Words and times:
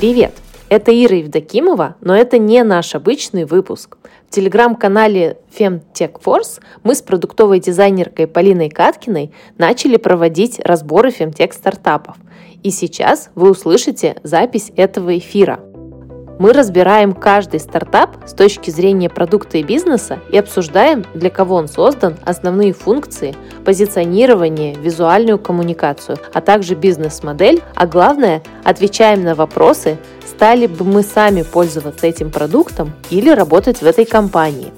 Привет! 0.00 0.32
Это 0.70 0.92
Ира 0.92 1.16
Евдокимова, 1.16 1.96
но 2.00 2.16
это 2.16 2.38
не 2.38 2.62
наш 2.62 2.94
обычный 2.94 3.44
выпуск. 3.44 3.98
В 4.30 4.34
телеграм-канале 4.34 5.36
Femtech 5.54 6.22
Force 6.24 6.58
мы 6.82 6.94
с 6.94 7.02
продуктовой 7.02 7.60
дизайнеркой 7.60 8.26
Полиной 8.26 8.70
Каткиной 8.70 9.30
начали 9.58 9.98
проводить 9.98 10.58
разборы 10.60 11.10
фемтех 11.10 11.52
стартапов. 11.52 12.16
И 12.62 12.70
сейчас 12.70 13.28
вы 13.34 13.50
услышите 13.50 14.16
запись 14.22 14.72
этого 14.74 15.18
эфира– 15.18 15.60
мы 16.40 16.54
разбираем 16.54 17.12
каждый 17.12 17.60
стартап 17.60 18.16
с 18.26 18.32
точки 18.32 18.70
зрения 18.70 19.10
продукта 19.10 19.58
и 19.58 19.62
бизнеса 19.62 20.20
и 20.32 20.38
обсуждаем, 20.38 21.04
для 21.12 21.28
кого 21.28 21.56
он 21.56 21.68
создан, 21.68 22.16
основные 22.24 22.72
функции, 22.72 23.36
позиционирование, 23.66 24.74
визуальную 24.74 25.38
коммуникацию, 25.38 26.16
а 26.32 26.40
также 26.40 26.74
бизнес-модель, 26.74 27.62
а 27.74 27.86
главное, 27.86 28.42
отвечаем 28.64 29.22
на 29.22 29.34
вопросы, 29.34 29.98
стали 30.26 30.66
бы 30.66 30.86
мы 30.86 31.02
сами 31.02 31.42
пользоваться 31.42 32.06
этим 32.06 32.30
продуктом 32.30 32.94
или 33.10 33.28
работать 33.28 33.82
в 33.82 33.86
этой 33.86 34.06
компании. 34.06 34.72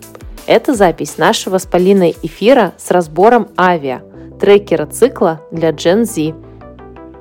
Это 0.48 0.74
запись 0.74 1.16
нашего 1.16 1.58
с 1.58 1.66
Полиной 1.66 2.16
эфира 2.22 2.72
с 2.76 2.90
разбором 2.90 3.46
авиа, 3.56 4.02
трекера 4.40 4.86
цикла 4.86 5.40
для 5.52 5.70
Gen 5.70 6.06
Z. 6.06 6.34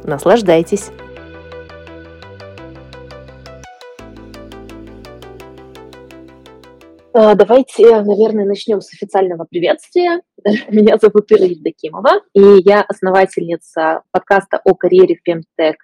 Наслаждайтесь! 0.04 0.90
Давайте, 7.14 8.02
наверное, 8.02 8.46
начнем 8.46 8.82
с 8.82 8.94
официального 8.94 9.46
приветствия. 9.50 10.22
Меня 10.70 10.98
зовут 10.98 11.32
Ира 11.32 11.46
Евдокимова, 11.46 12.22
и 12.34 12.62
я 12.64 12.82
основательница 12.82 14.04
подкаста 14.12 14.62
о 14.64 14.76
карьере 14.76 15.18
в 15.18 15.28
Femtech. 15.28 15.76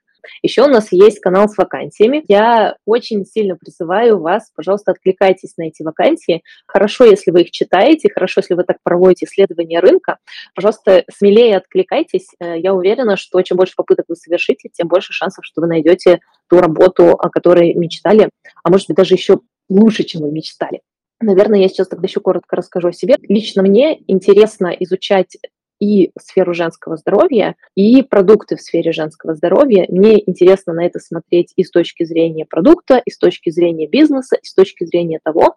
Еще 0.42 0.64
у 0.64 0.68
нас 0.68 0.92
есть 0.92 1.20
канал 1.20 1.50
с 1.50 1.58
вакансиями. 1.58 2.24
Я 2.28 2.78
очень 2.86 3.26
сильно 3.26 3.56
призываю 3.56 4.20
вас, 4.20 4.52
пожалуйста, 4.56 4.92
откликайтесь 4.92 5.56
на 5.58 5.68
эти 5.68 5.84
вакансии. 5.84 6.44
Хорошо, 6.66 7.06
если 7.06 7.32
вы 7.32 7.42
их 7.42 7.52
читаете, 7.52 8.10
хорошо, 8.14 8.42
если 8.42 8.54
вы 8.54 8.64
так 8.64 8.78
проводите 8.84 9.26
исследование 9.26 9.80
рынка. 9.80 10.18
Пожалуйста, 10.56 11.04
смелее 11.14 11.58
откликайтесь. 11.58 12.28
Э, 12.40 12.60
я 12.60 12.74
уверена, 12.74 13.18
что 13.18 13.42
чем 13.42 13.58
больше 13.58 13.74
попыток 13.76 14.06
вы 14.08 14.16
совершите, 14.16 14.70
тем 14.70 14.88
больше 14.88 15.14
шансов, 15.14 15.46
что 15.46 15.62
вы 15.62 15.68
найдете 15.68 16.20
ту 16.50 16.60
работу, 16.60 17.12
о 17.12 17.30
которой 17.30 17.74
мечтали, 17.74 18.30
а 18.64 18.70
может 18.70 18.88
быть 18.88 18.98
даже 18.98 19.14
еще 19.14 19.40
лучше, 19.70 20.04
чем 20.04 20.22
вы 20.22 20.32
мечтали. 20.32 20.82
Наверное, 21.20 21.62
я 21.62 21.68
сейчас 21.68 21.88
тогда 21.88 22.06
еще 22.08 22.20
коротко 22.20 22.56
расскажу 22.56 22.90
о 22.90 22.94
себе. 22.94 23.16
Лично 23.28 23.64
мне 23.64 24.00
интересно 24.08 24.68
изучать 24.80 25.38
и 25.80 26.12
сферу 26.20 26.54
женского 26.54 26.98
здоровья, 26.98 27.56
и 27.76 28.02
продукты 28.02 28.56
в 28.56 28.62
сфере 28.62 28.92
женского 28.92 29.36
здоровья. 29.36 29.86
Мне 29.90 30.22
интересно 30.28 30.74
на 30.74 30.86
это 30.86 31.00
смотреть 31.00 31.54
и 31.56 31.64
с 31.64 31.72
точки 31.72 32.04
зрения 32.04 32.46
продукта, 32.46 33.02
и 33.04 33.12
с 33.12 33.18
точки 33.18 33.50
зрения 33.50 33.88
бизнеса, 33.88 34.38
и 34.42 34.46
с 34.46 34.54
точки 34.54 34.86
зрения 34.86 35.20
того, 35.24 35.56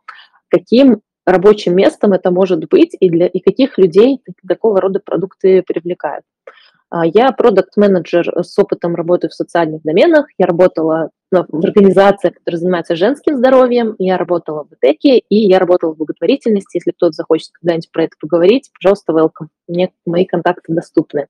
каким 0.48 1.00
рабочим 1.27 1.77
местом 1.77 2.12
это 2.12 2.30
может 2.30 2.69
быть 2.69 2.97
и, 2.98 3.08
для, 3.08 3.27
и 3.27 3.41
каких 3.41 3.78
людей 3.78 4.20
такого 4.47 4.80
рода 4.80 5.00
продукты 5.00 5.62
привлекают. 5.62 6.24
А, 6.91 7.06
я 7.06 7.33
продукт-менеджер 7.33 8.42
с 8.42 8.58
опытом 8.58 8.95
работы 8.95 9.28
в 9.28 9.34
социальных 9.34 9.83
доменах. 9.83 10.27
Я 10.39 10.47
работала 10.47 11.11
в 11.31 11.64
организациях, 11.64 12.34
которые 12.34 12.59
занимаются 12.59 12.97
женским 12.97 13.36
здоровьем. 13.36 13.95
Я 13.98 14.19
работала 14.19 14.64
в 14.64 14.75
ИТЭКе 14.75 15.19
и 15.19 15.36
я 15.36 15.59
работала 15.59 15.92
в 15.92 15.97
благотворительности. 15.97 16.78
Если 16.78 16.91
кто-то 16.91 17.12
захочет 17.12 17.50
когда-нибудь 17.53 17.91
про 17.92 18.05
это 18.05 18.17
поговорить, 18.20 18.70
пожалуйста, 18.73 19.12
welcome. 19.12 19.48
Мне 19.69 19.92
мои 20.05 20.24
контакты 20.24 20.73
доступны. 20.73 21.29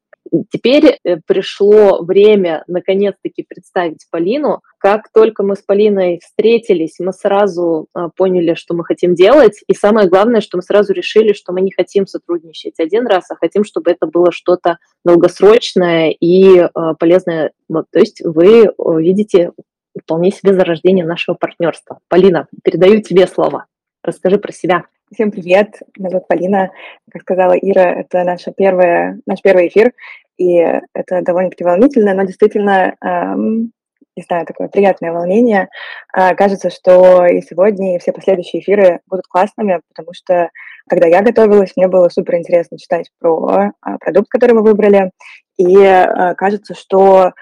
Теперь 0.52 0.98
э, 1.02 1.16
пришло 1.26 2.02
время 2.02 2.62
наконец-таки 2.66 3.42
представить 3.42 4.06
Полину. 4.10 4.60
Как 4.78 5.10
только 5.12 5.42
мы 5.42 5.56
с 5.56 5.62
Полиной 5.62 6.20
встретились, 6.22 6.96
мы 7.00 7.12
сразу 7.12 7.88
а, 7.92 8.08
поняли, 8.10 8.54
что 8.54 8.74
мы 8.74 8.84
хотим 8.84 9.14
делать. 9.14 9.62
И 9.66 9.74
самое 9.74 10.08
главное, 10.08 10.40
что 10.40 10.56
мы 10.56 10.62
сразу 10.62 10.92
решили, 10.92 11.32
что 11.32 11.52
мы 11.52 11.60
не 11.62 11.72
хотим 11.72 12.06
сотрудничать 12.06 12.78
один 12.78 13.06
раз, 13.06 13.30
а 13.30 13.36
хотим, 13.36 13.64
чтобы 13.64 13.90
это 13.90 14.06
было 14.06 14.30
что-то 14.30 14.78
долгосрочное 15.04 16.10
и 16.10 16.58
а, 16.58 16.94
полезное. 16.94 17.52
Вот, 17.68 17.86
то 17.90 17.98
есть 17.98 18.22
вы 18.24 18.72
видите 18.78 19.52
вполне 19.98 20.30
себе 20.30 20.54
зарождение 20.54 21.04
нашего 21.04 21.34
партнерства. 21.34 22.00
Полина, 22.08 22.48
передаю 22.62 23.00
тебе 23.00 23.26
слово. 23.26 23.66
Расскажи 24.02 24.38
про 24.38 24.52
себя. 24.52 24.84
Всем 25.12 25.30
привет, 25.30 25.80
меня 25.98 26.10
зовут 26.10 26.28
Полина. 26.28 26.70
Как 27.10 27.22
сказала 27.22 27.52
Ира, 27.54 28.00
это 28.00 28.22
наша 28.22 28.52
первая, 28.52 29.18
наш 29.26 29.42
первый 29.42 29.66
эфир, 29.66 29.92
и 30.38 30.54
это 30.94 31.20
довольно-таки 31.22 31.64
волнительно, 31.64 32.14
но 32.14 32.22
действительно, 32.22 32.94
эм, 33.04 33.72
не 34.16 34.22
знаю, 34.22 34.46
такое 34.46 34.68
приятное 34.68 35.12
волнение. 35.12 35.68
Э, 36.16 36.34
кажется, 36.36 36.70
что 36.70 37.26
и 37.26 37.42
сегодня, 37.42 37.96
и 37.96 37.98
все 37.98 38.12
последующие 38.12 38.62
эфиры 38.62 39.00
будут 39.06 39.26
классными, 39.26 39.80
потому 39.88 40.14
что, 40.14 40.50
когда 40.88 41.08
я 41.08 41.22
готовилась, 41.22 41.72
мне 41.76 41.88
было 41.88 42.08
супер 42.08 42.36
интересно 42.36 42.78
читать 42.78 43.10
про 43.18 43.72
э, 43.84 43.98
продукт, 43.98 44.28
который 44.28 44.52
мы 44.52 44.62
выбрали, 44.62 45.10
и 45.58 45.76
э, 45.76 46.34
кажется, 46.36 46.74
что 46.74 47.32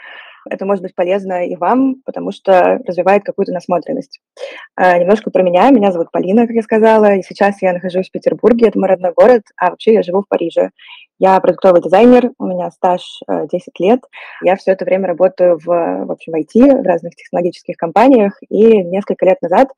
это 0.51 0.67
может 0.67 0.83
быть 0.83 0.95
полезно 0.95 1.47
и 1.47 1.57
вам, 1.57 1.97
потому 2.05 2.33
что 2.33 2.81
развивает 2.87 3.25
какую-то 3.25 3.53
насмотренность. 3.53 4.21
А, 4.75 4.99
немножко 4.99 5.31
про 5.31 5.43
меня. 5.43 5.71
Меня 5.71 5.93
зовут 5.93 6.11
Полина, 6.11 6.47
как 6.47 6.57
я 6.57 6.63
сказала, 6.63 7.15
и 7.15 7.23
сейчас 7.23 7.63
я 7.63 7.73
нахожусь 7.73 8.09
в 8.09 8.13
Петербурге, 8.13 8.69
это 8.69 8.79
мой 8.79 8.89
родной 8.89 9.13
город, 9.13 9.43
а 9.57 9.71
вообще 9.71 9.95
я 9.95 10.03
живу 10.03 10.23
в 10.23 10.29
Париже. 10.29 10.71
Я 11.21 11.41
продуктовый 11.41 11.83
дизайнер, 11.83 12.31
у 12.39 12.47
меня 12.47 12.71
стаж 12.71 13.03
10 13.29 13.51
э, 13.51 13.85
лет. 13.85 14.01
Я 14.45 14.55
все 14.55 14.71
это 14.71 14.85
время 14.85 15.09
работаю 15.09 15.59
в, 15.59 15.67
в 15.67 16.13
общем, 16.13 16.35
IT, 16.37 16.81
в 16.81 16.87
разных 16.87 17.17
технологических 17.17 17.77
компаниях, 17.77 18.39
и 18.49 18.85
несколько 18.85 19.27
лет 19.27 19.43
назад 19.43 19.69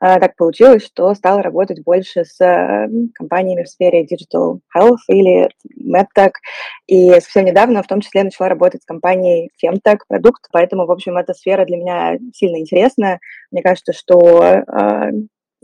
э, 0.00 0.18
так 0.18 0.34
получилось, 0.34 0.84
что 0.84 1.14
стала 1.14 1.40
работать 1.40 1.84
больше 1.84 2.24
с 2.24 2.40
э, 2.40 2.88
компаниями 3.14 3.62
в 3.62 3.68
сфере 3.68 4.04
digital 4.06 4.58
health 4.76 4.98
или 5.06 5.48
medtech, 5.80 6.32
и 6.88 7.10
совсем 7.20 7.44
недавно 7.44 7.84
в 7.84 7.86
том 7.86 8.00
числе 8.00 8.24
начала 8.24 8.48
работать 8.48 8.82
с 8.82 8.86
компанией 8.86 9.50
Femtech 9.64 9.98
продукт, 10.08 10.48
поэтому, 10.50 10.86
в 10.86 10.90
общем, 10.90 11.16
эта 11.16 11.32
сфера 11.32 11.64
для 11.64 11.76
меня 11.76 12.18
сильно 12.34 12.58
интересная. 12.58 13.20
Мне 13.52 13.62
кажется, 13.62 13.92
что 13.92 14.64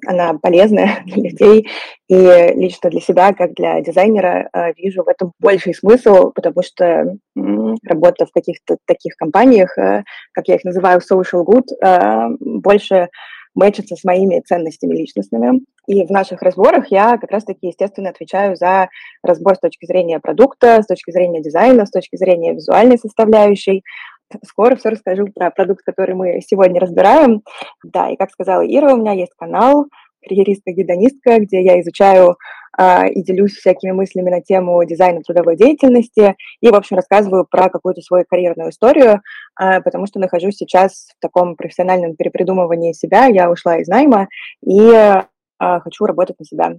она 0.06 0.34
полезная 0.34 1.02
для 1.04 1.30
людей, 1.30 1.68
и 2.08 2.52
лично 2.54 2.90
для 2.90 3.00
себя, 3.00 3.32
как 3.32 3.54
для 3.54 3.80
дизайнера, 3.80 4.48
э, 4.52 4.72
вижу 4.76 5.02
в 5.02 5.08
этом 5.08 5.32
больший 5.40 5.74
смысл, 5.74 6.30
потому 6.34 6.62
что 6.62 7.16
работа 7.34 8.26
в 8.26 8.32
каких-то 8.32 8.76
таких 8.86 9.16
компаниях, 9.16 9.76
э, 9.78 10.04
как 10.32 10.48
я 10.48 10.56
их 10.56 10.64
называю, 10.64 11.00
social 11.00 11.44
good, 11.44 11.66
э, 11.82 12.28
больше 12.40 13.08
мэчится 13.54 13.96
с 13.96 14.04
моими 14.04 14.40
ценностями 14.40 14.96
личностными. 14.96 15.60
И 15.86 16.04
в 16.04 16.10
наших 16.10 16.42
разборах 16.42 16.90
я 16.90 17.18
как 17.18 17.30
раз-таки, 17.30 17.68
естественно, 17.68 18.10
отвечаю 18.10 18.56
за 18.56 18.88
разбор 19.22 19.54
с 19.54 19.60
точки 19.60 19.86
зрения 19.86 20.18
продукта, 20.18 20.82
с 20.82 20.86
точки 20.86 21.10
зрения 21.10 21.42
дизайна, 21.42 21.86
с 21.86 21.90
точки 21.90 22.16
зрения 22.16 22.54
визуальной 22.54 22.98
составляющей, 22.98 23.82
скоро 24.44 24.76
все 24.76 24.90
расскажу 24.90 25.26
про 25.34 25.50
продукт, 25.50 25.84
который 25.84 26.14
мы 26.14 26.40
сегодня 26.46 26.80
разбираем. 26.80 27.42
Да, 27.82 28.10
и 28.10 28.16
как 28.16 28.30
сказала 28.30 28.62
Ира, 28.62 28.94
у 28.94 28.96
меня 28.96 29.12
есть 29.12 29.32
канал 29.36 29.86
карьеристка-гедонистка, 30.26 31.38
где 31.40 31.62
я 31.62 31.80
изучаю 31.80 32.36
э, 32.78 33.08
и 33.10 33.22
делюсь 33.22 33.52
всякими 33.52 33.92
мыслями 33.92 34.30
на 34.30 34.40
тему 34.40 34.82
дизайна 34.84 35.22
трудовой 35.22 35.56
деятельности 35.56 36.34
и, 36.60 36.68
в 36.68 36.74
общем, 36.74 36.96
рассказываю 36.96 37.46
про 37.48 37.68
какую-то 37.68 38.00
свою 38.00 38.24
карьерную 38.28 38.70
историю, 38.70 39.20
э, 39.60 39.80
потому 39.82 40.06
что 40.06 40.18
нахожусь 40.18 40.56
сейчас 40.56 41.08
в 41.16 41.20
таком 41.20 41.56
профессиональном 41.56 42.16
перепридумывании 42.16 42.92
себя. 42.92 43.26
Я 43.26 43.50
ушла 43.50 43.76
из 43.78 43.88
найма 43.88 44.28
и 44.66 44.80
э, 44.80 45.22
хочу 45.58 46.06
работать 46.06 46.38
на 46.38 46.44
себя. 46.44 46.72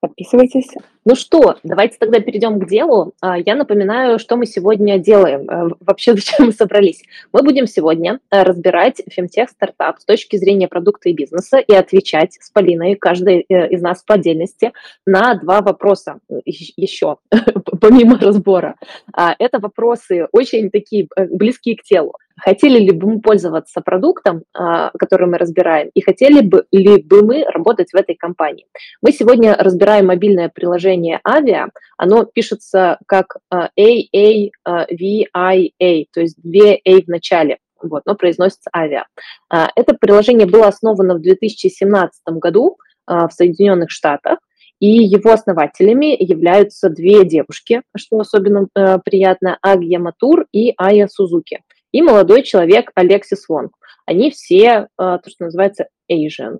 Подписывайтесь. 0.00 0.68
Ну 1.06 1.14
что, 1.14 1.56
давайте 1.62 1.96
тогда 1.98 2.20
перейдем 2.20 2.60
к 2.60 2.68
делу. 2.68 3.14
А, 3.20 3.38
я 3.38 3.54
напоминаю, 3.54 4.18
что 4.18 4.36
мы 4.36 4.44
сегодня 4.44 4.98
делаем, 4.98 5.48
э, 5.48 5.74
вообще 5.80 6.12
зачем 6.16 6.46
мы 6.46 6.52
собрались. 6.52 7.02
Мы 7.32 7.42
будем 7.42 7.66
сегодня 7.66 8.20
э, 8.30 8.42
разбирать 8.42 9.00
фемтех 9.10 9.48
стартап 9.48 9.98
с 9.98 10.04
точки 10.04 10.36
зрения 10.36 10.68
продукта 10.68 11.08
и 11.08 11.14
бизнеса 11.14 11.58
и 11.58 11.72
отвечать 11.72 12.34
с 12.40 12.50
Полиной, 12.50 12.96
каждый 12.96 13.46
э, 13.48 13.68
из 13.70 13.80
нас 13.80 14.02
по 14.02 14.14
отдельности, 14.14 14.72
на 15.06 15.34
два 15.34 15.62
вопроса 15.62 16.18
еще, 16.28 17.16
помимо 17.80 18.18
разбора. 18.18 18.76
А, 19.14 19.34
это 19.38 19.58
вопросы 19.58 20.26
очень 20.30 20.70
такие 20.70 21.08
близкие 21.30 21.76
к 21.76 21.82
телу. 21.82 22.14
Хотели 22.38 22.78
ли 22.78 22.90
бы 22.92 23.08
мы 23.08 23.20
пользоваться 23.20 23.80
продуктом, 23.80 24.44
а, 24.52 24.90
который 24.98 25.26
мы 25.26 25.38
разбираем, 25.38 25.90
и 25.94 26.00
хотели 26.02 26.42
бы 26.42 26.66
ли 26.70 27.02
бы 27.02 27.22
мы 27.22 27.44
работать 27.44 27.92
в 27.92 27.96
этой 27.96 28.14
компании? 28.14 28.66
Мы 29.00 29.12
сегодня 29.12 29.56
разбираем 29.56 30.06
мобильное 30.06 30.50
приложение 30.50 31.20
Avia. 31.26 31.68
Оно 31.96 32.24
пишется 32.24 32.98
как 33.06 33.36
AAVIA, 33.52 34.50
а, 34.64 34.84
то 34.86 36.20
есть 36.20 36.36
две 36.42 36.80
A 36.84 37.02
в 37.02 37.08
начале 37.08 37.58
вот, 37.82 38.02
но 38.06 38.14
произносится 38.14 38.70
авиа. 38.74 39.04
А, 39.50 39.68
это 39.76 39.94
приложение 39.94 40.46
было 40.46 40.66
основано 40.66 41.14
в 41.14 41.20
2017 41.20 42.22
году 42.38 42.78
в 43.06 43.28
Соединенных 43.30 43.90
Штатах, 43.92 44.40
и 44.80 44.88
его 44.88 45.30
основателями 45.30 46.16
являются 46.18 46.90
две 46.90 47.24
девушки, 47.24 47.82
что 47.96 48.18
особенно 48.18 48.66
э, 48.74 48.98
приятно, 49.04 49.58
Агья 49.62 50.00
Матур 50.00 50.46
и 50.52 50.74
Ая 50.76 51.06
Сузуки 51.06 51.60
и 51.92 52.02
молодой 52.02 52.42
человек 52.42 52.90
Алексис 52.94 53.48
Вонг. 53.48 53.72
они 54.06 54.30
все, 54.30 54.88
то, 54.96 55.20
что 55.26 55.44
называется 55.44 55.88
Asian. 56.10 56.58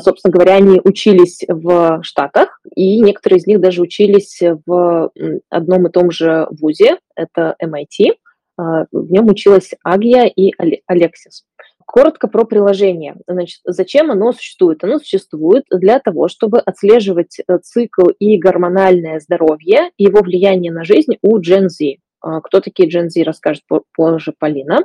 Собственно 0.00 0.32
говоря, 0.32 0.56
они 0.56 0.80
учились 0.82 1.44
в 1.48 2.00
Штатах, 2.02 2.60
и 2.74 3.00
некоторые 3.00 3.38
из 3.38 3.46
них 3.46 3.60
даже 3.60 3.80
учились 3.80 4.40
в 4.66 5.12
одном 5.50 5.86
и 5.86 5.90
том 5.92 6.10
же 6.10 6.48
вузе, 6.50 6.98
это 7.14 7.54
MIT. 7.62 8.14
В 8.56 9.12
нем 9.12 9.28
училась 9.28 9.70
Агия 9.84 10.24
и 10.24 10.52
Алексис. 10.86 11.44
Коротко 11.90 12.28
про 12.28 12.44
приложение. 12.44 13.16
Значит, 13.26 13.60
зачем 13.64 14.10
оно 14.10 14.32
существует? 14.32 14.84
Оно 14.84 14.98
существует 14.98 15.64
для 15.70 15.98
того, 16.00 16.28
чтобы 16.28 16.58
отслеживать 16.58 17.38
э, 17.40 17.58
цикл 17.62 18.08
и 18.18 18.36
гормональное 18.36 19.20
здоровье, 19.20 19.90
его 19.96 20.20
влияние 20.20 20.70
на 20.70 20.84
жизнь 20.84 21.12
у 21.22 21.38
Gen 21.38 21.68
Z. 21.68 21.96
А, 22.20 22.40
кто 22.40 22.60
такие 22.60 22.88
Gen 22.88 23.08
Z, 23.08 23.22
расскажет 23.22 23.64
позже 23.94 24.34
Полина. 24.38 24.80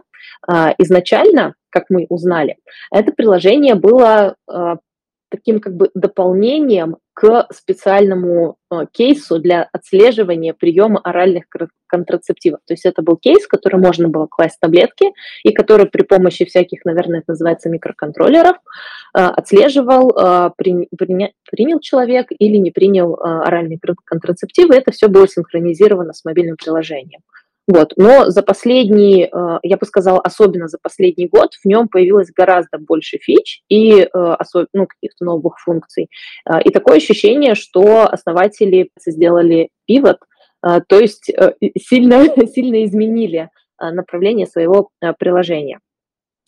А, 0.47 0.73
изначально, 0.77 1.55
как 1.69 1.85
мы 1.89 2.05
узнали, 2.09 2.57
это 2.91 3.11
приложение 3.11 3.75
было 3.75 4.35
а, 4.47 4.77
таким 5.29 5.59
как 5.59 5.75
бы 5.75 5.89
дополнением 5.93 6.97
к 7.13 7.47
специальному 7.53 8.57
э, 8.71 8.85
кейсу 8.91 9.39
для 9.39 9.69
отслеживания 9.71 10.53
приема 10.53 10.99
оральных 11.03 11.45
контрацептивов. 11.87 12.59
То 12.65 12.73
есть 12.73 12.85
это 12.85 13.03
был 13.03 13.17
кейс, 13.17 13.45
который 13.47 13.79
можно 13.79 14.09
было 14.09 14.25
класть 14.25 14.59
таблетки, 14.59 15.11
и 15.43 15.51
который 15.51 15.85
при 15.85 16.01
помощи 16.01 16.43
всяких, 16.43 16.85
наверное, 16.85 17.19
это 17.19 17.31
называется 17.31 17.69
микроконтроллеров, 17.69 18.57
э, 18.57 19.19
отслеживал, 19.19 20.09
э, 20.09 20.49
при, 20.57 20.87
при, 20.97 21.33
принял 21.51 21.79
человек 21.79 22.27
или 22.31 22.57
не 22.57 22.71
принял 22.71 23.15
оральные 23.21 23.79
контрацептивы. 24.05 24.75
Это 24.75 24.91
все 24.91 25.07
было 25.07 25.27
синхронизировано 25.27 26.13
с 26.13 26.25
мобильным 26.25 26.57
приложением. 26.57 27.21
Вот. 27.67 27.93
Но 27.95 28.29
за 28.29 28.43
последний, 28.43 29.23
э, 29.23 29.59
я 29.63 29.77
бы 29.77 29.85
сказала, 29.85 30.19
особенно 30.19 30.67
за 30.67 30.77
последний 30.81 31.27
год, 31.27 31.53
в 31.53 31.65
нем 31.65 31.87
появилось 31.87 32.29
гораздо 32.35 32.77
больше 32.77 33.17
фич 33.19 33.61
и 33.69 34.01
э, 34.01 34.07
ну, 34.73 34.87
каких-то 34.87 35.23
новых 35.23 35.59
функций. 35.59 36.09
Э, 36.49 36.61
и 36.61 36.71
такое 36.71 36.97
ощущение, 36.97 37.55
что 37.55 38.07
основатели 38.09 38.89
сделали 39.05 39.69
пивот, 39.85 40.17
то 40.61 40.97
есть 40.97 41.29
сильно, 41.77 42.25
сильно 42.47 42.85
изменили 42.85 43.49
направление 43.79 44.47
своего 44.47 44.89
приложения. 45.19 45.79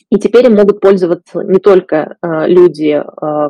И 0.10 0.18
теперь 0.18 0.46
им 0.46 0.56
могут 0.56 0.80
пользоваться 0.80 1.42
не 1.42 1.60
только 1.60 2.16
люди, 2.24 3.04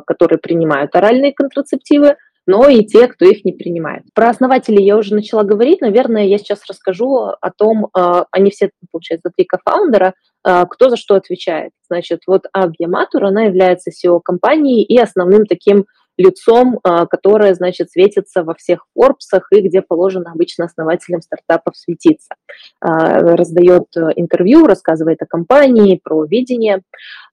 которые 0.06 0.38
принимают 0.38 0.96
оральные 0.96 1.32
контрацептивы, 1.34 2.16
но 2.46 2.68
и 2.68 2.84
те, 2.84 3.08
кто 3.08 3.24
их 3.24 3.44
не 3.44 3.52
принимает. 3.52 4.04
Про 4.14 4.30
основателей 4.30 4.84
я 4.84 4.96
уже 4.96 5.14
начала 5.14 5.42
говорить. 5.42 5.80
Наверное, 5.80 6.26
я 6.26 6.38
сейчас 6.38 6.64
расскажу 6.68 7.16
о 7.16 7.50
том, 7.50 7.88
а, 7.92 8.26
они 8.30 8.50
все, 8.50 8.70
получается, 8.90 9.30
три 9.36 9.44
кофаундера, 9.44 10.14
а, 10.44 10.64
кто 10.66 10.88
за 10.88 10.96
что 10.96 11.16
отвечает. 11.16 11.72
Значит, 11.88 12.20
вот 12.26 12.44
Агья 12.52 12.86
Матур, 12.86 13.24
она 13.24 13.44
является 13.44 13.90
SEO 13.90 14.20
компании 14.24 14.84
и 14.84 14.96
основным 14.96 15.44
таким 15.46 15.86
лицом, 16.16 16.78
а, 16.82 17.06
которое, 17.06 17.52
значит, 17.54 17.90
светится 17.90 18.44
во 18.44 18.54
всех 18.54 18.86
Форбсах 18.94 19.48
и 19.50 19.60
где 19.60 19.82
положено 19.82 20.30
обычно 20.30 20.66
основателям 20.66 21.22
стартапов 21.22 21.76
светиться. 21.76 22.34
Раздает 22.80 23.84
э, 23.96 24.12
интервью, 24.16 24.66
рассказывает 24.66 25.20
о 25.20 25.26
компании, 25.26 26.00
про 26.02 26.24
видение. 26.24 26.82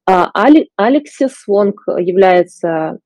Алексис 0.06 1.48
Вонг 1.48 1.84
является 1.88 3.00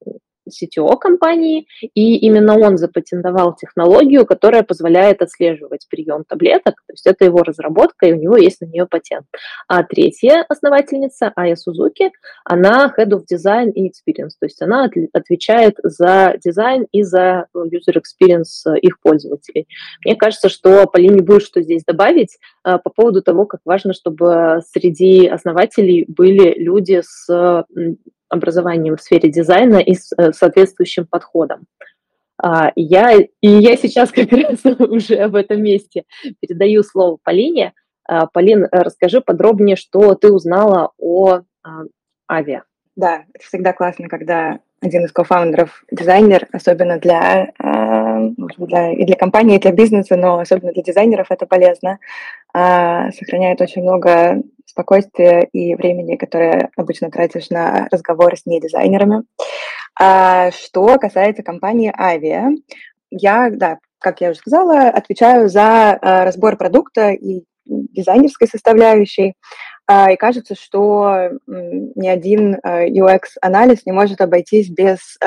CTO 0.47 0.97
компании, 0.97 1.67
и 1.81 2.17
именно 2.17 2.57
он 2.57 2.77
запатентовал 2.77 3.55
технологию, 3.55 4.25
которая 4.25 4.63
позволяет 4.63 5.21
отслеживать 5.21 5.87
прием 5.89 6.23
таблеток, 6.27 6.75
то 6.87 6.93
есть 6.93 7.07
это 7.07 7.25
его 7.25 7.39
разработка, 7.39 8.07
и 8.07 8.13
у 8.13 8.17
него 8.17 8.37
есть 8.37 8.61
на 8.61 8.65
нее 8.65 8.85
патент. 8.85 9.25
А 9.67 9.83
третья 9.83 10.45
основательница, 10.47 11.31
Ая 11.35 11.55
Сузуки, 11.55 12.11
она 12.43 12.93
Head 12.97 13.09
of 13.09 13.23
Design 13.31 13.71
и 13.71 13.87
Experience, 13.87 14.31
то 14.39 14.45
есть 14.45 14.61
она 14.61 14.89
отвечает 15.13 15.75
за 15.83 16.35
дизайн 16.43 16.87
и 16.91 17.03
за 17.03 17.47
user 17.55 17.95
experience 17.95 18.77
их 18.81 18.99
пользователей. 19.01 19.67
Мне 20.03 20.15
кажется, 20.15 20.49
что 20.49 20.85
Полине 20.87 21.21
будет 21.21 21.43
что 21.43 21.61
здесь 21.61 21.83
добавить 21.85 22.37
а, 22.63 22.77
по 22.77 22.89
поводу 22.89 23.21
того, 23.21 23.45
как 23.45 23.61
важно, 23.65 23.93
чтобы 23.93 24.61
среди 24.71 25.27
основателей 25.27 26.05
были 26.07 26.53
люди 26.57 27.01
с 27.03 27.65
образованием 28.29 28.95
в 28.95 29.01
сфере 29.01 29.29
дизайна 29.29 29.77
и 29.77 29.93
с 29.93 30.11
э, 30.17 30.31
соответствующим 30.33 31.05
подходом. 31.05 31.67
А, 32.41 32.71
я, 32.75 33.13
и 33.13 33.27
я 33.41 33.75
сейчас 33.77 34.11
как 34.11 34.31
раз 34.31 34.63
уже 34.79 35.27
в 35.27 35.35
этом 35.35 35.61
месте 35.61 36.03
передаю 36.39 36.83
слово 36.83 37.17
Полине. 37.23 37.73
А, 38.07 38.27
Полин, 38.27 38.67
расскажи 38.71 39.21
подробнее, 39.21 39.75
что 39.75 40.15
ты 40.15 40.31
узнала 40.31 40.91
о 40.97 41.41
а, 41.63 41.69
авиа. 42.29 42.63
Да, 42.95 43.23
это 43.33 43.45
всегда 43.45 43.73
классно, 43.73 44.07
когда 44.07 44.59
один 44.81 45.05
из 45.05 45.11
кофаундеров 45.11 45.83
дизайнер, 45.91 46.47
особенно 46.51 46.99
для, 46.99 47.51
для, 48.37 48.91
и 48.91 49.05
для 49.05 49.15
компании, 49.15 49.57
и 49.57 49.59
для 49.59 49.71
бизнеса, 49.71 50.15
но 50.15 50.39
особенно 50.39 50.71
для 50.71 50.83
дизайнеров 50.83 51.27
это 51.31 51.47
полезно. 51.47 51.97
Сохраняет 52.53 53.59
очень 53.59 53.81
много 53.81 54.43
спокойствия 54.77 55.47
и 55.51 55.73
времени, 55.73 56.17
которое 56.17 56.69
обычно 56.77 57.09
тратишь 57.09 57.49
на 57.49 57.87
разговоры 57.91 58.37
с 58.37 58.45
недизайнерами. 58.45 59.23
А 59.99 60.51
что 60.51 60.99
касается 60.99 61.41
компании 61.41 61.91
Avia, 61.91 62.55
я, 63.09 63.49
да, 63.49 63.79
как 63.97 64.21
я 64.21 64.29
уже 64.29 64.39
сказала, 64.39 64.89
отвечаю 64.89 65.49
за 65.49 65.93
а, 65.93 66.25
разбор 66.25 66.57
продукта 66.57 67.09
и 67.09 67.43
дизайнерской 67.65 68.47
составляющей. 68.47 69.33
А, 69.87 70.11
и 70.11 70.17
кажется, 70.17 70.53
что 70.55 71.29
ни 71.47 72.07
один 72.07 72.55
UX-анализ 72.55 73.85
не 73.85 73.93
может 73.93 74.19
обойтись 74.19 74.69
без 74.69 75.17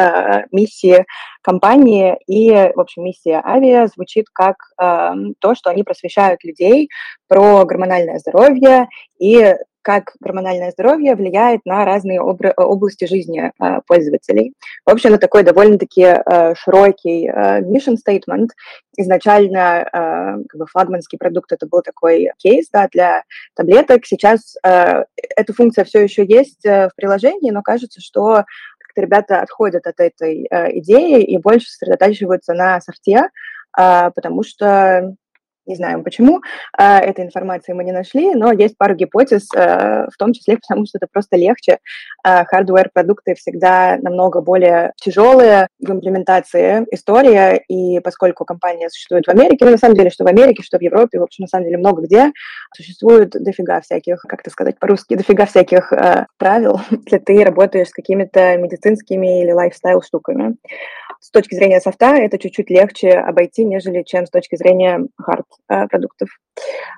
миссии 0.53 1.07
компании. 1.43 2.19
И, 2.27 2.51
в 2.51 2.79
общем, 2.79 3.05
миссия 3.05 3.41
Авиа 3.43 3.87
звучит 3.87 4.27
как 4.33 4.57
то, 4.77 5.55
что 5.55 5.71
они 5.71 5.83
просвещают 5.83 6.45
людей 6.45 6.91
про 7.27 7.65
гормональное 7.65 8.19
здоровье 8.19 8.89
и 9.19 9.57
как 9.82 10.12
гормональное 10.21 10.71
здоровье 10.71 11.15
влияет 11.15 11.65
на 11.65 11.85
разные 11.85 12.21
области 12.21 13.06
жизни 13.06 13.50
э, 13.59 13.81
пользователей. 13.87 14.55
В 14.84 14.91
общем, 14.91 15.10
это 15.10 15.20
такой 15.20 15.43
довольно-таки 15.43 16.03
э, 16.03 16.55
широкий 16.55 17.29
э, 17.29 17.60
mission 17.63 17.96
statement. 17.96 18.49
Изначально 18.96 19.89
как 19.93 20.58
бы 20.58 20.67
флагманский 20.67 21.17
продукт 21.17 21.53
это 21.53 21.67
был 21.67 21.81
такой 21.81 22.31
кейс 22.39 22.69
да, 22.70 22.89
для 22.93 23.22
таблеток. 23.55 24.05
Сейчас 24.05 24.56
эта 24.63 25.53
функция 25.55 25.84
все 25.84 26.01
еще 26.01 26.25
есть 26.27 26.65
в 26.65 26.91
приложении, 26.96 27.51
но 27.51 27.63
кажется, 27.63 28.01
что 28.01 28.44
как-то 28.79 29.01
ребята 29.01 29.41
отходят 29.41 29.87
от 29.87 30.01
этой 30.01 30.46
идеи 30.81 31.22
и 31.22 31.39
больше 31.39 31.70
сосредотачиваются 31.70 32.53
на 32.53 32.81
софте, 32.81 33.31
потому 33.72 34.43
что 34.43 35.15
не 35.70 35.77
знаем 35.77 36.05
почему, 36.05 36.41
а, 36.77 36.98
этой 37.00 37.24
информации 37.24 37.72
мы 37.72 37.84
не 37.84 37.93
нашли, 37.93 38.34
но 38.34 38.53
есть 38.53 38.77
пару 38.77 38.94
гипотез, 38.94 39.48
э, 39.55 40.06
в 40.12 40.17
том 40.19 40.32
числе 40.32 40.56
потому, 40.56 40.84
что 40.86 40.98
это 40.98 41.06
просто 41.10 41.36
легче. 41.36 41.79
Хардвер-продукты 42.22 43.34
всегда 43.34 43.96
намного 44.03 44.41
более 44.41 44.93
тяжелые 44.96 45.69
в 45.79 45.91
имплементации 45.91 46.86
история, 46.91 47.62
и 47.69 48.00
поскольку 48.00 48.44
компания 48.44 48.91
существует 48.91 49.27
в 49.27 49.31
Америке, 49.31 49.65
ну, 49.65 49.70
на 49.70 49.79
самом 49.79 49.94
деле, 49.94 50.10
что 50.10 50.24
в 50.24 50.27
Америке, 50.27 50.62
что 50.62 50.79
в 50.79 50.82
Европе, 50.82 51.19
в 51.19 51.22
общем, 51.22 51.44
на 51.44 51.48
самом 51.48 51.65
деле 51.65 51.79
много 51.79 52.03
где, 52.03 52.32
существует 52.74 53.31
дофига 53.31 53.81
всяких, 53.81 54.20
как 54.22 54.41
это 54.41 54.50
сказать 54.50 54.79
по-русски, 54.79 55.15
дофига 55.15 55.46
всяких 55.46 55.93
э, 55.93 56.27
правил, 56.39 56.81
если 56.91 57.19
ты 57.19 57.43
работаешь 57.44 57.89
с 57.89 57.93
какими-то 57.93 58.56
медицинскими 58.58 59.43
или 59.43 59.53
лайфстайл 59.53 60.03
штуками 60.03 60.56
с 61.20 61.31
точки 61.31 61.55
зрения 61.55 61.81
софта 61.81 62.17
это 62.17 62.39
чуть-чуть 62.39 62.70
легче 62.70 63.10
обойти, 63.12 63.65
нежели 63.65 64.03
чем 64.03 64.27
с 64.27 64.31
точки 64.31 64.56
зрения 64.56 65.06
хард-продуктов. 65.19 65.59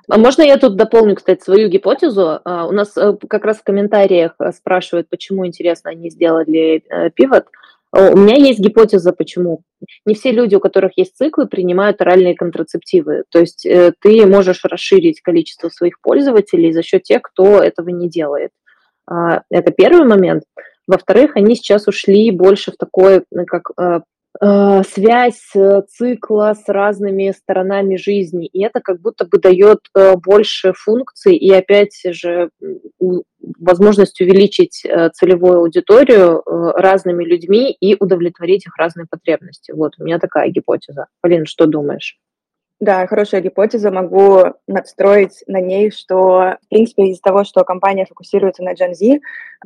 А 0.09 0.17
можно 0.17 0.41
я 0.43 0.57
тут 0.57 0.75
дополню, 0.75 1.15
кстати, 1.15 1.41
свою 1.41 1.69
гипотезу? 1.69 2.39
А, 2.43 2.67
у 2.67 2.71
нас 2.71 2.97
э, 2.97 3.15
как 3.29 3.45
раз 3.45 3.57
в 3.57 3.63
комментариях 3.63 4.35
э, 4.39 4.51
спрашивают, 4.51 5.09
почему, 5.09 5.45
интересно, 5.45 5.91
они 5.91 6.09
сделали 6.09 6.83
пивот. 7.15 7.45
У 7.95 8.17
меня 8.17 8.35
есть 8.35 8.59
гипотеза, 8.59 9.13
почему. 9.13 9.61
Не 10.05 10.15
все 10.15 10.31
люди, 10.31 10.55
у 10.55 10.59
которых 10.59 10.93
есть 10.97 11.15
циклы, 11.15 11.45
принимают 11.47 12.01
оральные 12.01 12.35
контрацептивы. 12.35 13.23
То 13.29 13.39
есть 13.39 13.67
э, 13.67 13.93
ты 14.01 14.25
можешь 14.25 14.65
расширить 14.65 15.21
количество 15.21 15.69
своих 15.69 16.01
пользователей 16.01 16.73
за 16.73 16.81
счет 16.81 17.03
тех, 17.03 17.21
кто 17.21 17.61
этого 17.61 17.89
не 17.89 18.09
делает. 18.09 18.49
А, 19.05 19.43
это 19.51 19.71
первый 19.71 20.07
момент. 20.07 20.43
Во-вторых, 20.87 21.35
они 21.35 21.55
сейчас 21.55 21.87
ушли 21.87 22.31
больше 22.31 22.71
в 22.71 22.77
такой, 22.77 23.23
как 23.45 23.69
Э, 23.77 24.01
связь 24.39 25.55
э, 25.55 25.81
цикла 25.87 26.53
с 26.53 26.67
разными 26.67 27.31
сторонами 27.31 27.97
жизни, 27.97 28.47
и 28.47 28.63
это 28.63 28.81
как 28.81 28.99
будто 28.99 29.25
бы 29.25 29.37
дает 29.37 29.79
э, 29.95 30.15
больше 30.15 30.73
функций 30.73 31.35
и 31.35 31.51
опять 31.51 31.99
же 32.05 32.49
возможность 33.59 34.19
увеличить 34.21 34.85
целевую 35.13 35.59
аудиторию 35.59 36.41
разными 36.45 37.23
людьми 37.23 37.71
и 37.71 37.95
удовлетворить 37.99 38.65
их 38.65 38.75
разные 38.77 39.05
потребности. 39.09 39.71
Вот 39.71 39.93
у 39.99 40.03
меня 40.03 40.19
такая 40.19 40.49
гипотеза. 40.49 41.07
Полин, 41.21 41.45
что 41.45 41.65
думаешь? 41.65 42.17
Да, 42.83 43.07
хорошая 43.07 43.39
гипотеза. 43.39 43.91
Могу 43.91 44.55
надстроить 44.67 45.41
на 45.47 45.61
ней, 45.61 45.89
что, 45.89 46.57
в 46.61 46.67
принципе, 46.69 47.03
из-за 47.03 47.21
того, 47.21 47.45
что 47.45 47.63
компания 47.63 48.05
фокусируется 48.05 48.61
на 48.61 48.73
Gen 48.73 48.93
Z, 48.93 49.21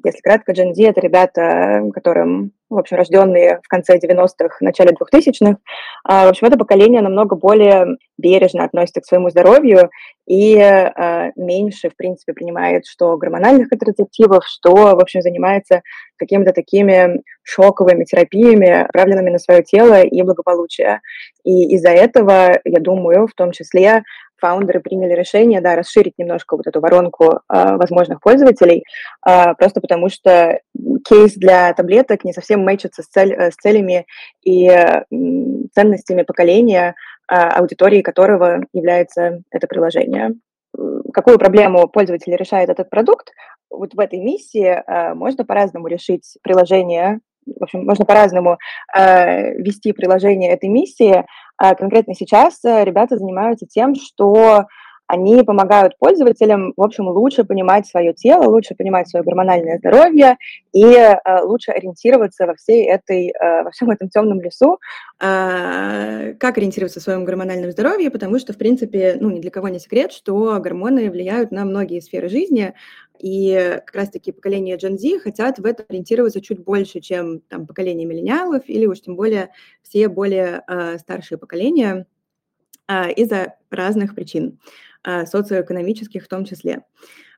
если 0.05 0.21
кратко, 0.21 0.51
Gen 0.51 0.75
Z— 0.75 0.83
это 0.87 1.01
ребята, 1.01 1.81
которым 1.95 2.51
в 2.69 2.77
общем, 2.77 2.97
рожденные 2.97 3.59
в 3.63 3.67
конце 3.69 3.97
90-х, 3.97 4.57
начале 4.61 4.91
2000-х. 4.91 5.57
А, 6.03 6.25
в 6.25 6.29
общем, 6.29 6.45
это 6.45 6.59
поколение 6.59 7.01
намного 7.01 7.35
более 7.35 7.97
бережно 8.17 8.63
относится 8.63 9.01
к 9.01 9.05
своему 9.05 9.29
здоровью 9.29 9.89
и 10.27 10.59
а, 10.59 11.31
меньше, 11.35 11.89
в 11.89 11.95
принципе, 11.95 12.33
принимает 12.33 12.85
что 12.85 13.15
гормональных 13.17 13.69
контрацептивов, 13.69 14.43
что, 14.45 14.71
в 14.71 14.99
общем, 14.99 15.21
занимается 15.21 15.81
какими-то 16.17 16.51
такими 16.51 17.21
шоковыми 17.43 18.03
терапиями, 18.03 18.83
направленными 18.83 19.29
на 19.29 19.39
свое 19.39 19.63
тело 19.63 20.01
и 20.01 20.21
благополучие. 20.21 21.01
И 21.43 21.75
из-за 21.75 21.91
этого, 21.91 22.59
я 22.65 22.79
думаю, 22.79 23.27
в 23.27 23.33
том 23.33 23.51
числе 23.51 24.03
фаундеры 24.39 24.79
приняли 24.79 25.13
решение, 25.13 25.61
да, 25.61 25.75
расширить 25.75 26.13
немножко 26.17 26.55
вот 26.55 26.67
эту 26.67 26.79
воронку 26.79 27.25
э, 27.25 27.75
возможных 27.77 28.21
пользователей, 28.21 28.83
э, 29.27 29.53
просто 29.55 29.81
потому 29.81 30.09
что 30.09 30.59
кейс 31.07 31.33
для 31.35 31.73
таблеток 31.73 32.23
не 32.23 32.33
совсем 32.33 32.61
мэчится 32.61 33.03
с, 33.03 33.07
цель, 33.07 33.33
э, 33.33 33.51
с 33.51 33.55
целями 33.55 34.05
и 34.43 34.69
э, 34.69 35.03
ценностями 35.73 36.23
поколения, 36.23 36.95
э, 37.29 37.35
аудитории 37.35 38.01
которого 38.01 38.61
является 38.73 39.41
это 39.51 39.67
приложение. 39.67 40.31
Какую 41.13 41.39
проблему 41.39 41.87
пользователь 41.87 42.35
решает 42.35 42.69
этот 42.69 42.89
продукт? 42.89 43.31
Вот 43.69 43.93
в 43.93 43.99
этой 43.99 44.19
миссии 44.19 44.67
э, 44.67 45.13
можно 45.13 45.45
по-разному 45.45 45.87
решить 45.87 46.37
приложение 46.43 47.19
в 47.55 47.63
общем, 47.63 47.85
можно 47.85 48.05
по-разному 48.05 48.57
э, 48.95 49.53
вести 49.61 49.93
приложение 49.93 50.51
этой 50.51 50.69
миссии. 50.69 51.25
А 51.57 51.75
конкретно 51.75 52.13
сейчас 52.13 52.63
э, 52.63 52.83
ребята 52.83 53.17
занимаются 53.17 53.65
тем, 53.65 53.95
что 53.95 54.67
они 55.07 55.41
помогают 55.43 55.97
пользователям, 55.97 56.73
в 56.75 56.81
общем, 56.81 57.07
лучше 57.07 57.45
понимать 57.45 57.87
свое 57.87 58.13
тело, 58.13 58.49
лучше 58.49 58.75
понимать 58.75 59.09
свое 59.09 59.23
гормональное 59.23 59.77
здоровье 59.77 60.35
и 60.73 60.83
э, 60.83 61.15
лучше 61.43 61.71
ориентироваться 61.71 62.45
во 62.45 62.55
всей 62.55 62.85
этой, 62.85 63.29
э, 63.29 63.63
во 63.63 63.71
всем 63.71 63.89
этом 63.89 64.09
темном 64.09 64.41
лесу. 64.41 64.79
А, 65.19 66.33
как 66.39 66.57
ориентироваться 66.57 66.99
в 66.99 67.03
своем 67.03 67.23
гормональном 67.23 67.71
здоровье? 67.71 68.11
Потому 68.11 68.37
что, 68.37 68.51
в 68.51 68.57
принципе, 68.57 69.15
ну, 69.19 69.31
ни 69.31 69.39
для 69.39 69.49
кого 69.49 69.69
не 69.69 69.79
секрет, 69.79 70.11
что 70.11 70.59
гормоны 70.59 71.09
влияют 71.09 71.51
на 71.51 71.63
многие 71.63 72.01
сферы 72.01 72.27
жизни, 72.27 72.73
и 73.19 73.79
как 73.85 73.95
раз-таки 73.95 74.31
поколение 74.31 74.77
Gen 74.77 74.97
Z 74.97 75.19
хотят 75.19 75.59
в 75.59 75.65
этом 75.65 75.85
ориентироваться 75.89 76.41
чуть 76.41 76.63
больше, 76.63 76.99
чем 76.99 77.41
там, 77.41 77.67
поколение 77.67 78.05
миллениалов 78.05 78.63
или 78.67 78.85
уж 78.85 79.01
тем 79.01 79.15
более 79.15 79.49
все 79.81 80.07
более 80.07 80.63
э, 80.67 80.97
старшие 80.97 81.37
поколения 81.37 82.05
э, 82.87 83.11
из-за 83.13 83.55
разных 83.69 84.15
причин, 84.15 84.59
э, 85.03 85.25
социоэкономических 85.25 86.23
в 86.23 86.27
том 86.27 86.45
числе. 86.45 86.83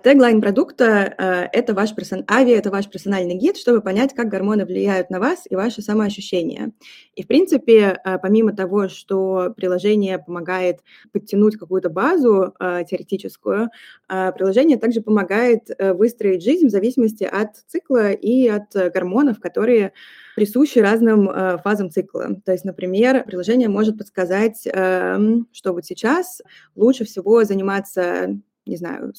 Теглайн 0.01 0.39
продукта 0.39 1.13
э,– 1.17 1.49
это 1.51 1.73
ваш 1.73 1.93
персон... 1.93 2.23
авиа, 2.31 2.55
это 2.55 2.71
ваш 2.71 2.87
персональный 2.87 3.35
гид, 3.35 3.57
чтобы 3.57 3.81
понять, 3.81 4.13
как 4.13 4.29
гормоны 4.29 4.63
влияют 4.63 5.09
на 5.09 5.19
вас 5.19 5.43
и 5.49 5.57
ваше 5.57 5.81
самоощущение. 5.81 6.71
И, 7.15 7.23
в 7.23 7.27
принципе, 7.27 7.99
э, 8.01 8.17
помимо 8.17 8.55
того, 8.55 8.87
что 8.87 9.53
приложение 9.57 10.17
помогает 10.17 10.79
подтянуть 11.11 11.57
какую-то 11.57 11.89
базу 11.89 12.53
э, 12.61 12.85
теоретическую, 12.89 13.71
приложение 14.07 14.77
также 14.77 15.01
помогает 15.01 15.69
выстроить 15.77 16.43
жизнь 16.43 16.67
в 16.67 16.71
зависимости 16.71 17.25
от 17.25 17.57
цикла 17.67 18.11
и 18.11 18.47
от 18.47 18.73
гормонов, 18.93 19.41
которые 19.41 19.91
присущи 20.35 20.79
разным 20.79 21.29
фазам 21.61 21.91
цикла. 21.91 22.37
То 22.45 22.53
есть, 22.53 22.63
например, 22.63 23.25
приложение 23.25 23.67
может 23.67 23.97
подсказать, 23.97 24.65
эм, 24.65 25.47
что 25.51 25.73
вот 25.73 25.85
сейчас 25.85 26.41
лучше 26.75 27.03
всего 27.03 27.43
заниматься 27.43 28.39
не 28.69 28.77
знаю, 28.77 29.13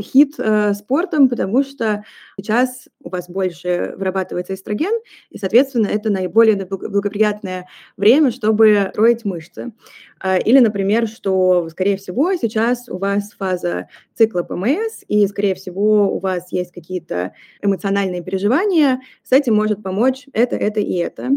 хит 0.00 0.34
э, 0.38 0.74
спортом, 0.74 1.28
потому 1.28 1.62
что 1.62 2.04
сейчас 2.38 2.88
у 3.02 3.10
вас 3.10 3.28
больше 3.28 3.94
вырабатывается 3.96 4.54
эстроген, 4.54 4.92
и, 5.30 5.38
соответственно, 5.38 5.86
это 5.86 6.10
наиболее 6.10 6.56
благоприятное 6.66 7.68
время, 7.96 8.30
чтобы 8.30 8.88
строить 8.92 9.24
мышцы. 9.24 9.72
Э, 10.22 10.40
или, 10.40 10.58
например, 10.58 11.06
что, 11.06 11.68
скорее 11.68 11.96
всего, 11.96 12.34
сейчас 12.34 12.88
у 12.88 12.98
вас 12.98 13.32
фаза 13.32 13.88
цикла 14.14 14.42
ПМС, 14.42 15.04
и, 15.06 15.26
скорее 15.26 15.54
всего, 15.54 16.12
у 16.14 16.18
вас 16.18 16.50
есть 16.50 16.72
какие-то 16.72 17.34
эмоциональные 17.62 18.22
переживания, 18.22 19.00
с 19.22 19.32
этим 19.32 19.54
может 19.54 19.82
помочь 19.82 20.26
это, 20.32 20.56
это 20.56 20.80
и 20.80 20.94
это. 20.94 21.30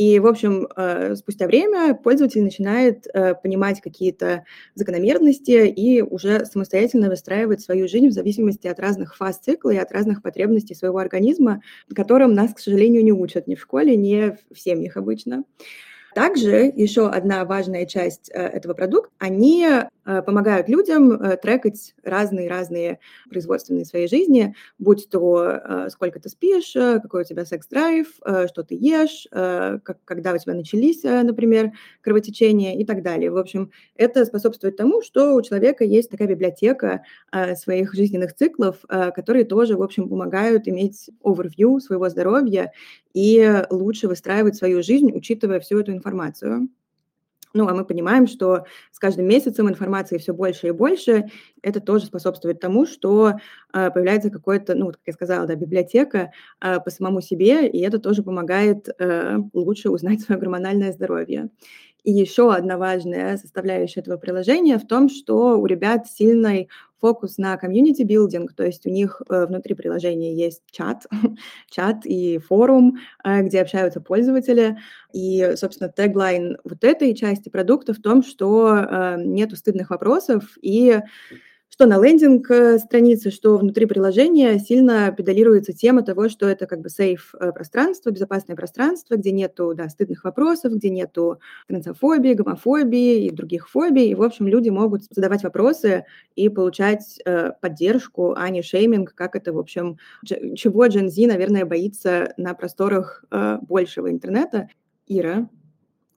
И, 0.00 0.18
в 0.18 0.26
общем, 0.26 0.66
э, 0.76 1.14
спустя 1.14 1.46
время 1.46 1.94
пользователь 1.94 2.42
начинает 2.42 3.06
э, 3.12 3.34
понимать 3.34 3.82
какие-то 3.82 4.44
закономерности 4.74 5.66
и 5.66 6.00
уже 6.00 6.46
самостоятельно 6.46 7.10
выстраивать 7.10 7.60
свою 7.60 7.86
жизнь 7.86 8.08
в 8.08 8.12
зависимости 8.12 8.66
от 8.66 8.80
разных 8.80 9.14
фаз 9.14 9.40
цикла 9.40 9.68
и 9.74 9.76
от 9.76 9.92
разных 9.92 10.22
потребностей 10.22 10.74
своего 10.74 10.96
организма, 10.96 11.60
которым 11.94 12.32
нас, 12.32 12.54
к 12.54 12.60
сожалению, 12.60 13.04
не 13.04 13.12
учат 13.12 13.46
ни 13.46 13.56
в 13.56 13.60
школе, 13.60 13.94
ни 13.94 14.38
в 14.50 14.58
семьях 14.58 14.96
обычно. 14.96 15.44
Также 16.14 16.72
еще 16.74 17.08
одна 17.08 17.44
важная 17.44 17.86
часть 17.86 18.30
э, 18.32 18.40
этого 18.40 18.74
продукта, 18.74 19.10
они 19.18 19.66
э, 19.66 20.22
помогают 20.22 20.68
людям 20.68 21.12
э, 21.12 21.36
трекать 21.36 21.94
разные-разные 22.02 22.98
производственные 23.28 23.84
своей 23.84 24.08
жизни, 24.08 24.54
будь 24.78 25.08
то 25.08 25.88
сколько 25.90 26.20
ты 26.20 26.28
спишь, 26.28 26.72
какой 26.72 27.22
у 27.22 27.24
тебя 27.24 27.44
секс-драйв, 27.44 28.08
что 28.46 28.62
ты 28.62 28.74
ешь, 28.74 29.26
когда 29.30 30.32
у 30.32 30.38
тебя 30.38 30.54
начались, 30.54 31.02
например, 31.02 31.72
кровотечения? 32.00 32.78
и 32.78 32.84
так 32.84 33.02
далее. 33.02 33.30
В 33.30 33.36
общем, 33.36 33.70
это 33.96 34.24
способствует 34.24 34.76
тому, 34.76 35.02
что 35.02 35.34
у 35.34 35.42
человека 35.42 35.84
есть 35.84 36.10
такая 36.10 36.28
библиотека 36.28 37.02
своих 37.54 37.94
жизненных 37.94 38.34
циклов, 38.34 38.78
которые 38.88 39.44
тоже, 39.44 39.76
в 39.76 39.82
общем, 39.82 40.08
помогают 40.08 40.68
иметь 40.68 41.10
overview 41.22 41.78
своего 41.80 42.08
здоровья 42.08 42.72
и 43.12 43.64
лучше 43.70 44.08
выстраивать 44.08 44.56
свою 44.56 44.82
жизнь, 44.82 45.10
учитывая 45.12 45.60
всю 45.60 45.78
эту 45.78 45.92
информацию. 45.92 46.68
Ну, 47.52 47.66
а 47.66 47.74
мы 47.74 47.84
понимаем, 47.84 48.28
что 48.28 48.64
с 48.92 48.98
каждым 49.00 49.26
месяцем 49.26 49.68
информации 49.68 50.18
все 50.18 50.32
больше 50.32 50.68
и 50.68 50.70
больше. 50.70 51.26
Это 51.62 51.80
тоже 51.80 52.06
способствует 52.06 52.60
тому, 52.60 52.86
что 52.86 53.34
э, 53.72 53.90
появляется 53.90 54.30
какое-то, 54.30 54.76
ну, 54.76 54.86
как 54.92 55.00
я 55.06 55.12
сказала, 55.12 55.46
да, 55.48 55.56
библиотека 55.56 56.30
э, 56.60 56.78
по 56.78 56.90
самому 56.90 57.20
себе, 57.20 57.66
и 57.68 57.80
это 57.80 57.98
тоже 57.98 58.22
помогает 58.22 58.88
э, 58.98 59.38
лучше 59.52 59.90
узнать 59.90 60.20
свое 60.22 60.40
гормональное 60.40 60.92
здоровье. 60.92 61.48
И 62.04 62.12
еще 62.12 62.54
одна 62.54 62.78
важная 62.78 63.36
составляющая 63.36 64.00
этого 64.00 64.16
приложения 64.16 64.78
в 64.78 64.86
том, 64.86 65.08
что 65.08 65.58
у 65.58 65.66
ребят 65.66 66.06
сильный 66.06 66.68
фокус 67.00 67.38
на 67.38 67.56
комьюнити 67.56 68.02
билдинг, 68.02 68.52
то 68.54 68.64
есть 68.64 68.86
у 68.86 68.90
них 68.90 69.22
э, 69.28 69.46
внутри 69.46 69.74
приложения 69.74 70.34
есть 70.34 70.62
чат, 70.70 71.06
чат 71.70 72.04
и 72.04 72.38
форум, 72.38 72.98
э, 73.24 73.42
где 73.42 73.60
общаются 73.60 74.00
пользователи. 74.00 74.78
И, 75.12 75.54
собственно, 75.56 75.90
теглайн 75.90 76.58
вот 76.64 76.84
этой 76.84 77.14
части 77.14 77.48
продукта 77.48 77.94
в 77.94 78.00
том, 78.00 78.22
что 78.22 78.76
э, 78.76 79.16
нету 79.24 79.56
стыдных 79.56 79.90
вопросов 79.90 80.56
и 80.62 81.00
что 81.80 81.86
на 81.86 81.98
лендинг-странице, 81.98 83.30
что 83.30 83.56
внутри 83.56 83.86
приложения 83.86 84.58
сильно 84.58 85.10
педалируется 85.16 85.72
тема 85.72 86.02
того, 86.02 86.28
что 86.28 86.46
это 86.46 86.66
как 86.66 86.82
бы 86.82 86.90
сейф 86.90 87.34
э, 87.40 87.52
пространство, 87.52 88.10
безопасное 88.10 88.54
пространство, 88.54 89.14
где 89.14 89.32
нету 89.32 89.72
да, 89.74 89.88
стыдных 89.88 90.24
вопросов, 90.24 90.74
где 90.74 90.90
нету 90.90 91.40
трансофобии, 91.68 92.34
гомофобии 92.34 93.24
и 93.24 93.30
других 93.30 93.70
фобий. 93.70 94.10
И, 94.10 94.14
в 94.14 94.22
общем, 94.22 94.46
люди 94.46 94.68
могут 94.68 95.04
задавать 95.08 95.42
вопросы 95.42 96.04
и 96.36 96.50
получать 96.50 97.18
э, 97.24 97.52
поддержку, 97.62 98.34
а 98.36 98.50
не 98.50 98.60
шейминг, 98.60 99.14
как 99.14 99.34
это, 99.34 99.54
в 99.54 99.58
общем, 99.58 99.96
чего 100.22 100.84
Gen 100.84 101.08
Z, 101.08 101.26
наверное, 101.28 101.64
боится 101.64 102.34
на 102.36 102.52
просторах 102.52 103.24
э, 103.30 103.56
большего 103.62 104.10
интернета. 104.10 104.68
Ира, 105.06 105.48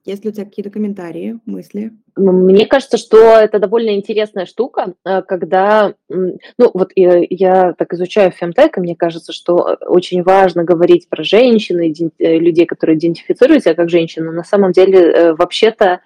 есть 0.04 0.24
ли 0.24 0.30
у 0.30 0.32
тебя 0.32 0.44
какие-то 0.44 0.70
комментарии, 0.70 1.38
мысли? 1.46 1.92
Мне 2.16 2.66
кажется, 2.66 2.98
что 2.98 3.16
это 3.16 3.58
довольно 3.58 3.94
интересная 3.96 4.46
штука, 4.46 4.94
э, 5.04 5.22
когда, 5.22 5.94
ну 6.08 6.70
вот 6.74 6.92
я 6.94 7.72
так 7.72 7.92
изучаю 7.94 8.30
фемтек, 8.30 8.76
и 8.76 8.80
мне 8.80 8.94
кажется, 8.94 9.32
что 9.32 9.66
э, 9.66 9.84
очень 9.86 10.22
важно 10.22 10.62
говорить 10.62 11.08
про 11.08 11.24
женщин, 11.24 11.80
э, 11.80 12.38
людей, 12.38 12.66
которые 12.66 12.98
идентифицируют 12.98 13.62
себя 13.62 13.74
как 13.74 13.88
женщины. 13.88 14.30
На 14.30 14.44
самом 14.44 14.72
деле, 14.72 15.34
вообще-то, 15.34 16.02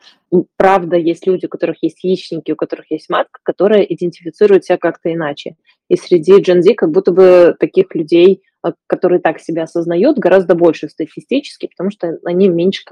правда, 0.56 0.96
есть 0.96 1.26
люди, 1.26 1.46
у 1.46 1.48
которых 1.48 1.76
есть 1.82 2.02
яичники, 2.04 2.52
у 2.52 2.56
которых 2.56 2.90
есть 2.90 3.10
матка, 3.10 3.40
которые 3.42 3.92
идентифицируют 3.92 4.64
себя 4.64 4.78
как-то 4.78 5.12
иначе. 5.12 5.56
И 5.88 5.96
среди 5.96 6.40
Gen 6.40 6.62
как 6.74 6.90
будто 6.90 7.12
бы 7.12 7.56
таких 7.58 7.94
людей 7.94 8.42
а, 8.62 8.72
которые 8.86 9.20
так 9.20 9.40
себя 9.40 9.64
осознают, 9.64 10.18
гораздо 10.18 10.54
больше 10.54 10.88
статистически, 10.88 11.68
потому 11.68 11.90
что 11.90 12.18
они 12.24 12.48
меньше 12.48 12.82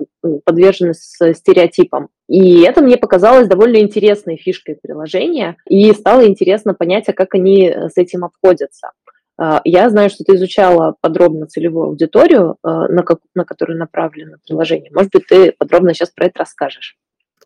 подвержены 0.44 0.94
стереотипам. 0.94 2.08
И 2.28 2.62
это 2.62 2.82
мне 2.82 2.96
показалось 2.96 3.48
довольно 3.48 3.78
интересной 3.78 4.36
фишкой 4.36 4.78
приложения, 4.80 5.56
и 5.68 5.92
стало 5.92 6.26
интересно 6.26 6.74
понять, 6.74 7.08
а 7.08 7.12
как 7.12 7.34
они 7.34 7.68
э, 7.68 7.88
с 7.88 7.96
этим 7.96 8.24
обходятся. 8.24 8.92
А, 9.38 9.60
я 9.64 9.90
знаю, 9.90 10.08
что 10.08 10.24
ты 10.24 10.36
изучала 10.36 10.96
подробно 11.00 11.46
целевую 11.46 11.88
аудиторию, 11.88 12.56
э, 12.62 12.68
на, 12.68 13.02
как, 13.02 13.18
на 13.34 13.44
которую 13.44 13.78
направлено 13.78 14.36
приложение. 14.46 14.90
Может 14.94 15.12
быть, 15.12 15.26
ты 15.26 15.52
подробно 15.52 15.94
сейчас 15.94 16.10
про 16.10 16.26
это 16.26 16.40
расскажешь. 16.40 16.96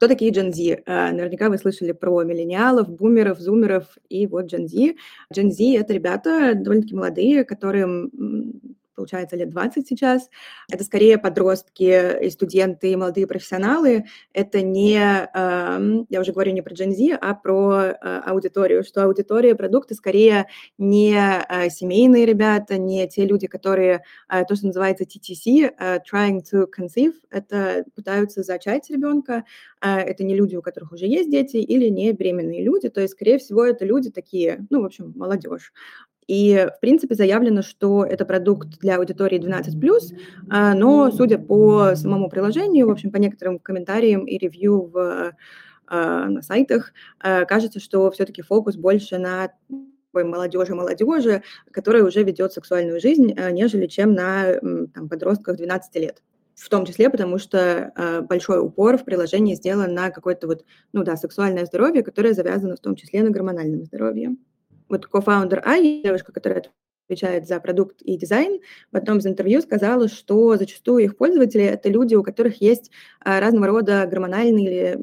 Кто 0.01 0.09
такие 0.09 0.31
Gen 0.33 0.51
Z? 0.51 0.83
Наверняка 0.87 1.51
вы 1.51 1.59
слышали 1.59 1.93
про 1.93 2.23
миллениалов, 2.23 2.89
бумеров, 2.89 3.39
зумеров 3.39 3.85
и 4.09 4.27
вот 4.27 4.47
Gen 4.51 4.67
Z. 4.67 4.95
Gen 5.31 5.51
Z— 5.51 5.63
это 5.79 5.93
ребята 5.93 6.55
довольно-таки 6.55 6.95
молодые, 6.95 7.45
которым 7.45 8.11
получается, 9.01 9.35
лет 9.37 9.49
20 9.49 9.89
сейчас. 9.89 10.29
Это 10.71 10.85
скорее 10.85 11.17
подростки 11.17 12.23
и 12.23 12.29
студенты, 12.29 12.93
и 12.93 12.97
молодые 12.97 13.27
профессионалы. 13.27 14.05
Это 14.35 14.61
не, 14.61 14.99
эм, 14.99 16.07
я 16.11 16.21
уже 16.21 16.33
говорю 16.33 16.53
не 16.53 16.61
про 16.61 16.75
Gen 16.75 16.91
Z, 16.91 17.17
а 17.19 17.35
про 17.35 17.81
э, 17.81 17.95
аудиторию, 18.27 18.85
что 18.85 19.05
аудитория 19.05 19.55
продукта 19.55 19.95
скорее 19.95 20.49
не 20.77 21.15
э, 21.17 21.71
семейные 21.71 22.27
ребята, 22.27 22.77
не 22.77 23.09
те 23.09 23.25
люди, 23.25 23.47
которые, 23.47 24.03
э, 24.29 24.45
то, 24.45 24.55
что 24.55 24.67
называется 24.67 25.05
TTC, 25.05 25.73
trying 26.13 26.41
to 26.53 26.67
conceive, 26.69 27.15
это 27.31 27.85
пытаются 27.95 28.43
зачать 28.43 28.91
ребенка, 28.91 29.45
это 29.81 30.25
не 30.25 30.35
люди, 30.35 30.57
у 30.57 30.63
которых 30.63 30.93
уже 30.93 31.07
есть 31.07 31.31
дети, 31.31 31.57
или 31.57 31.89
не 31.89 32.13
беременные 32.13 32.63
люди, 32.63 32.91
то 32.91 33.01
есть, 33.01 33.15
скорее 33.15 33.39
всего, 33.39 33.65
это 33.65 33.87
люди 33.87 34.11
такие, 34.11 34.67
ну, 34.69 34.83
в 34.83 34.85
общем, 34.85 35.15
молодежь. 35.17 35.73
И, 36.31 36.69
в 36.77 36.79
принципе, 36.79 37.17
заявлено, 37.17 37.61
что 37.61 38.05
это 38.05 38.25
продукт 38.25 38.79
для 38.79 38.99
аудитории 38.99 39.41
12+, 39.41 40.17
а, 40.49 40.75
но, 40.75 41.11
судя 41.11 41.39
по 41.39 41.97
самому 41.97 42.31
приложению, 42.31 42.87
в 42.87 42.91
общем, 42.93 43.11
по 43.11 43.17
некоторым 43.17 43.59
комментариям 43.59 44.27
и 44.27 44.39
ревью 44.39 44.93
в, 44.95 45.35
а, 45.89 46.29
на 46.29 46.41
сайтах, 46.43 46.93
а, 47.19 47.45
кажется, 47.47 47.81
что 47.81 48.09
все-таки 48.13 48.43
фокус 48.43 48.77
больше 48.77 49.19
на 49.19 49.51
молодежи 50.13 50.73
молодежи, 50.73 51.43
которая 51.73 52.05
уже 52.05 52.23
ведет 52.23 52.53
сексуальную 52.53 53.01
жизнь, 53.01 53.35
нежели 53.51 53.89
чем 53.89 54.15
на 54.15 54.55
там, 54.95 55.09
подростках 55.09 55.57
12 55.57 55.97
лет. 55.97 56.23
В 56.55 56.69
том 56.69 56.87
числе 56.87 57.11
потому, 57.11 57.39
что 57.39 57.93
э, 57.97 58.21
большой 58.21 58.61
упор 58.61 58.99
в 58.99 59.05
приложении 59.05 59.55
сделан 59.55 59.95
на 59.95 60.11
какое-то 60.11 60.47
вот, 60.47 60.65
ну 60.93 61.03
да, 61.05 61.17
сексуальное 61.17 61.65
здоровье, 61.65 62.03
которое 62.03 62.35
завязано 62.35 62.77
в 62.77 62.81
том 62.81 62.97
числе 62.97 63.23
на 63.23 63.31
гормональном 63.31 63.85
здоровье 63.85 64.37
вот 64.91 65.07
кофаундер 65.07 65.63
Ай, 65.67 66.03
девушка, 66.05 66.33
которая 66.33 66.65
отвечает 67.07 67.47
за 67.47 67.59
продукт 67.61 68.03
и 68.03 68.17
дизайн, 68.17 68.61
в 68.93 68.97
одном 68.97 69.19
из 69.19 69.27
интервью 69.27 69.61
сказала, 69.63 70.09
что 70.09 70.57
зачастую 70.57 71.05
их 71.05 71.17
пользователи– 71.17 71.65
это 71.65 71.89
люди, 71.89 72.15
у 72.15 72.23
которых 72.23 72.61
есть 72.61 72.91
а, 73.21 73.41
разного 73.41 73.67
рода 73.67 74.07
гормональные 74.07 74.67
или 74.67 74.99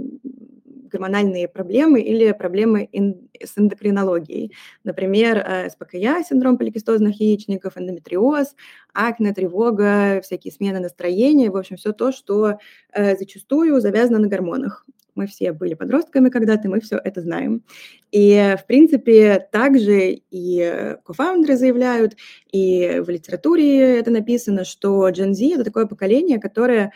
гормональные 0.87 1.49
проблемы 1.49 2.01
или 2.01 2.31
проблемы 2.31 2.87
ин, 2.93 3.29
с 3.43 3.57
эндокринологией. 3.57 4.53
Например, 4.85 5.37
э, 5.37 5.69
СПКЯ, 5.69 6.23
синдром 6.23 6.57
поликистозных 6.57 7.19
яичников, 7.19 7.77
эндометриоз, 7.77 8.55
акне, 8.93 9.33
тревога, 9.33 10.21
всякие 10.23 10.53
смены 10.53 10.79
настроения, 10.79 11.51
в 11.51 11.57
общем, 11.57 11.75
все 11.75 11.91
то, 11.91 12.13
что 12.13 12.57
э, 12.93 13.17
зачастую 13.17 13.81
завязано 13.81 14.19
на 14.19 14.27
гормонах. 14.27 14.85
Мы 15.17 15.27
все 15.27 15.51
были 15.51 15.73
подростками 15.73 16.29
когда-то, 16.29 16.69
мы 16.69 16.79
все 16.79 16.97
это 17.03 17.21
знаем. 17.21 17.63
И, 18.11 18.55
в 18.57 18.65
принципе, 18.65 19.45
также 19.51 20.21
и 20.31 20.95
кофаундеры 21.03 21.57
заявляют, 21.57 22.15
и 22.51 23.01
в 23.05 23.09
литературе 23.09 23.97
это 23.97 24.11
написано, 24.11 24.63
что 24.63 25.09
Gen 25.09 25.33
Z— 25.33 25.45
это 25.55 25.63
такое 25.65 25.87
поколение, 25.87 26.39
которое 26.39 26.93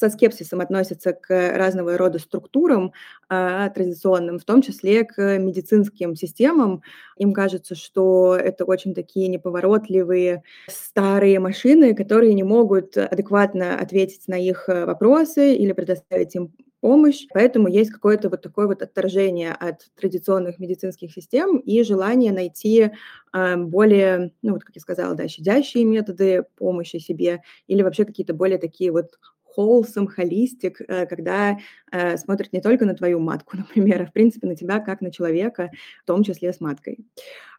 со 0.00 0.08
скепсисом 0.08 0.60
относятся 0.60 1.12
к 1.12 1.28
разного 1.56 1.98
рода 1.98 2.18
структурам 2.18 2.92
а, 3.28 3.68
традиционным, 3.68 4.38
в 4.38 4.44
том 4.44 4.62
числе 4.62 5.04
к 5.04 5.38
медицинским 5.38 6.16
системам. 6.16 6.82
Им 7.18 7.34
кажется, 7.34 7.74
что 7.74 8.34
это 8.34 8.64
очень 8.64 8.94
такие 8.94 9.28
неповоротливые 9.28 10.42
старые 10.68 11.38
машины, 11.38 11.94
которые 11.94 12.32
не 12.32 12.44
могут 12.44 12.96
адекватно 12.96 13.78
ответить 13.78 14.26
на 14.26 14.38
их 14.38 14.68
вопросы 14.68 15.54
или 15.54 15.72
предоставить 15.72 16.34
им 16.34 16.54
помощь. 16.80 17.26
Поэтому 17.32 17.68
есть 17.68 17.90
какое-то 17.90 18.28
вот 18.28 18.42
такое 18.42 18.66
вот 18.66 18.82
отторжение 18.82 19.52
от 19.52 19.86
традиционных 19.98 20.58
медицинских 20.58 21.12
систем 21.12 21.58
и 21.58 21.82
желание 21.82 22.32
найти 22.32 22.90
э, 23.32 23.56
более, 23.56 24.32
ну 24.42 24.52
вот 24.52 24.64
как 24.64 24.74
я 24.74 24.80
сказала, 24.80 25.14
да, 25.14 25.28
щадящие 25.28 25.84
методы 25.84 26.44
помощи 26.56 26.96
себе 26.96 27.42
или 27.66 27.82
вообще 27.82 28.04
какие-то 28.04 28.34
более 28.34 28.58
такие 28.58 28.92
вот 28.92 29.18
wholesome, 29.56 30.06
холистик, 30.06 30.80
э, 30.80 31.06
когда 31.06 31.58
э, 31.92 32.16
смотрят 32.16 32.52
не 32.52 32.60
только 32.60 32.86
на 32.86 32.94
твою 32.94 33.20
матку, 33.20 33.56
например, 33.56 34.02
а 34.02 34.06
в 34.06 34.12
принципе 34.12 34.46
на 34.46 34.56
тебя 34.56 34.80
как 34.80 35.00
на 35.00 35.10
человека, 35.10 35.70
в 36.02 36.06
том 36.06 36.22
числе 36.22 36.52
с 36.52 36.60
маткой. 36.60 36.98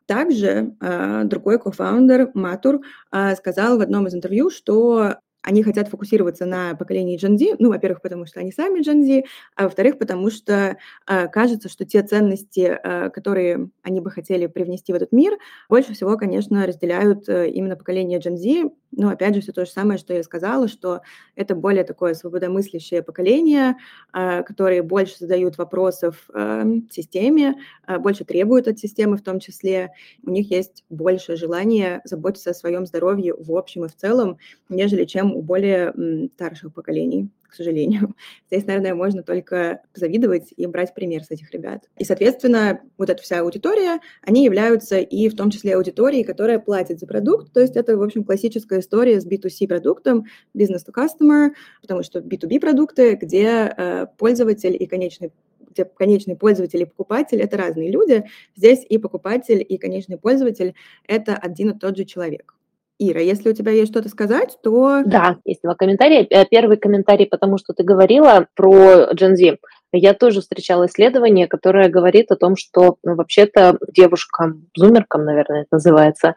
Также 0.06 0.76
э, 0.82 1.22
другой 1.26 1.60
кофаундер 1.60 2.32
Матур 2.34 2.82
э, 3.12 3.36
сказал 3.36 3.78
в 3.78 3.82
одном 3.82 4.08
из 4.08 4.16
интервью, 4.16 4.50
что 4.50 5.18
они 5.44 5.64
хотят 5.64 5.88
фокусироваться 5.88 6.46
на 6.46 6.76
поколении 6.76 7.18
Gen 7.18 7.38
Z, 7.38 7.56
ну, 7.60 7.70
во-первых, 7.70 8.02
потому 8.02 8.26
что 8.26 8.40
они 8.40 8.52
сами 8.52 8.80
Gen 8.82 9.04
Z, 9.06 9.24
а 9.56 9.64
во-вторых, 9.64 9.98
потому 9.98 10.30
что 10.30 10.78
э, 11.08 11.28
кажется, 11.28 11.70
что 11.70 11.86
те 11.86 12.04
ценности, 12.04 12.80
э, 12.84 13.10
которые 13.10 13.70
они 13.84 14.02
бы 14.02 14.12
хотели 14.12 14.48
привнести 14.48 14.94
в 14.94 14.96
этот 14.96 15.12
мир, 15.12 15.38
больше 15.70 15.94
всего, 15.94 16.18
конечно, 16.18 16.66
разделяют 16.66 17.28
э, 17.30 17.50
именно 17.50 17.76
поколение 17.76 18.20
Gen 18.20 18.38
Z. 18.38 18.72
Ну, 18.92 19.10
опять 19.10 19.36
же, 19.36 19.42
все 19.42 19.54
то 19.54 19.66
же 19.66 19.72
самое, 19.72 19.98
что 19.98 20.14
я 20.14 20.22
сказала, 20.24 20.68
что 20.68 21.02
это 21.36 21.56
более 21.56 21.86
такое 21.86 22.14
свободомыслящее 22.14 23.02
поколение, 23.02 23.78
э, 24.14 24.44
которые 24.44 24.84
больше 24.84 25.18
задают 25.18 25.58
вопросов 25.58 26.30
э, 26.34 26.64
системе, 26.90 27.56
э, 27.88 27.98
больше 28.00 28.26
требуют 28.26 28.68
от 28.68 28.80
системы 28.80 29.16
в 29.16 29.24
том 29.24 29.40
числе. 29.40 29.92
У 30.24 30.30
них 30.32 30.52
есть 30.52 30.84
больше 30.90 31.38
желания 31.38 32.02
заботиться 32.04 32.50
о 32.52 32.54
своем 32.54 32.86
здоровье 32.86 33.34
в 33.34 33.56
общем 33.56 33.86
и 33.86 33.88
в 33.88 33.96
целом, 33.96 34.38
нежели 34.68 35.06
чем 35.06 35.34
у 35.36 35.42
более 35.42 36.30
старших 36.34 36.74
поколений, 36.74 37.30
к 37.52 37.56
сожалению. 37.56 38.16
Здесь, 38.50 38.66
наверное, 38.66 38.96
можно 38.96 39.22
только 39.24 39.82
завидовать 39.94 40.54
и 40.56 40.66
брать 40.66 40.94
пример 40.94 41.24
с 41.24 41.32
этих 41.32 41.52
ребят. 41.52 41.84
И, 41.98 42.04
соответственно, 42.06 42.82
вот 42.98 43.10
эта 43.10 43.22
вся 43.22 43.42
аудитория, 43.42 44.00
они 44.22 44.44
являются 44.46 44.98
и 44.98 45.30
в 45.30 45.36
том 45.36 45.52
числе 45.52 45.76
аудиторией, 45.76 46.24
которая 46.24 46.60
платит 46.60 47.00
за 47.00 47.08
продукт. 47.08 47.52
То 47.54 47.60
есть 47.60 47.76
это, 47.76 47.98
в 47.98 48.02
общем, 48.02 48.24
классическая 48.24 48.80
история 48.80 49.20
с 49.20 49.28
B2C 49.28 49.68
продуктом, 49.68 50.26
business 50.58 50.82
to 50.88 50.94
customer, 50.96 51.50
потому 51.82 52.04
что 52.04 52.20
B2B 52.20 52.60
продукты, 52.60 53.16
где 53.16 53.74
э, 53.78 54.08
пользователь 54.18 54.76
и 54.80 54.88
конечный 54.88 55.32
где 55.70 55.86
конечный 55.86 56.36
пользователь 56.36 56.82
и 56.82 56.86
покупатель– 56.86 57.40
это 57.42 57.56
разные 57.56 57.92
люди. 57.92 58.26
Здесь 58.58 58.86
и 58.90 58.98
покупатель, 58.98 59.66
и 59.68 59.78
конечный 59.78 60.18
пользователь– 60.18 60.76
это 61.08 61.36
один 61.36 61.70
и 61.70 61.80
тот 61.80 61.96
же 61.96 62.04
человек. 62.04 62.56
Ира, 63.04 63.20
если 63.20 63.50
у 63.50 63.54
тебя 63.54 63.72
есть 63.72 63.92
что-то 63.92 64.10
сказать, 64.10 64.58
то... 64.62 65.02
Да, 65.04 65.38
есть 65.44 65.64
два 65.64 65.74
комментария. 65.74 66.24
Э, 66.30 66.46
первый 66.46 66.78
комментарий, 66.78 67.26
потому 67.26 67.58
что 67.58 67.74
ты 67.74 67.82
говорила 67.82 68.46
про 68.56 69.10
Gen 69.14 69.36
Z. 69.36 69.58
Я 69.92 70.14
тоже 70.14 70.42
встречала 70.42 70.86
исследование, 70.86 71.48
которое 71.48 71.90
говорит 71.90 72.32
о 72.32 72.36
том, 72.36 72.56
что 72.56 72.98
ну, 73.04 73.16
вообще-то 73.16 73.80
девушкам, 73.92 74.68
зумеркам, 74.78 75.26
наверное, 75.26 75.62
это 75.62 75.70
называется, 75.72 76.36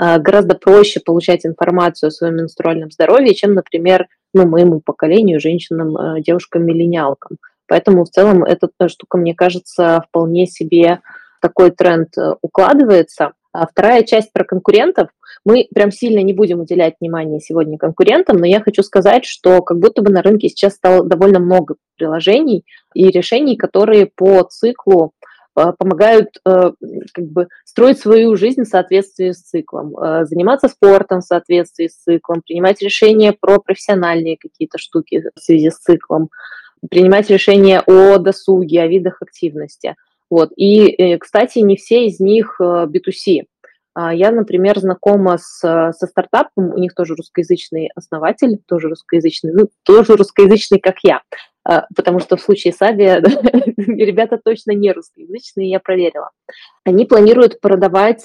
э, 0.00 0.18
гораздо 0.18 0.54
проще 0.54 1.00
получать 1.00 1.44
информацию 1.44 2.08
о 2.08 2.12
своем 2.12 2.36
менструальном 2.36 2.90
здоровье, 2.90 3.34
чем, 3.34 3.52
например, 3.52 4.06
ну, 4.32 4.46
моему 4.46 4.80
поколению, 4.80 5.38
женщинам, 5.38 5.98
э, 5.98 6.22
девушкам-миллениалкам. 6.22 7.36
Поэтому 7.68 8.04
в 8.04 8.08
целом 8.08 8.42
эта 8.42 8.70
штука, 8.88 9.18
мне 9.18 9.34
кажется, 9.34 10.02
вполне 10.08 10.46
себе 10.46 11.00
такой 11.42 11.72
тренд 11.72 12.08
укладывается. 12.40 13.32
А 13.58 13.66
вторая 13.66 14.02
часть 14.02 14.32
про 14.32 14.44
конкурентов. 14.44 15.08
Мы 15.44 15.66
прям 15.74 15.90
сильно 15.90 16.20
не 16.20 16.34
будем 16.34 16.60
уделять 16.60 16.96
внимание 17.00 17.40
сегодня 17.40 17.78
конкурентам, 17.78 18.36
но 18.36 18.46
я 18.46 18.60
хочу 18.60 18.82
сказать, 18.82 19.24
что 19.24 19.62
как 19.62 19.78
будто 19.78 20.02
бы 20.02 20.12
на 20.12 20.20
рынке 20.20 20.48
сейчас 20.48 20.74
стало 20.74 21.04
довольно 21.04 21.38
много 21.38 21.76
приложений 21.96 22.64
и 22.94 23.08
решений, 23.08 23.56
которые 23.56 24.10
по 24.14 24.42
циклу 24.42 25.12
э, 25.56 25.72
помогают 25.78 26.28
э, 26.44 26.72
как 27.14 27.24
бы 27.24 27.48
строить 27.64 27.98
свою 27.98 28.36
жизнь 28.36 28.64
в 28.64 28.68
соответствии 28.68 29.30
с 29.30 29.40
циклом, 29.40 29.96
э, 29.96 30.26
заниматься 30.26 30.68
спортом 30.68 31.20
в 31.20 31.24
соответствии 31.24 31.86
с 31.86 31.94
циклом, 31.94 32.42
принимать 32.46 32.82
решения 32.82 33.32
про 33.32 33.58
профессиональные 33.58 34.36
какие-то 34.36 34.76
штуки 34.76 35.24
в 35.34 35.40
связи 35.40 35.70
с 35.70 35.78
циклом, 35.78 36.28
принимать 36.90 37.30
решения 37.30 37.80
о 37.86 38.18
досуге, 38.18 38.82
о 38.82 38.86
видах 38.86 39.22
активности. 39.22 39.94
Вот. 40.30 40.50
И, 40.56 40.88
э, 40.88 41.18
кстати, 41.18 41.60
не 41.60 41.76
все 41.76 42.06
из 42.06 42.20
них 42.20 42.60
B2C. 42.60 43.40
Э, 43.40 43.44
а, 43.98 44.12
я, 44.12 44.30
например, 44.30 44.78
знакома 44.78 45.38
с, 45.38 45.60
со 45.60 46.06
стартапом, 46.06 46.70
у 46.74 46.78
них 46.78 46.94
тоже 46.94 47.14
русскоязычный 47.14 47.88
основатель, 47.94 48.58
тоже 48.66 48.90
русскоязычный, 48.90 49.52
ну, 49.54 49.70
тоже 49.84 50.16
русскоязычный, 50.16 50.80
как 50.80 50.96
я, 51.02 51.22
а, 51.64 51.86
потому 51.96 52.20
что 52.20 52.36
в 52.36 52.42
случае 52.42 52.74
с 52.74 52.82
Ави 52.82 53.04
ребята 54.04 54.38
точно 54.42 54.72
не 54.72 54.92
русскоязычные, 54.92 55.70
я 55.70 55.80
проверила. 55.80 56.30
Они 56.86 57.04
планируют 57.04 57.60
продавать 57.60 58.24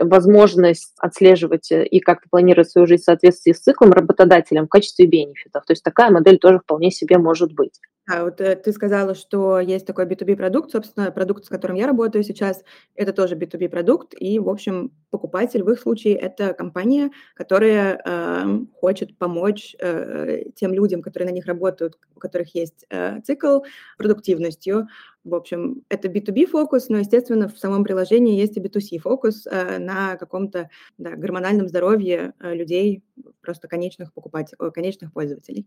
возможность 0.00 0.94
отслеживать 0.98 1.70
и 1.70 2.00
как-то 2.00 2.28
планировать 2.28 2.68
свою 2.68 2.88
жизнь 2.88 3.02
в 3.02 3.04
соответствии 3.04 3.52
с 3.52 3.60
циклом 3.60 3.92
работодателям 3.92 4.66
в 4.66 4.68
качестве 4.68 5.06
бенефитов. 5.06 5.64
То 5.64 5.72
есть 5.72 5.84
такая 5.84 6.10
модель 6.10 6.38
тоже 6.38 6.58
вполне 6.58 6.90
себе 6.90 7.18
может 7.18 7.52
быть. 7.52 7.78
Да, 8.08 8.24
вот 8.24 8.40
э, 8.40 8.56
ты 8.56 8.72
сказала, 8.72 9.14
что 9.14 9.60
есть 9.60 9.86
такой 9.86 10.06
B2B 10.06 10.34
продукт, 10.34 10.72
собственно, 10.72 11.12
продукт, 11.12 11.44
с 11.44 11.48
которым 11.48 11.76
я 11.76 11.86
работаю 11.86 12.24
сейчас, 12.24 12.64
это 12.96 13.12
тоже 13.12 13.36
B2B 13.36 13.68
продукт, 13.68 14.14
и, 14.18 14.40
в 14.40 14.48
общем, 14.48 14.90
покупатель 15.10 15.62
в 15.62 15.70
их 15.70 15.78
случае 15.78 16.16
это 16.16 16.52
компания, 16.54 17.10
которая 17.34 18.00
э, 18.04 18.58
хочет 18.80 19.16
помочь 19.16 19.76
э, 19.78 20.44
тем 20.56 20.72
людям, 20.72 21.02
которые 21.02 21.28
на 21.28 21.34
них 21.34 21.46
работают, 21.46 21.98
у 22.16 22.18
которых 22.18 22.52
есть 22.56 22.84
э, 22.90 23.20
цикл, 23.20 23.60
продуктивностью. 23.96 24.88
В 25.22 25.34
общем, 25.34 25.82
это 25.90 26.08
B2B 26.08 26.46
фокус, 26.46 26.88
но, 26.88 26.98
естественно, 26.98 27.48
в 27.48 27.58
самом 27.58 27.84
приложении 27.84 28.38
есть 28.38 28.56
и 28.56 28.60
B2C 28.60 28.98
фокус 28.98 29.46
э, 29.46 29.78
на 29.78 30.16
каком-то 30.16 30.70
да, 30.96 31.10
гормональном 31.10 31.68
здоровье 31.68 32.32
э, 32.40 32.54
людей, 32.54 33.02
просто 33.42 33.68
конечных 33.68 34.14
покупателей, 34.14 34.70
конечных 34.72 35.12
пользователей. 35.12 35.66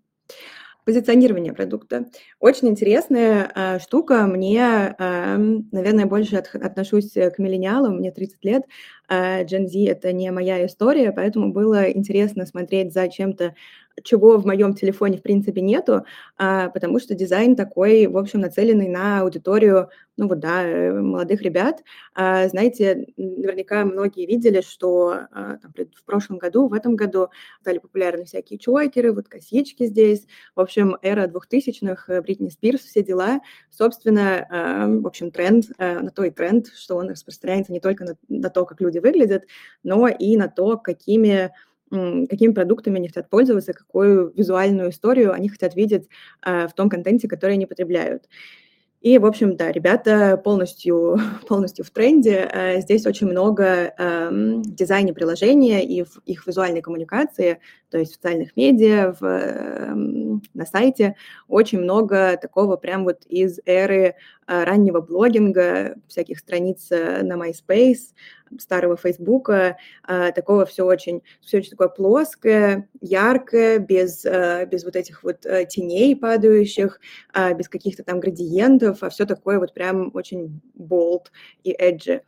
Позиционирование 0.86 1.54
продукта. 1.54 2.08
Очень 2.40 2.70
интересная 2.70 3.52
э, 3.56 3.80
штука. 3.80 4.26
Мне, 4.26 4.96
э, 4.98 5.38
наверное, 5.72 6.08
больше 6.08 6.36
от, 6.38 6.54
отношусь 6.56 7.12
к 7.12 7.36
миллениалам, 7.38 7.98
мне 7.98 8.12
30 8.12 8.44
лет. 8.44 8.64
Э, 9.10 9.44
Gen 9.44 9.68
Z— 9.68 9.80
это 9.88 10.12
не 10.14 10.32
моя 10.32 10.66
история, 10.66 11.12
поэтому 11.12 11.52
было 11.52 11.92
интересно 11.92 12.46
смотреть 12.46 12.94
за 12.94 13.08
чем-то 13.10 13.54
чего 14.02 14.38
в 14.38 14.46
моем 14.46 14.74
телефоне, 14.74 15.18
в 15.18 15.22
принципе, 15.22 15.62
нету, 15.62 16.06
а, 16.38 16.70
потому 16.70 17.00
что 17.00 17.14
дизайн 17.14 17.56
такой, 17.56 18.08
в 18.08 18.18
общем, 18.18 18.40
нацеленный 18.40 18.88
на 18.88 19.22
аудиторию, 19.22 19.90
ну 20.18 20.28
вот, 20.28 20.40
да, 20.40 20.64
э, 20.64 20.92
молодых 20.92 21.42
ребят. 21.42 21.84
А, 22.14 22.48
знаете, 22.48 23.08
наверняка 23.18 23.86
многие 23.86 24.26
видели, 24.26 24.62
что 24.62 25.28
а, 25.32 25.58
там, 25.58 25.74
в 25.74 26.04
прошлом 26.04 26.38
году, 26.38 26.68
в 26.68 26.74
этом 26.74 26.96
году 26.96 27.30
стали 27.62 27.80
популярны 27.80 28.26
всякие 28.26 28.60
чойкеры, 28.60 29.12
вот 29.12 29.28
косички 29.28 29.86
здесь. 29.86 30.28
В 30.56 30.62
общем, 30.62 30.98
эра 31.02 31.28
двухтысячных, 31.28 32.10
э, 32.10 32.22
Бритни 32.22 32.50
Спирс, 32.50 32.82
все 32.82 33.04
дела. 33.04 33.42
Собственно, 33.72 34.46
а, 34.50 34.88
в 34.88 35.08
общем, 35.08 35.32
тренд, 35.32 35.66
а, 35.78 36.00
на 36.00 36.12
то 36.12 36.24
и 36.24 36.30
тренд, 36.30 36.68
что 36.68 36.96
он 36.96 37.10
распространяется 37.10 37.72
не 37.72 37.80
только 37.80 38.06
на, 38.06 38.16
на 38.28 38.50
то, 38.50 38.66
как 38.66 38.82
люди 38.82 38.93
выглядят, 39.00 39.44
но 39.84 40.08
и 40.08 40.38
на 40.38 40.48
то, 40.48 40.78
какими 40.78 41.52
какими 42.28 42.52
продуктами 42.54 42.98
они 42.98 43.08
хотят 43.08 43.30
пользоваться, 43.30 43.74
какую 43.74 44.34
визуальную 44.36 44.90
историю 44.90 45.32
они 45.32 45.48
хотят 45.48 45.76
видеть 45.76 46.08
э, 46.44 46.68
в 46.68 46.74
том 46.74 46.90
контенте, 46.90 47.28
который 47.28 47.54
они 47.54 47.68
потребляют. 47.68 48.28
И, 49.02 49.18
в 49.18 49.26
общем, 49.26 49.58
да, 49.58 49.72
ребята 49.72 50.42
полностью, 50.44 51.20
полностью 51.48 51.86
в 51.86 51.92
тренде. 51.92 52.50
Э, 52.52 52.82
здесь 52.82 53.06
очень 53.06 53.28
много 53.28 53.94
в 53.98 54.62
дизайне 54.64 55.14
приложения 55.14 55.86
и 55.86 56.04
в 56.04 56.18
их 56.26 56.48
визуальной 56.48 56.82
коммуникации, 56.82 57.60
то 57.94 58.00
есть 58.00 58.14
в 58.14 58.16
социальных 58.16 58.58
медиа, 58.58 59.16
в, 59.20 59.24
э, 59.24 59.94
на 59.94 60.66
сайте. 60.66 61.16
Очень 61.48 61.82
много 61.82 62.40
такого 62.42 62.76
прям 62.76 63.04
вот 63.04 63.24
из 63.28 63.60
эры 63.68 64.16
э, 64.48 64.64
раннего 64.64 65.00
блогинга, 65.00 65.96
всяких 66.08 66.40
страниц 66.40 66.88
э, 66.90 67.22
на 67.22 67.34
MySpace, 67.36 68.16
старого 68.58 68.98
Фейсбука, 68.98 69.78
э, 70.08 70.32
такого 70.32 70.66
все 70.66 70.88
очень, 70.88 71.22
все 71.40 71.60
очень 71.60 71.70
такое 71.70 71.90
плоское, 71.90 72.90
яркое, 73.00 73.78
без, 73.78 74.26
без 74.26 74.84
вот 74.84 74.96
этих 74.96 75.22
вот 75.22 75.42
теней 75.70 76.16
падающих, 76.16 77.00
без 77.56 77.70
каких-то 77.70 78.04
там 78.04 78.20
градиентов, 78.20 79.04
а 79.04 79.12
все 79.12 79.28
такое 79.28 79.60
вот 79.60 79.72
прям 79.76 80.10
очень 80.16 80.62
bold 80.76 81.28
и 81.64 81.72
edgy. 81.80 82.22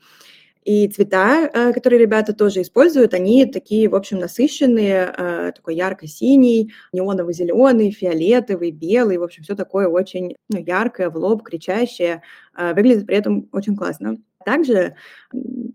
И 0.66 0.88
цвета, 0.88 1.48
э, 1.54 1.74
которые 1.74 2.00
ребята 2.00 2.34
тоже 2.34 2.64
используют, 2.64 3.14
они 3.14 3.46
такие, 3.46 3.88
в 3.88 3.94
общем, 3.94 4.18
насыщенные, 4.18 5.14
э, 5.16 5.52
такой 5.56 5.76
ярко-синий, 5.76 6.74
неоново-зеленый, 6.92 7.92
фиолетовый, 7.92 8.72
белый, 8.72 9.20
в 9.20 9.24
общем, 9.24 9.44
все 9.44 9.56
такое 9.56 9.88
очень 9.88 10.36
ну, 10.50 10.58
яркое, 10.58 11.12
в 11.12 11.18
лоб, 11.18 11.44
кричащее, 11.44 12.24
э, 12.58 12.74
выглядит 12.74 13.06
при 13.06 13.16
этом 13.16 13.48
очень 13.52 13.76
классно. 13.76 14.18
Также, 14.44 14.96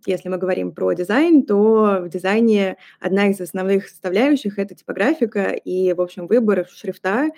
если 0.07 0.29
мы 0.29 0.39
говорим 0.39 0.73
про 0.73 0.93
дизайн, 0.93 1.45
то 1.45 2.01
в 2.03 2.09
дизайне 2.09 2.77
одна 3.01 3.29
из 3.29 3.41
основных 3.41 3.89
составляющих– 3.89 4.59
это 4.61 4.75
типографика, 4.75 5.51
и, 5.51 5.93
в 5.93 6.01
общем, 6.01 6.27
выбор 6.29 6.67
шрифта 6.71 7.31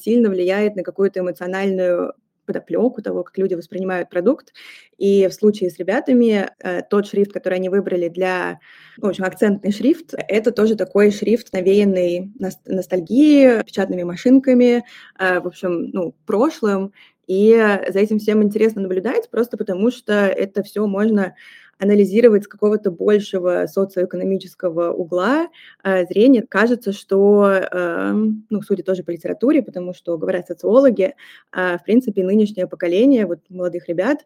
сильно 0.00 0.30
влияет 0.30 0.74
на 0.74 0.82
какую-то 0.82 1.20
эмоциональную 1.20 2.14
подоплеку 2.44 3.02
того, 3.02 3.22
как 3.22 3.36
люди 3.38 3.54
воспринимают 3.54 4.10
продукт. 4.10 4.52
И 4.98 5.26
в 5.28 5.32
случае 5.32 5.70
с 5.70 5.78
ребятами 5.78 6.48
э, 6.58 6.82
тот 6.88 7.06
шрифт, 7.06 7.32
который 7.32 7.54
они 7.54 7.68
выбрали 7.68 8.08
для, 8.08 8.60
в 8.98 9.06
общем, 9.06 9.24
акцентный 9.24 9.72
шрифт, 9.72 10.14
это 10.16 10.52
тоже 10.52 10.76
такой 10.76 11.10
шрифт, 11.10 11.52
навеянный 11.52 12.32
ностальгией, 12.66 13.64
печатными 13.64 14.02
машинками, 14.02 14.84
э, 15.18 15.40
в 15.40 15.46
общем, 15.46 15.90
ну, 15.92 16.14
прошлым. 16.26 16.92
И 17.26 17.54
за 17.88 17.98
этим 17.98 18.18
всем 18.18 18.42
интересно 18.42 18.82
наблюдать, 18.82 19.30
просто 19.30 19.56
потому 19.56 19.90
что 19.90 20.12
это 20.12 20.62
все 20.62 20.86
можно 20.86 21.34
анализировать 21.82 22.44
с 22.44 22.48
какого-то 22.48 22.90
большего 22.92 23.66
социоэкономического 23.66 24.92
угла 24.92 25.48
э, 25.82 26.06
зрения, 26.06 26.42
кажется, 26.48 26.92
что, 26.92 27.50
э, 27.50 28.12
ну, 28.50 28.62
судя 28.62 28.84
тоже 28.84 29.02
по 29.02 29.10
литературе, 29.10 29.62
потому 29.62 29.92
что, 29.92 30.16
говорят 30.16 30.46
социологи, 30.46 31.14
э, 31.56 31.78
в 31.78 31.82
принципе, 31.84 32.22
нынешнее 32.24 32.68
поколение 32.68 33.26
вот 33.26 33.40
молодых 33.48 33.88
ребят, 33.88 34.24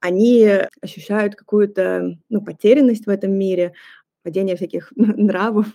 они 0.00 0.48
ощущают 0.80 1.34
какую-то 1.34 2.18
ну, 2.28 2.42
потерянность 2.42 3.06
в 3.06 3.10
этом 3.10 3.32
мире, 3.32 3.72
падение 4.22 4.56
всяких 4.56 4.92
нравов, 4.96 5.66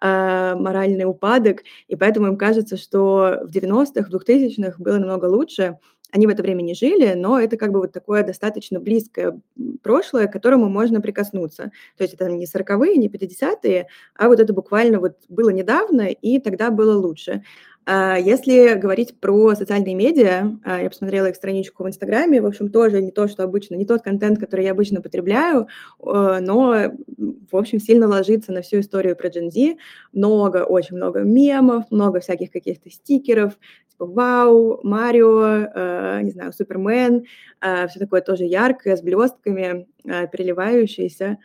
э, 0.00 0.54
моральный 0.54 1.04
упадок, 1.04 1.62
и 1.88 1.96
поэтому 1.96 2.28
им 2.28 2.36
кажется, 2.36 2.76
что 2.76 3.40
в 3.42 3.50
90-х, 3.50 4.08
2000-х 4.08 4.76
было 4.78 4.98
намного 4.98 5.24
лучше, 5.26 5.78
они 6.12 6.26
в 6.26 6.30
это 6.30 6.42
время 6.42 6.62
не 6.62 6.74
жили, 6.74 7.14
но 7.14 7.40
это 7.40 7.56
как 7.56 7.72
бы 7.72 7.80
вот 7.80 7.92
такое 7.92 8.22
достаточно 8.22 8.80
близкое 8.80 9.40
прошлое, 9.82 10.26
к 10.26 10.32
которому 10.32 10.68
можно 10.68 11.00
прикоснуться. 11.00 11.70
То 11.96 12.04
есть 12.04 12.14
это 12.14 12.30
не 12.30 12.46
40-е, 12.46 12.96
не 12.96 13.08
50-е, 13.08 13.86
а 14.14 14.28
вот 14.28 14.40
это 14.40 14.52
буквально 14.52 15.00
вот 15.00 15.16
было 15.28 15.50
недавно, 15.50 16.08
и 16.08 16.38
тогда 16.38 16.70
было 16.70 16.96
лучше. 16.96 17.42
А 17.88 18.18
если 18.18 18.74
говорить 18.74 19.20
про 19.20 19.54
социальные 19.54 19.94
медиа, 19.94 20.58
а, 20.64 20.82
я 20.82 20.90
посмотрела 20.90 21.26
их 21.26 21.36
страничку 21.36 21.84
в 21.84 21.86
Инстаграме, 21.88 22.40
в 22.42 22.46
общем, 22.46 22.68
тоже 22.68 23.00
не 23.00 23.12
то, 23.12 23.28
что 23.28 23.44
обычно, 23.44 23.76
не 23.76 23.86
тот 23.86 24.02
контент, 24.02 24.40
который 24.40 24.64
я 24.64 24.72
обычно 24.72 25.00
потребляю, 25.00 25.68
но, 26.00 26.90
в 27.16 27.56
общем, 27.56 27.78
сильно 27.78 28.08
ложится 28.08 28.50
на 28.50 28.62
всю 28.62 28.80
историю 28.80 29.14
про 29.14 29.28
Gen 29.28 29.50
Z. 29.52 29.76
Много, 30.12 30.64
очень 30.64 30.96
много 30.96 31.20
мемов, 31.20 31.84
много 31.92 32.18
всяких 32.18 32.50
каких-то 32.50 32.90
стикеров, 32.90 33.52
типа 33.92 34.06
«Вау», 34.06 34.80
«Марио», 34.82 36.20
не 36.22 36.30
знаю, 36.32 36.52
«Супермен», 36.52 37.24
все 37.60 38.00
такое 38.00 38.20
тоже 38.20 38.44
яркое, 38.46 38.96
с 38.96 39.02
блестками, 39.02 39.86
переливающееся. 40.04 41.38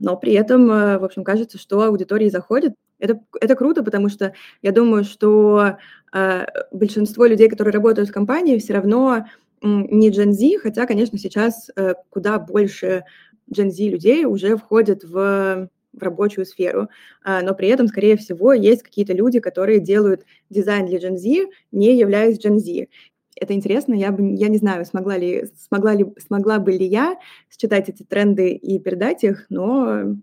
Но 0.00 0.16
при 0.16 0.32
этом, 0.34 0.66
в 0.68 1.04
общем, 1.04 1.24
кажется, 1.24 1.58
что 1.58 1.82
аудитории 1.82 2.28
заходит. 2.30 2.74
Это, 2.98 3.20
это 3.40 3.54
круто, 3.54 3.82
потому 3.82 4.08
что 4.08 4.32
я 4.62 4.72
думаю, 4.72 5.04
что 5.04 5.76
э, 6.12 6.46
большинство 6.72 7.26
людей, 7.26 7.48
которые 7.48 7.72
работают 7.72 8.08
в 8.08 8.12
компании, 8.12 8.58
все 8.58 8.74
равно 8.74 9.26
не 9.62 10.10
Gen 10.10 10.32
Z, 10.32 10.58
хотя, 10.60 10.86
конечно, 10.86 11.18
сейчас 11.18 11.70
э, 11.76 11.94
куда 12.10 12.38
больше 12.38 13.04
Gen 13.52 13.70
Z 13.70 13.84
людей 13.84 14.24
уже 14.24 14.56
входят 14.56 15.04
в 15.04 15.68
в 15.92 16.02
рабочую 16.02 16.44
сферу, 16.44 16.88
а, 17.24 17.42
но 17.42 17.54
при 17.54 17.68
этом, 17.68 17.88
скорее 17.88 18.16
всего, 18.16 18.52
есть 18.52 18.82
какие-то 18.82 19.12
люди, 19.12 19.40
которые 19.40 19.80
делают 19.80 20.24
дизайн 20.50 20.86
для 20.86 20.98
Gen 20.98 21.16
Z, 21.16 21.46
не 21.72 21.96
являясь 21.96 22.38
Gen 22.38 22.58
Z. 22.58 22.88
Это 23.36 23.54
интересно, 23.54 23.94
я, 23.94 24.10
бы, 24.10 24.34
я 24.34 24.48
не 24.48 24.58
знаю, 24.58 24.84
смогла, 24.84 25.16
ли, 25.16 25.48
смогла, 25.56 25.94
ли, 25.94 26.06
смогла 26.18 26.58
бы 26.58 26.72
ли 26.72 26.84
я 26.84 27.16
считать 27.50 27.88
эти 27.88 28.02
тренды 28.02 28.52
и 28.52 28.78
передать 28.78 29.24
их, 29.24 29.46
но, 29.48 30.16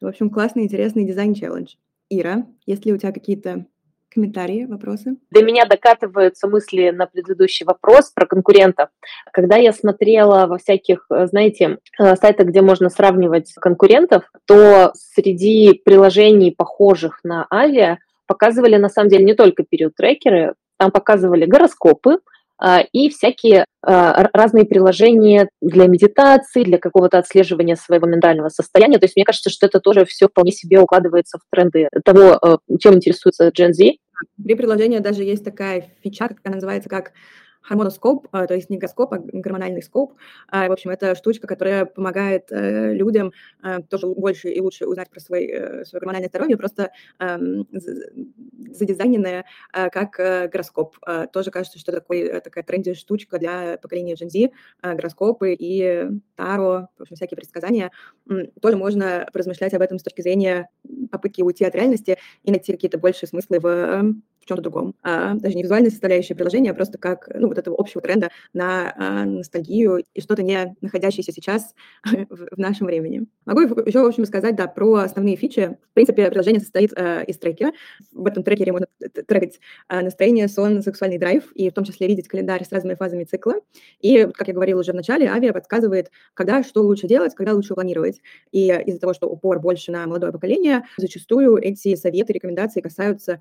в 0.00 0.06
общем, 0.06 0.30
классный, 0.30 0.64
интересный 0.64 1.04
дизайн-челлендж. 1.04 1.74
Ира, 2.20 2.46
есть 2.66 2.84
ли 2.84 2.92
у 2.92 2.98
тебя 2.98 3.12
какие-то 3.12 3.66
комментарии, 4.12 4.66
вопросы? 4.66 5.16
До 5.30 5.42
меня 5.42 5.64
докатываются 5.64 6.46
мысли 6.46 6.90
на 6.90 7.06
предыдущий 7.06 7.64
вопрос 7.64 8.10
про 8.10 8.26
конкурентов. 8.26 8.90
Когда 9.32 9.56
я 9.56 9.72
смотрела 9.72 10.46
во 10.46 10.58
всяких, 10.58 11.06
э, 11.10 11.26
знаете, 11.26 11.78
э, 11.98 12.16
сайтах, 12.16 12.48
где 12.48 12.60
можно 12.60 12.90
сравнивать 12.90 13.52
конкурентов, 13.54 14.24
то 14.46 14.92
среди 14.94 15.80
приложений, 15.84 16.54
похожих 16.56 17.20
на 17.24 17.46
авиа, 17.50 17.98
показывали 18.26 18.76
на 18.76 18.88
самом 18.88 19.08
деле 19.08 19.24
не 19.24 19.34
только 19.34 19.62
период-трекеры, 19.62 20.54
там 20.76 20.90
показывали 20.90 21.46
гороскопы, 21.46 22.18
и 22.92 23.08
всякие 23.08 23.66
а, 23.84 24.28
разные 24.32 24.64
приложения 24.64 25.48
для 25.60 25.88
медитации, 25.88 26.62
для 26.62 26.78
какого-то 26.78 27.18
отслеживания 27.18 27.74
своего 27.74 28.06
ментального 28.06 28.48
состояния. 28.48 28.98
То 28.98 29.06
есть 29.06 29.16
мне 29.16 29.24
кажется, 29.24 29.50
что 29.50 29.66
это 29.66 29.80
тоже 29.80 30.04
все 30.04 30.28
вполне 30.28 30.52
себе 30.52 30.78
укладывается 30.78 31.38
в 31.38 31.42
тренды 31.50 31.88
того, 32.04 32.38
а, 32.40 32.58
чем 32.78 32.94
интересуется 32.94 33.48
Gen 33.48 33.72
Z. 33.72 33.94
При 34.42 34.54
приложении 34.54 34.98
даже 34.98 35.24
есть 35.24 35.44
такая 35.44 35.92
фича, 36.04 36.28
как 36.28 36.38
она 36.44 36.54
называется, 36.56 36.88
как 36.88 37.12
Harmonoscope, 37.70 38.26
то 38.30 38.54
есть 38.54 38.70
не 38.70 38.78
гороскоп, 38.78 39.12
а 39.14 39.18
гормональный 39.18 39.82
скоп. 39.82 40.14
В 40.50 40.72
общем, 40.72 40.90
это 40.90 41.14
штучка, 41.14 41.46
которая 41.46 41.84
помогает 41.84 42.48
людям 42.50 43.32
тоже 43.88 44.06
больше 44.08 44.50
и 44.50 44.60
лучше 44.60 44.86
узнать 44.86 45.10
про 45.10 45.20
свой, 45.20 45.46
свое 45.84 46.00
гормональное 46.00 46.28
здоровье, 46.28 46.56
просто 46.56 46.90
эм, 47.18 47.66
задизайненная 48.70 49.44
как 49.72 50.16
гороскоп. 50.50 50.96
Тоже 51.32 51.50
кажется, 51.50 51.78
что 51.78 51.92
такой, 51.92 52.40
такая 52.40 52.64
тренди 52.64 52.94
штучка 52.94 53.38
для 53.38 53.78
поколения 53.80 54.14
Gen 54.14 54.28
Z, 54.28 54.50
гороскопы 54.82 55.54
и 55.54 56.08
Таро, 56.36 56.88
в 56.98 57.02
общем, 57.02 57.16
всякие 57.16 57.36
предсказания. 57.36 57.90
Тоже 58.60 58.76
можно 58.76 59.26
поразмышлять 59.32 59.74
об 59.74 59.82
этом 59.82 59.98
с 59.98 60.02
точки 60.02 60.22
зрения 60.22 60.68
попытки 61.10 61.42
уйти 61.42 61.64
от 61.64 61.74
реальности 61.74 62.18
и 62.42 62.50
найти 62.50 62.72
какие-то 62.72 62.98
большие 62.98 63.28
смыслы 63.28 63.60
в 63.60 63.66
эм, 63.66 64.22
в 64.42 64.46
чем-то 64.46 64.62
другом. 64.62 64.94
А, 65.02 65.34
даже 65.34 65.56
не 65.56 65.62
визуальная 65.62 65.90
составляющая 65.90 66.34
приложения, 66.34 66.72
а 66.72 66.74
просто 66.74 66.98
как 66.98 67.28
ну, 67.34 67.48
вот 67.48 67.58
этого 67.58 67.76
общего 67.78 68.02
тренда 68.02 68.30
на 68.52 68.92
а, 68.96 69.24
ностальгию 69.24 70.04
и 70.14 70.20
что-то 70.20 70.42
не 70.42 70.74
находящееся 70.80 71.32
сейчас 71.32 71.74
в, 72.04 72.56
в 72.56 72.58
нашем 72.58 72.86
времени. 72.86 73.26
Могу 73.46 73.60
еще, 73.60 74.02
в 74.02 74.06
общем, 74.06 74.24
сказать, 74.24 74.56
да, 74.56 74.66
про 74.66 74.96
основные 74.96 75.36
фичи. 75.36 75.76
В 75.90 75.94
принципе, 75.94 76.28
приложение 76.28 76.60
состоит 76.60 76.92
э, 76.96 77.24
из 77.26 77.38
трекера. 77.38 77.72
В 78.12 78.26
этом 78.26 78.42
трекере 78.42 78.72
можно 78.72 78.86
трекать 78.98 79.60
э, 79.88 80.00
настроение, 80.00 80.48
сон, 80.48 80.82
сексуальный 80.82 81.18
драйв, 81.18 81.52
и 81.52 81.70
в 81.70 81.72
том 81.72 81.84
числе 81.84 82.08
видеть 82.08 82.28
календарь 82.28 82.64
с 82.64 82.72
разными 82.72 82.94
фазами 82.94 83.24
цикла. 83.24 83.54
И, 84.00 84.28
как 84.34 84.48
я 84.48 84.54
говорила 84.54 84.80
уже 84.80 84.92
в 84.92 84.96
начале, 84.96 85.28
авиа 85.28 85.52
подсказывает, 85.52 86.10
когда 86.34 86.62
что 86.62 86.82
лучше 86.82 87.06
делать, 87.06 87.34
когда 87.34 87.52
лучше 87.52 87.74
планировать. 87.74 88.20
И 88.50 88.68
из-за 88.86 89.00
того, 89.00 89.14
что 89.14 89.28
упор 89.28 89.60
больше 89.60 89.92
на 89.92 90.06
молодое 90.06 90.32
поколение, 90.32 90.84
зачастую 90.96 91.56
эти 91.58 91.94
советы, 91.94 92.32
рекомендации 92.32 92.80
касаются 92.80 93.40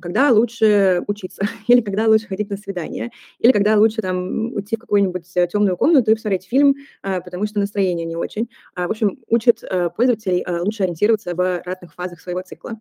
когда 0.00 0.30
лучше 0.30 1.02
учиться, 1.06 1.42
или 1.66 1.80
когда 1.80 2.06
лучше 2.06 2.26
ходить 2.26 2.50
на 2.50 2.56
свидание, 2.56 3.10
или 3.38 3.52
когда 3.52 3.76
лучше 3.76 4.02
там 4.02 4.54
уйти 4.54 4.76
в 4.76 4.80
какую-нибудь 4.80 5.26
э, 5.36 5.46
темную 5.46 5.76
комнату 5.76 6.10
и 6.10 6.14
посмотреть 6.14 6.46
фильм, 6.46 6.74
а, 7.02 7.20
потому 7.20 7.46
что 7.46 7.58
настроение 7.58 8.06
не 8.06 8.16
очень. 8.16 8.48
А, 8.74 8.88
в 8.88 8.90
общем, 8.90 9.18
учит 9.28 9.62
э, 9.62 9.90
пользователей 9.96 10.42
э, 10.46 10.60
лучше 10.60 10.84
ориентироваться 10.84 11.34
в 11.34 11.62
разных 11.64 11.94
фазах 11.94 12.20
своего 12.20 12.42
цикла. 12.42 12.80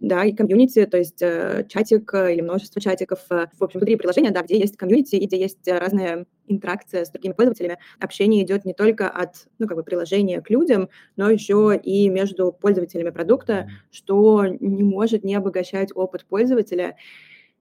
Да, 0.00 0.24
и 0.24 0.32
комьюнити, 0.32 0.84
то 0.86 0.98
есть 0.98 1.18
чатик 1.18 2.12
или 2.12 2.42
множество 2.42 2.82
чатиков, 2.82 3.20
в 3.28 3.64
общем, 3.64 3.80
внутри 3.80 3.96
приложения, 3.96 4.30
да, 4.30 4.42
где 4.42 4.58
есть 4.58 4.76
комьюнити 4.76 5.16
и 5.16 5.26
где 5.26 5.38
есть 5.40 5.66
разная 5.66 6.26
интеракция 6.48 7.04
с 7.04 7.10
другими 7.10 7.32
пользователями. 7.32 7.78
Общение 8.00 8.44
идет 8.44 8.64
не 8.64 8.74
только 8.74 9.08
от, 9.08 9.46
ну, 9.58 9.66
как 9.66 9.76
бы 9.76 9.82
приложения 9.82 10.40
к 10.40 10.50
людям, 10.50 10.88
но 11.16 11.30
еще 11.30 11.78
и 11.82 12.08
между 12.08 12.52
пользователями 12.52 13.10
продукта, 13.10 13.68
что 13.90 14.44
не 14.46 14.82
может 14.82 15.24
не 15.24 15.34
обогащать 15.34 15.90
опыт 15.94 16.24
пользователя. 16.26 16.96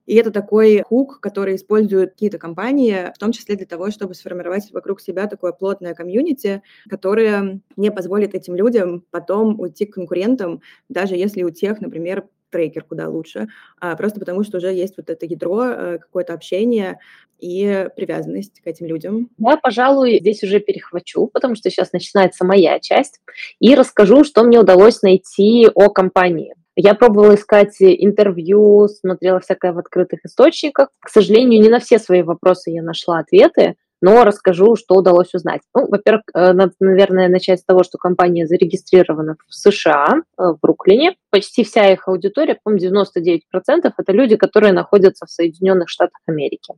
И 0.06 0.16
это 0.16 0.32
такой 0.32 0.84
хук, 0.84 1.20
который 1.20 1.56
используют 1.56 2.12
какие-то 2.12 2.38
компании, 2.38 3.12
в 3.14 3.18
том 3.18 3.32
числе 3.32 3.56
для 3.56 3.66
того, 3.66 3.90
чтобы 3.90 4.14
сформировать 4.14 4.72
вокруг 4.72 5.02
себя 5.02 5.26
такое 5.28 5.52
плотное 5.52 5.96
комьюнити, 5.96 6.62
которое 6.90 7.60
не 7.76 7.92
позволит 7.92 8.36
этим 8.36 8.56
людям 8.56 9.04
потом 9.10 9.60
уйти 9.60 9.86
к 9.86 9.96
конкурентам, 9.96 10.62
даже 10.90 11.16
если 11.16 11.42
у 11.44 11.50
тех, 11.50 11.82
например, 11.82 12.28
трекер 12.52 12.84
куда 12.84 13.10
лучше, 13.10 13.48
а 13.82 13.96
просто 13.96 14.20
потому 14.20 14.44
что 14.44 14.58
уже 14.58 14.72
есть 14.72 14.96
вот 14.96 15.10
это 15.10 15.26
ядро, 15.26 15.66
э, 15.66 15.98
какое-то 15.98 16.34
общение 16.34 17.00
и 17.46 17.88
привязанность 17.96 18.62
к 18.62 18.68
этим 18.68 18.88
людям. 18.88 19.30
Я, 19.38 19.58
пожалуй, 19.58 20.20
здесь 20.20 20.44
уже 20.44 20.60
перехвачу, 20.60 21.28
потому 21.28 21.56
что 21.56 21.70
сейчас 21.70 21.94
начинается 21.94 22.44
моя 22.44 22.80
часть, 22.80 23.20
и 23.60 23.76
расскажу, 23.76 24.24
что 24.24 24.44
мне 24.44 24.60
удалось 24.60 25.02
найти 25.04 25.68
о 25.74 25.90
компании. 25.90 26.56
Я 26.76 26.94
пробовала 26.94 27.36
искать 27.36 27.76
интервью, 27.80 28.88
смотрела 28.88 29.40
всякое 29.40 29.72
в 29.72 29.78
открытых 29.78 30.26
источниках. 30.26 30.90
К 31.00 31.10
сожалению, 31.10 31.62
не 31.62 31.70
на 31.70 31.80
все 31.80 32.00
свои 32.00 32.22
вопросы 32.22 32.72
я 32.72 32.84
нашла 32.84 33.20
ответы 33.20 33.76
но 34.06 34.24
расскажу, 34.24 34.76
что 34.76 34.94
удалось 34.94 35.34
узнать. 35.34 35.62
Ну, 35.74 35.88
во-первых, 35.88 36.22
э, 36.36 36.54
надо, 36.54 36.74
наверное, 36.80 37.28
начать 37.28 37.60
с 37.60 37.66
того, 37.66 37.84
что 37.84 37.98
компания 37.98 38.46
зарегистрирована 38.46 39.36
в 39.48 39.54
США, 39.56 40.18
э, 40.38 40.44
в 40.44 40.60
Бруклине. 40.62 41.16
Почти 41.32 41.64
вся 41.64 41.92
их 41.92 42.08
аудитория, 42.08 42.56
по-моему, 42.64 42.86
99% 42.86 43.94
это 43.98 44.12
люди, 44.12 44.36
которые 44.36 44.74
находятся 44.74 45.26
в 45.26 45.32
Соединенных 45.32 45.90
Штатах 45.90 46.22
Америки. 46.28 46.76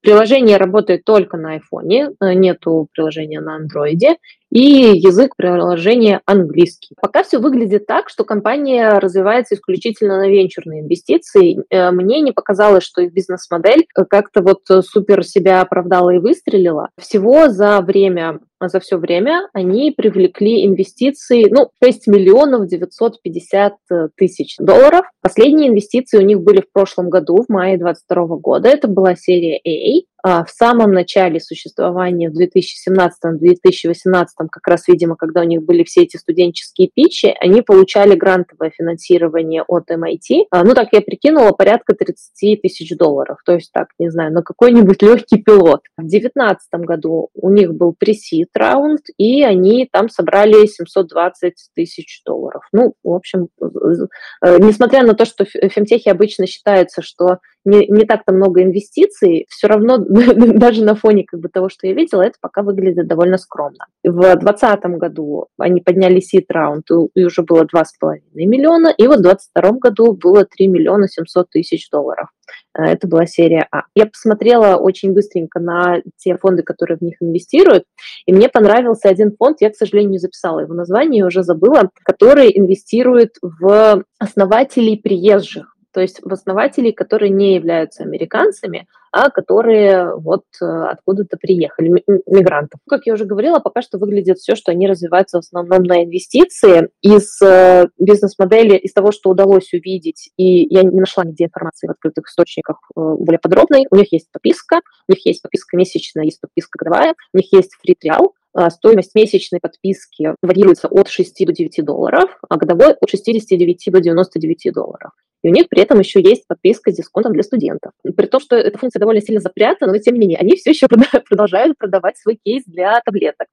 Приложение 0.00 0.56
работает 0.56 1.04
только 1.04 1.36
на 1.36 1.58
iPhone, 1.58 2.16
э, 2.18 2.32
нету 2.32 2.88
приложения 2.94 3.40
на 3.40 3.58
Android, 3.60 4.16
и 4.50 4.96
язык 4.96 5.36
приложения 5.36 6.20
английский. 6.26 6.96
Пока 7.00 7.22
все 7.22 7.38
выглядит 7.38 7.86
так, 7.86 8.08
что 8.08 8.24
компания 8.24 8.98
развивается 8.98 9.54
исключительно 9.54 10.18
на 10.18 10.28
венчурные 10.28 10.80
инвестиции. 10.80 11.64
Э, 11.70 11.90
мне 11.90 12.20
не 12.20 12.32
показалось, 12.32 12.84
что 12.84 13.02
их 13.02 13.12
бизнес-модель 13.12 13.86
как-то 14.08 14.42
вот 14.42 14.60
супер 14.84 15.24
себя 15.24 15.60
оправдала 15.60 16.10
и 16.10 16.18
выстрелила. 16.18 16.88
Всего 16.98 17.48
за 17.48 17.80
время 17.80 18.40
за 18.68 18.80
все 18.80 18.96
время 18.96 19.48
они 19.52 19.90
привлекли 19.90 20.66
инвестиции, 20.66 21.48
ну, 21.50 21.70
6 21.82 22.06
миллионов 22.06 22.66
950 22.66 23.74
тысяч 24.16 24.56
долларов. 24.58 25.06
Последние 25.22 25.68
инвестиции 25.68 26.18
у 26.18 26.22
них 26.22 26.40
были 26.40 26.60
в 26.60 26.72
прошлом 26.72 27.10
году, 27.10 27.44
в 27.46 27.52
мае 27.52 27.78
2022 27.78 28.36
года. 28.36 28.68
Это 28.68 28.88
была 28.88 29.14
серия 29.14 29.60
A. 29.66 30.10
А, 30.22 30.44
в 30.44 30.50
самом 30.50 30.92
начале 30.92 31.40
существования, 31.40 32.30
в 32.30 32.34
2017-2018, 32.38 34.26
как 34.50 34.66
раз, 34.66 34.86
видимо, 34.88 35.16
когда 35.16 35.40
у 35.40 35.44
них 35.44 35.62
были 35.62 35.82
все 35.82 36.02
эти 36.02 36.16
студенческие 36.16 36.90
питчи, 36.94 37.34
они 37.40 37.62
получали 37.62 38.14
грантовое 38.14 38.70
финансирование 38.70 39.62
от 39.66 39.90
MIT. 39.90 40.46
А, 40.50 40.64
ну, 40.64 40.74
так 40.74 40.88
я 40.92 41.00
прикинула, 41.00 41.52
порядка 41.52 41.94
30 41.94 42.60
тысяч 42.60 42.96
долларов. 42.96 43.38
То 43.44 43.54
есть, 43.54 43.72
так, 43.72 43.88
не 43.98 44.10
знаю, 44.10 44.32
на 44.32 44.42
какой-нибудь 44.42 45.02
легкий 45.02 45.38
пилот. 45.38 45.80
В 45.96 46.02
2019 46.02 46.60
году 46.86 47.30
у 47.34 47.50
них 47.50 47.74
был 47.74 47.94
пресид 47.98 48.49
раунд, 48.54 49.00
и 49.16 49.42
они 49.42 49.88
там 49.90 50.08
собрали 50.08 50.66
720 50.66 51.54
тысяч 51.74 52.22
долларов. 52.24 52.62
Ну, 52.72 52.94
в 53.02 53.12
общем, 53.14 53.48
э, 53.60 54.58
несмотря 54.58 55.02
на 55.02 55.14
то, 55.14 55.24
что 55.24 55.44
в 55.44 55.48
фемтехе 55.48 56.10
обычно 56.10 56.46
считается, 56.46 57.02
что 57.02 57.38
не, 57.64 57.86
не 57.86 58.04
так-то 58.04 58.32
много 58.32 58.62
инвестиций, 58.62 59.46
все 59.48 59.66
равно 59.66 59.98
даже 60.06 60.84
на 60.84 60.94
фоне 60.94 61.24
как 61.24 61.40
бы 61.40 61.48
того, 61.48 61.68
что 61.68 61.86
я 61.86 61.92
видела, 61.92 62.22
это 62.22 62.36
пока 62.40 62.62
выглядит 62.62 63.06
довольно 63.06 63.38
скромно. 63.38 63.86
В 64.02 64.20
2020 64.20 64.84
году 64.98 65.46
они 65.58 65.80
подняли 65.80 66.20
сид 66.20 66.50
раунд, 66.50 66.86
и 67.14 67.24
уже 67.24 67.42
было 67.42 67.64
2,5 67.64 68.20
миллиона, 68.34 68.88
и 68.96 69.06
вот 69.06 69.18
в 69.18 69.22
2022 69.22 69.72
году 69.78 70.12
было 70.12 70.44
3 70.44 70.68
миллиона 70.68 71.08
700 71.08 71.50
тысяч 71.50 71.88
долларов. 71.90 72.28
Э, 72.76 72.84
это 72.84 73.06
была 73.06 73.26
серия 73.26 73.66
А. 73.70 73.82
Я 73.94 74.06
посмотрела 74.06 74.76
очень 74.76 75.12
быстренько 75.12 75.60
на 75.60 76.02
те 76.16 76.36
фонды, 76.36 76.62
которые 76.62 76.98
в 76.98 77.02
них 77.02 77.16
инвестируют, 77.20 77.84
и 78.26 78.32
мне 78.32 78.48
понравился 78.48 79.08
один 79.08 79.34
фонд, 79.36 79.58
я, 79.60 79.70
к 79.70 79.76
сожалению, 79.76 80.12
не 80.12 80.18
записала 80.18 80.60
его 80.60 80.74
название, 80.74 81.26
уже 81.26 81.42
забыла, 81.42 81.90
который 82.04 82.50
инвестирует 82.54 83.36
в 83.42 84.04
основателей 84.18 84.96
приезжих 84.96 85.76
то 85.92 86.00
есть 86.00 86.20
в 86.22 86.32
основателей, 86.32 86.92
которые 86.92 87.30
не 87.30 87.54
являются 87.54 88.02
американцами, 88.02 88.86
а 89.12 89.30
которые 89.30 90.14
вот 90.16 90.44
э, 90.62 90.64
откуда-то 90.64 91.36
приехали, 91.36 92.04
мигрантов. 92.26 92.80
Как 92.88 93.06
я 93.06 93.14
уже 93.14 93.24
говорила, 93.24 93.58
пока 93.58 93.82
что 93.82 93.98
выглядит 93.98 94.38
все, 94.38 94.54
что 94.54 94.70
они 94.70 94.86
развиваются 94.86 95.38
в 95.38 95.40
основном 95.40 95.82
на 95.82 96.04
инвестиции. 96.04 96.90
Из 97.02 97.40
э, 97.42 97.88
бизнес-модели, 97.98 98.76
из 98.76 98.92
того, 98.92 99.10
что 99.10 99.30
удалось 99.30 99.72
увидеть, 99.72 100.30
и 100.36 100.66
я 100.72 100.82
не 100.82 101.00
нашла 101.00 101.24
нигде 101.24 101.46
информации 101.46 101.88
в 101.88 101.90
открытых 101.90 102.28
источниках 102.28 102.78
э, 102.94 103.00
более 103.00 103.40
подробной, 103.40 103.86
у 103.90 103.96
них 103.96 104.12
есть 104.12 104.30
подписка, 104.30 104.80
у 105.08 105.12
них 105.12 105.26
есть 105.26 105.42
подписка 105.42 105.76
месячная, 105.76 106.24
есть 106.24 106.40
подписка 106.40 106.78
годовая, 106.78 107.14
у 107.34 107.38
них 107.38 107.52
есть 107.52 107.74
фри 107.82 107.96
триал, 107.98 108.34
а, 108.52 108.70
стоимость 108.70 109.14
месячной 109.14 109.60
подписки 109.60 110.34
варьируется 110.42 110.88
от 110.88 111.08
6 111.08 111.46
до 111.46 111.52
9 111.52 111.84
долларов, 111.84 112.36
а 112.48 112.56
годовой 112.56 112.94
от 112.94 113.08
69 113.08 113.90
до 113.92 114.00
99 114.00 114.72
долларов. 114.72 115.12
И 115.42 115.48
у 115.48 115.52
них 115.52 115.68
при 115.68 115.82
этом 115.82 115.98
еще 115.98 116.20
есть 116.20 116.46
подписка 116.46 116.90
с 116.90 116.96
дисконтом 116.96 117.32
для 117.32 117.42
студентов. 117.42 117.92
При 118.02 118.26
том, 118.26 118.40
что 118.40 118.56
эта 118.56 118.78
функция 118.78 119.00
довольно 119.00 119.22
сильно 119.22 119.40
запрятана, 119.40 119.92
но 119.92 119.98
тем 119.98 120.14
не 120.14 120.20
менее, 120.20 120.38
они 120.38 120.56
все 120.56 120.70
еще 120.70 120.86
продолжают 121.28 121.78
продавать 121.78 122.18
свой 122.18 122.38
кейс 122.42 122.64
для 122.66 123.00
таблеток. 123.04 123.46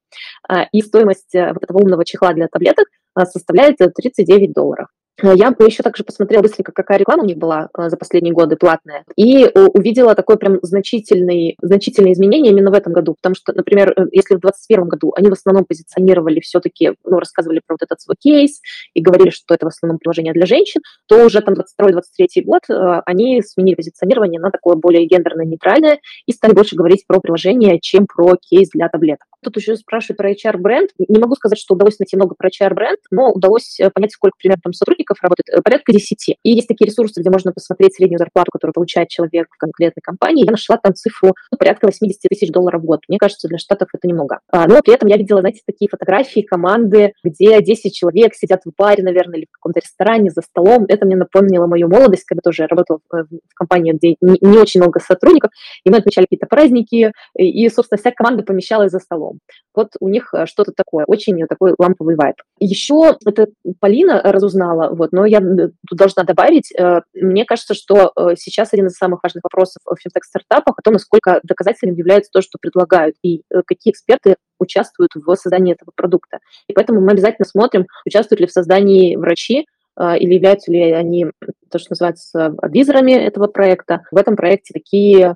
А, 0.48 0.68
и 0.72 0.82
стоимость 0.82 1.34
э, 1.34 1.54
вот 1.54 1.64
этого 1.64 1.80
умного 1.80 2.04
чехла 2.04 2.34
для 2.34 2.48
таблеток 2.48 2.88
а, 3.14 3.26
составляет 3.26 3.78
39 3.78 4.54
долларов. 4.54 4.88
Э, 5.22 5.34
я 5.36 5.48
еще 5.60 5.84
также 5.84 6.04
посмотрела 6.04 6.42
быстренько, 6.42 6.72
какая 6.72 7.00
реклама 7.00 7.24
у 7.24 7.26
них 7.26 7.38
была 7.38 7.70
э, 7.78 7.90
за 7.90 7.98
последние 7.98 8.34
годы 8.34 8.56
платная, 8.56 9.04
и 9.16 9.46
э, 9.46 9.66
увидела 9.74 10.16
такое 10.16 10.38
прям 10.38 10.60
значительный, 10.62 11.58
значительное 11.62 12.14
изменение 12.14 12.52
именно 12.52 12.70
в 12.70 12.74
этом 12.74 12.94
году, 12.94 13.16
потому 13.16 13.36
что, 13.36 13.54
например, 13.54 13.94
если 14.12 14.36
в 14.36 14.42
2021 14.42 14.88
году 14.88 15.14
они 15.16 15.30
в 15.30 15.34
основном 15.34 15.66
позиционировали 15.66 16.40
все-таки, 16.40 16.94
ну, 17.04 17.20
рассказывали 17.20 17.62
про 17.66 17.76
вот 17.76 17.84
этот 17.84 18.00
свой 18.00 18.16
кейс 18.20 18.62
и 18.94 19.02
говорили, 19.02 19.30
что 19.30 19.56
это 19.56 19.66
в 19.66 19.70
основном 19.70 19.98
приложение 19.98 20.34
для 20.34 20.46
женщин, 20.46 20.82
то 21.08 21.26
уже 21.26 21.42
там 21.42 21.56
22-23 21.56 22.44
год 22.44 22.62
они 23.06 23.42
сменили 23.42 23.76
позиционирование 23.76 24.40
на 24.40 24.52
такое 24.52 24.76
более 24.76 25.06
гендерно-нейтральное 25.06 26.00
и 26.26 26.32
стали 26.32 26.54
больше 26.54 26.76
говорить 26.76 27.06
про 27.08 27.20
приложение, 27.20 27.80
чем 27.80 28.06
про 28.08 28.36
кейс 28.36 28.70
для 28.70 28.90
таблеток. 28.90 29.28
Тут 29.44 29.58
еще 29.58 29.76
спрашивают 29.76 30.18
про 30.18 30.32
HR-бренд. 30.32 30.90
Не 31.08 31.20
могу 31.20 31.36
сказать, 31.36 31.60
что 31.60 31.76
удалось 31.76 32.00
найти 32.00 32.16
много 32.16 32.36
про 32.36 32.50
HR-бренд, 32.50 33.00
но 33.12 33.32
удалось 33.32 33.80
понять, 33.94 34.12
сколько 34.12 34.36
примерно 34.38 34.62
там 34.64 34.74
сотрудников 34.74 35.07
сотрудников 35.08 35.18
работает, 35.22 35.50
э, 35.50 35.62
порядка 35.62 35.92
10. 35.92 36.38
И 36.44 36.52
есть 36.52 36.68
такие 36.68 36.88
ресурсы, 36.88 37.22
где 37.22 37.30
можно 37.30 37.52
посмотреть 37.52 37.96
среднюю 37.96 38.20
зарплату, 38.20 38.52
которую 38.52 38.74
получает 38.74 39.10
человек 39.10 39.48
в 39.50 39.58
конкретной 39.58 40.02
компании. 40.02 40.46
Я 40.46 40.52
нашла 40.52 40.78
там 40.78 40.94
цифру 40.94 41.34
ну, 41.52 41.58
порядка 41.58 41.88
80 41.88 42.22
тысяч 42.30 42.52
долларов 42.52 42.82
в 42.82 42.86
год. 42.86 43.02
Мне 43.08 43.18
кажется, 43.18 43.48
для 43.48 43.58
Штатов 43.58 43.90
это 43.94 44.08
немного. 44.08 44.40
А, 44.52 44.68
но 44.68 44.82
при 44.82 44.94
этом 44.94 45.10
я 45.10 45.18
видела, 45.18 45.42
знаете, 45.42 45.62
такие 45.66 45.90
фотографии 45.90 46.42
команды, 46.42 47.14
где 47.24 47.62
10 47.62 47.94
человек 47.94 48.34
сидят 48.36 48.62
в 48.66 48.72
баре, 48.78 49.04
наверное, 49.04 49.40
или 49.40 49.46
в 49.46 49.52
каком-то 49.52 49.80
ресторане 49.80 50.32
за 50.32 50.42
столом. 50.42 50.86
Это 50.88 51.06
мне 51.06 51.16
напомнило 51.16 51.68
мою 51.68 51.88
молодость, 51.88 52.26
когда 52.26 52.42
тоже 52.44 52.64
я 52.64 52.68
работала 52.68 53.00
в, 53.10 53.24
в 53.24 53.54
компании, 53.56 53.94
где 53.94 54.16
не, 54.22 54.38
не 54.42 54.58
очень 54.58 54.82
много 54.82 55.00
сотрудников, 55.00 55.52
и 55.84 55.90
мы 55.90 55.98
отмечали 55.98 56.26
какие-то 56.26 56.48
праздники, 56.48 57.12
и, 57.36 57.70
собственно, 57.70 57.98
вся 57.98 58.12
команда 58.12 58.44
помещалась 58.44 58.92
за 58.92 59.00
столом. 59.00 59.40
Вот 59.76 59.90
у 60.00 60.10
них 60.10 60.34
э, 60.34 60.46
что-то 60.46 60.72
такое, 60.76 61.06
очень 61.06 61.38
такой 61.48 61.74
ламповый 61.78 62.16
вайб. 62.16 62.36
Еще 62.60 63.16
это 63.26 63.48
Полина 63.80 64.22
разузнала, 64.24 64.90
вот, 64.98 65.12
но 65.12 65.26
я 65.26 65.40
тут 65.40 65.98
должна 65.98 66.24
добавить, 66.24 66.72
э, 66.78 67.02
мне 67.14 67.46
кажется, 67.46 67.74
что 67.74 68.12
э, 68.16 68.36
сейчас 68.36 68.74
один 68.74 68.88
из 68.88 68.94
самых 68.94 69.22
важных 69.24 69.44
вопросов 69.44 69.82
в 69.86 69.96
финтех-стартапах 69.96 70.78
о 70.78 70.82
том, 70.82 70.94
насколько 70.94 71.40
доказательным 71.44 71.96
является 71.96 72.32
то, 72.32 72.42
что 72.42 72.58
предлагают, 72.60 73.16
и 73.24 73.44
какие 73.66 73.92
эксперты 73.92 74.36
участвуют 74.60 75.12
в 75.16 75.36
создании 75.36 75.74
этого 75.74 75.92
продукта. 75.96 76.40
И 76.68 76.74
поэтому 76.74 77.02
мы 77.02 77.12
обязательно 77.12 77.46
смотрим, 77.46 77.86
участвуют 78.06 78.42
ли 78.42 78.48
в 78.48 78.52
создании 78.52 79.16
врачи, 79.16 79.68
или 80.00 80.36
являются 80.36 80.72
ли 80.72 80.92
они, 80.92 81.26
то, 81.72 81.80
что 81.80 81.92
называется, 81.92 82.56
адвизорами 82.62 83.14
этого 83.14 83.48
проекта. 83.48 84.04
В 84.12 84.18
этом 84.18 84.36
проекте 84.36 84.72
такие, 84.74 85.36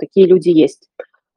такие 0.00 0.26
люди 0.26 0.48
есть. 0.48 0.88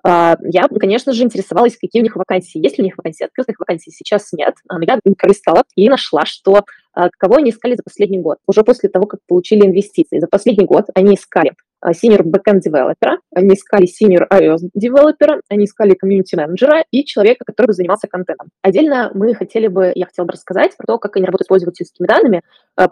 А, 0.03 0.37
я, 0.43 0.67
конечно 0.67 1.13
же, 1.13 1.23
интересовалась, 1.23 1.77
какие 1.77 2.01
у 2.01 2.03
них 2.03 2.15
вакансии. 2.15 2.59
Есть 2.59 2.77
ли 2.77 2.83
у 2.83 2.85
них 2.85 2.97
вакансии? 2.97 3.25
Открытых 3.25 3.59
вакансий 3.59 3.91
сейчас 3.91 4.31
нет. 4.31 4.55
Но 4.69 4.79
я 4.81 4.99
пролистала 5.17 5.63
и 5.75 5.89
нашла, 5.89 6.25
что 6.25 6.63
а, 6.99 7.09
кого 7.17 7.37
они 7.37 7.51
искали 7.51 7.75
за 7.75 7.83
последний 7.83 8.19
год. 8.19 8.39
Уже 8.45 8.63
после 8.63 8.89
того, 8.89 9.05
как 9.05 9.21
получили 9.25 9.65
инвестиции. 9.65 10.19
За 10.19 10.27
последний 10.27 10.65
год 10.65 10.87
они 10.95 11.15
искали 11.15 11.53
а, 11.79 11.91
senior 11.91 12.23
backend 12.23 12.59
developer, 12.67 13.19
они 13.33 13.53
искали 13.53 13.85
senior 13.87 14.27
iOS 14.29 14.69
developer, 14.77 15.39
они 15.47 15.63
искали 15.63 15.91
community 15.91 16.35
менеджера 16.35 16.83
и 16.91 17.05
человека, 17.05 17.45
который 17.45 17.67
бы 17.67 17.73
занимался 17.73 18.09
контентом. 18.09 18.49
Отдельно 18.61 19.11
мы 19.13 19.33
хотели 19.33 19.67
бы, 19.67 19.93
я 19.95 20.07
хотела 20.07 20.25
бы 20.25 20.33
рассказать 20.33 20.75
про 20.75 20.85
то, 20.87 20.97
как 20.97 21.15
они 21.15 21.25
работают 21.25 21.45
с 21.45 21.47
пользовательскими 21.47 22.05
данными, 22.05 22.41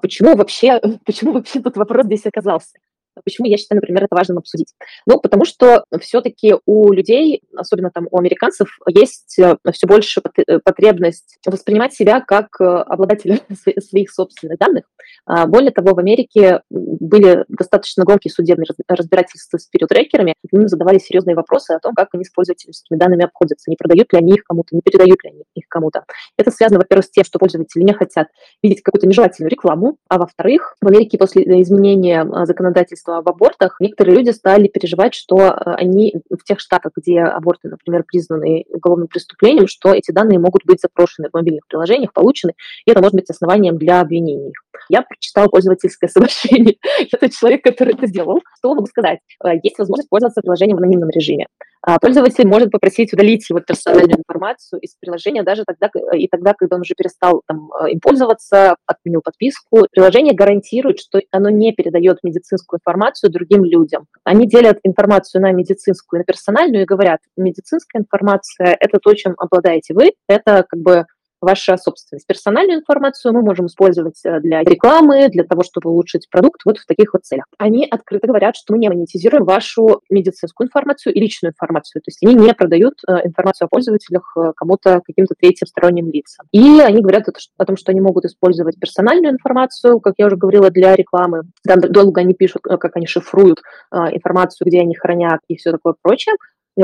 почему 0.02 0.38
вообще, 0.38 0.80
почему 1.06 1.34
вообще 1.34 1.60
тут 1.60 1.76
вопрос 1.76 2.06
здесь 2.06 2.26
оказался. 2.26 2.78
Почему 3.24 3.48
я 3.48 3.58
считаю, 3.58 3.78
например, 3.78 4.04
это 4.04 4.16
важным 4.16 4.38
обсудить? 4.38 4.74
Ну, 5.06 5.20
потому 5.20 5.46
что 5.46 5.86
все-таки 6.00 6.56
у 6.66 6.92
людей, 6.92 7.42
особенно 7.56 7.92
там 7.92 8.08
у 8.12 8.18
американцев, 8.18 8.78
есть 8.88 9.40
э, 9.40 9.58
все 9.72 9.88
больше 9.88 10.22
э, 10.48 10.60
потребность 10.60 11.38
воспринимать 11.46 11.94
себя 11.94 12.22
как 12.22 12.48
э, 12.60 12.64
обладателя 12.64 13.40
своих 13.80 14.12
собственных 14.12 14.60
данных. 14.60 14.86
А, 15.26 15.48
более 15.48 15.72
того, 15.72 15.94
в 15.94 16.00
Америке 16.00 16.62
были 16.70 17.46
достаточно 17.48 18.04
громкие 18.04 18.32
судебные 18.32 18.66
разбирательства 18.88 19.58
с 19.58 19.68
периотрекерами, 19.68 20.34
к 20.48 20.54
ним 20.54 20.68
задавали 20.68 21.00
серьезные 21.00 21.36
вопросы 21.36 21.72
о 21.72 21.80
том, 21.80 21.94
как 21.94 22.10
они 22.14 22.24
с 22.24 22.32
пользовательскими 22.32 22.98
данными 22.98 23.26
обходятся, 23.26 23.70
не 23.70 23.76
продают 23.78 24.14
ли 24.14 24.20
они 24.20 24.34
их 24.34 24.44
кому-то, 24.44 24.76
не 24.76 24.82
передают 24.82 25.24
ли 25.24 25.32
они 25.32 25.44
их 25.56 25.66
кому-то. 25.68 26.04
Это 26.38 26.52
связано, 26.52 26.80
во-первых, 26.80 27.06
с 27.06 27.10
тем, 27.10 27.24
что 27.24 27.40
пользователи 27.40 27.84
не 27.84 27.94
хотят 27.94 28.28
видеть 28.62 28.82
какую-то 28.82 29.08
нежелательную 29.08 29.52
рекламу, 29.52 29.98
а 30.10 30.18
во-вторых, 30.18 30.76
в 30.82 30.88
Америке 30.88 31.18
после 31.18 31.44
изменения 31.62 32.28
законодательства 32.46 33.07
законодательства 33.08 33.18
об 33.18 33.30
абортах, 33.30 33.78
некоторые 33.80 34.18
люди 34.18 34.30
стали 34.32 34.68
переживать, 34.68 35.14
что 35.14 35.38
э, 35.38 35.52
они 35.66 36.14
в 36.30 36.44
тех 36.44 36.60
штатах, 36.60 36.94
где 36.96 37.22
аборты, 37.22 37.70
например, 37.70 38.04
признаны 38.04 38.66
уголовным 38.70 39.08
преступлением, 39.08 39.68
что 39.68 39.94
эти 39.94 40.12
данные 40.12 40.40
могут 40.40 40.66
быть 40.66 40.82
запрошены 40.82 41.30
в 41.30 41.34
мобильных 41.34 41.68
приложениях, 41.68 42.14
получены, 42.14 42.54
и 42.86 42.92
это 42.92 43.02
может 43.02 43.16
быть 43.16 43.30
основанием 43.30 43.78
для 43.78 44.02
обвинений. 44.02 44.54
Я 44.90 45.02
прочитала 45.02 45.48
пользовательское 45.48 46.10
соглашение. 46.10 46.76
Я 47.00 47.20
тот 47.20 47.32
человек, 47.32 47.64
который 47.64 47.94
это 47.94 48.08
сделал. 48.08 48.42
Что 48.58 48.74
могу 48.74 48.86
сказать? 48.88 49.20
Э, 49.44 49.50
есть 49.64 49.78
возможность 49.78 50.10
пользоваться 50.10 50.42
приложением 50.42 50.78
в 50.78 50.80
анонимном 50.80 51.10
режиме. 51.10 51.48
А, 51.82 52.00
пользователь 52.00 52.46
может 52.46 52.72
попросить 52.72 53.14
удалить 53.14 53.50
его 53.50 53.62
персональную 53.62 54.18
информацию 54.18 54.82
из 54.82 54.96
приложения 55.00 55.44
даже 55.44 55.64
тогда, 55.66 55.90
и 56.14 56.28
тогда, 56.28 56.54
когда 56.54 56.76
он 56.76 56.82
уже 56.82 56.96
перестал 56.96 57.44
там, 57.48 57.70
э, 57.82 57.92
им 57.92 58.00
пользоваться, 58.02 58.76
отменил 58.86 59.22
подписку. 59.24 59.88
Приложение 59.92 60.34
гарантирует, 60.34 61.00
что 61.00 61.22
оно 61.32 61.50
не 61.50 61.72
передает 61.72 62.18
медицинскую 62.24 62.80
информацию 62.80 63.32
другим 63.32 63.64
людям. 63.64 64.06
Они 64.24 64.48
делят 64.48 64.80
информацию 64.84 65.42
на 65.42 65.52
медицинскую 65.52 66.20
и 66.20 66.22
на 66.22 66.26
персональную 66.26 66.84
и 66.84 66.86
говорят, 66.86 67.20
медицинская 67.38 68.02
информация– 68.02 68.76
это 68.80 69.00
то, 69.00 69.14
чем 69.14 69.36
обладаете 69.38 69.94
вы, 69.94 70.12
это 70.28 70.66
как 70.68 70.82
бы 70.82 71.06
ваша 71.48 71.78
собственность. 71.78 72.28
Персональную 72.28 72.80
информацию 72.80 73.34
мы 73.34 73.42
можем 73.42 73.68
использовать 73.68 74.20
э, 74.26 74.42
для 74.42 74.64
рекламы, 74.64 75.30
для 75.30 75.46
того, 75.46 75.64
чтобы 75.64 75.90
улучшить 75.90 76.28
продукт 76.30 76.62
вот 76.66 76.78
в 76.78 76.86
таких 76.86 77.14
вот 77.14 77.24
целях. 77.24 77.46
Они 77.58 77.88
открыто 77.90 78.28
говорят, 78.28 78.58
что 78.58 78.74
мы 78.74 78.80
не 78.80 78.90
монетизируем 78.90 79.46
вашу 79.46 80.02
медицинскую 80.10 80.68
информацию 80.68 81.14
и 81.14 81.20
личную 81.22 81.54
информацию. 81.54 82.02
То 82.02 82.10
есть 82.10 82.22
они 82.26 82.36
не 82.36 82.54
продают 82.54 82.96
э, 83.08 83.26
информацию 83.26 83.68
о 83.68 83.70
пользователях 83.70 84.34
э, 84.36 84.52
кому-то, 84.58 85.02
каким-то 85.06 85.36
третьим 85.40 85.68
сторонним 85.68 86.12
лицам. 86.12 86.46
И 86.52 86.82
они 86.82 87.02
говорят 87.02 87.24
о 87.58 87.66
том, 87.66 87.78
что 87.78 87.92
они 87.92 88.02
могут 88.02 88.26
использовать 88.26 88.78
персональную 88.78 89.32
информацию, 89.34 90.02
как 90.02 90.16
я 90.18 90.26
уже 90.26 90.36
говорила, 90.36 90.70
для 90.70 90.96
рекламы. 90.96 91.44
Там 91.66 91.80
долго 91.80 92.22
они 92.22 92.34
пишут, 92.34 92.64
как 92.64 92.96
они 92.98 93.08
шифруют 93.08 93.62
информацию, 93.92 94.68
где 94.68 94.82
они 94.82 94.96
хранят 94.96 95.40
и 95.48 95.56
все 95.56 95.72
такое 95.72 95.94
прочее 96.02 96.36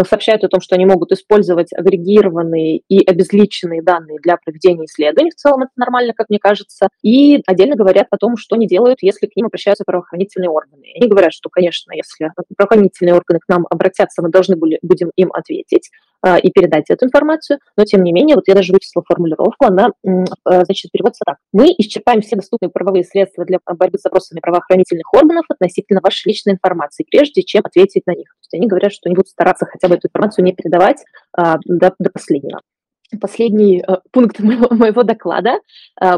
сообщают 0.04 0.44
о 0.44 0.50
том, 0.50 0.60
что 0.60 0.76
они 0.76 0.86
могут 0.86 1.12
использовать 1.12 1.72
агрегированные 1.74 2.80
и 2.90 3.06
обезличенные 3.06 3.84
данные 3.84 4.18
для 4.20 4.38
проведения 4.38 4.86
исследований. 4.86 5.32
В 5.32 5.36
целом 5.36 5.64
это 5.64 5.72
нормально, 5.76 6.14
как 6.16 6.30
мне 6.30 6.40
кажется. 6.40 6.88
И 7.04 7.42
отдельно 7.46 7.76
говорят 7.76 8.08
о 8.10 8.18
том, 8.18 8.36
что 8.38 8.56
они 8.56 8.68
делают, 8.68 9.00
если 9.02 9.28
к 9.28 9.36
ним 9.36 9.46
обращаются 9.46 9.84
правоохранительные 9.86 10.50
органы. 10.50 10.86
Они 11.00 11.08
говорят, 11.08 11.34
что, 11.34 11.50
конечно, 11.50 11.94
если 11.94 12.32
правоохранительные 12.58 13.14
органы 13.14 13.40
к 13.40 13.48
нам 13.48 13.68
обратятся, 13.70 14.22
мы 14.22 14.30
должны 14.30 14.56
будем 14.56 15.12
им 15.16 15.32
ответить. 15.32 15.90
А, 16.26 16.38
и 16.38 16.52
передать 16.52 16.86
эту 16.90 17.06
информацию, 17.06 17.60
но 17.76 17.84
тем 17.84 18.02
не 18.02 18.14
менее, 18.14 18.38
вот 18.38 18.48
я 18.48 18.56
даже 18.56 18.72
вычислила 18.72 19.04
формулировку, 19.06 19.66
она, 19.66 19.90
а, 20.46 20.64
значит, 20.64 20.90
переводится 20.90 21.24
так. 21.26 21.36
Мы 21.52 21.76
исчерпаем 21.78 22.22
все 22.22 22.38
доступные 22.38 22.70
правовые 22.70 23.04
средства 23.04 23.44
для 23.44 23.60
борьбы 23.66 23.98
с 23.98 24.04
запросами 24.04 24.40
правоохранительных 24.40 25.14
органов 25.14 25.44
относительно 25.50 26.00
вашей 26.02 26.30
личной 26.30 26.54
информации, 26.54 27.06
прежде 27.10 27.44
чем 27.44 27.64
ответить 27.66 28.04
на 28.08 28.12
них. 28.12 28.30
То 28.30 28.46
есть 28.46 28.54
они 28.54 28.68
говорят, 28.68 28.94
что 28.94 29.10
они 29.10 29.16
будут 29.16 29.28
стараться 29.28 29.66
хотя 29.66 29.90
бы 29.90 29.96
эту 29.96 30.08
информацию 30.08 30.46
не 30.46 30.54
передавать 30.54 31.04
а, 31.36 31.58
до, 31.66 31.94
до 32.00 32.10
последнего 32.10 32.62
последний 33.22 33.80
э, 33.80 33.98
пункт 34.12 34.40
моего, 34.40 34.74
моего 34.74 35.04
доклада 35.04 35.60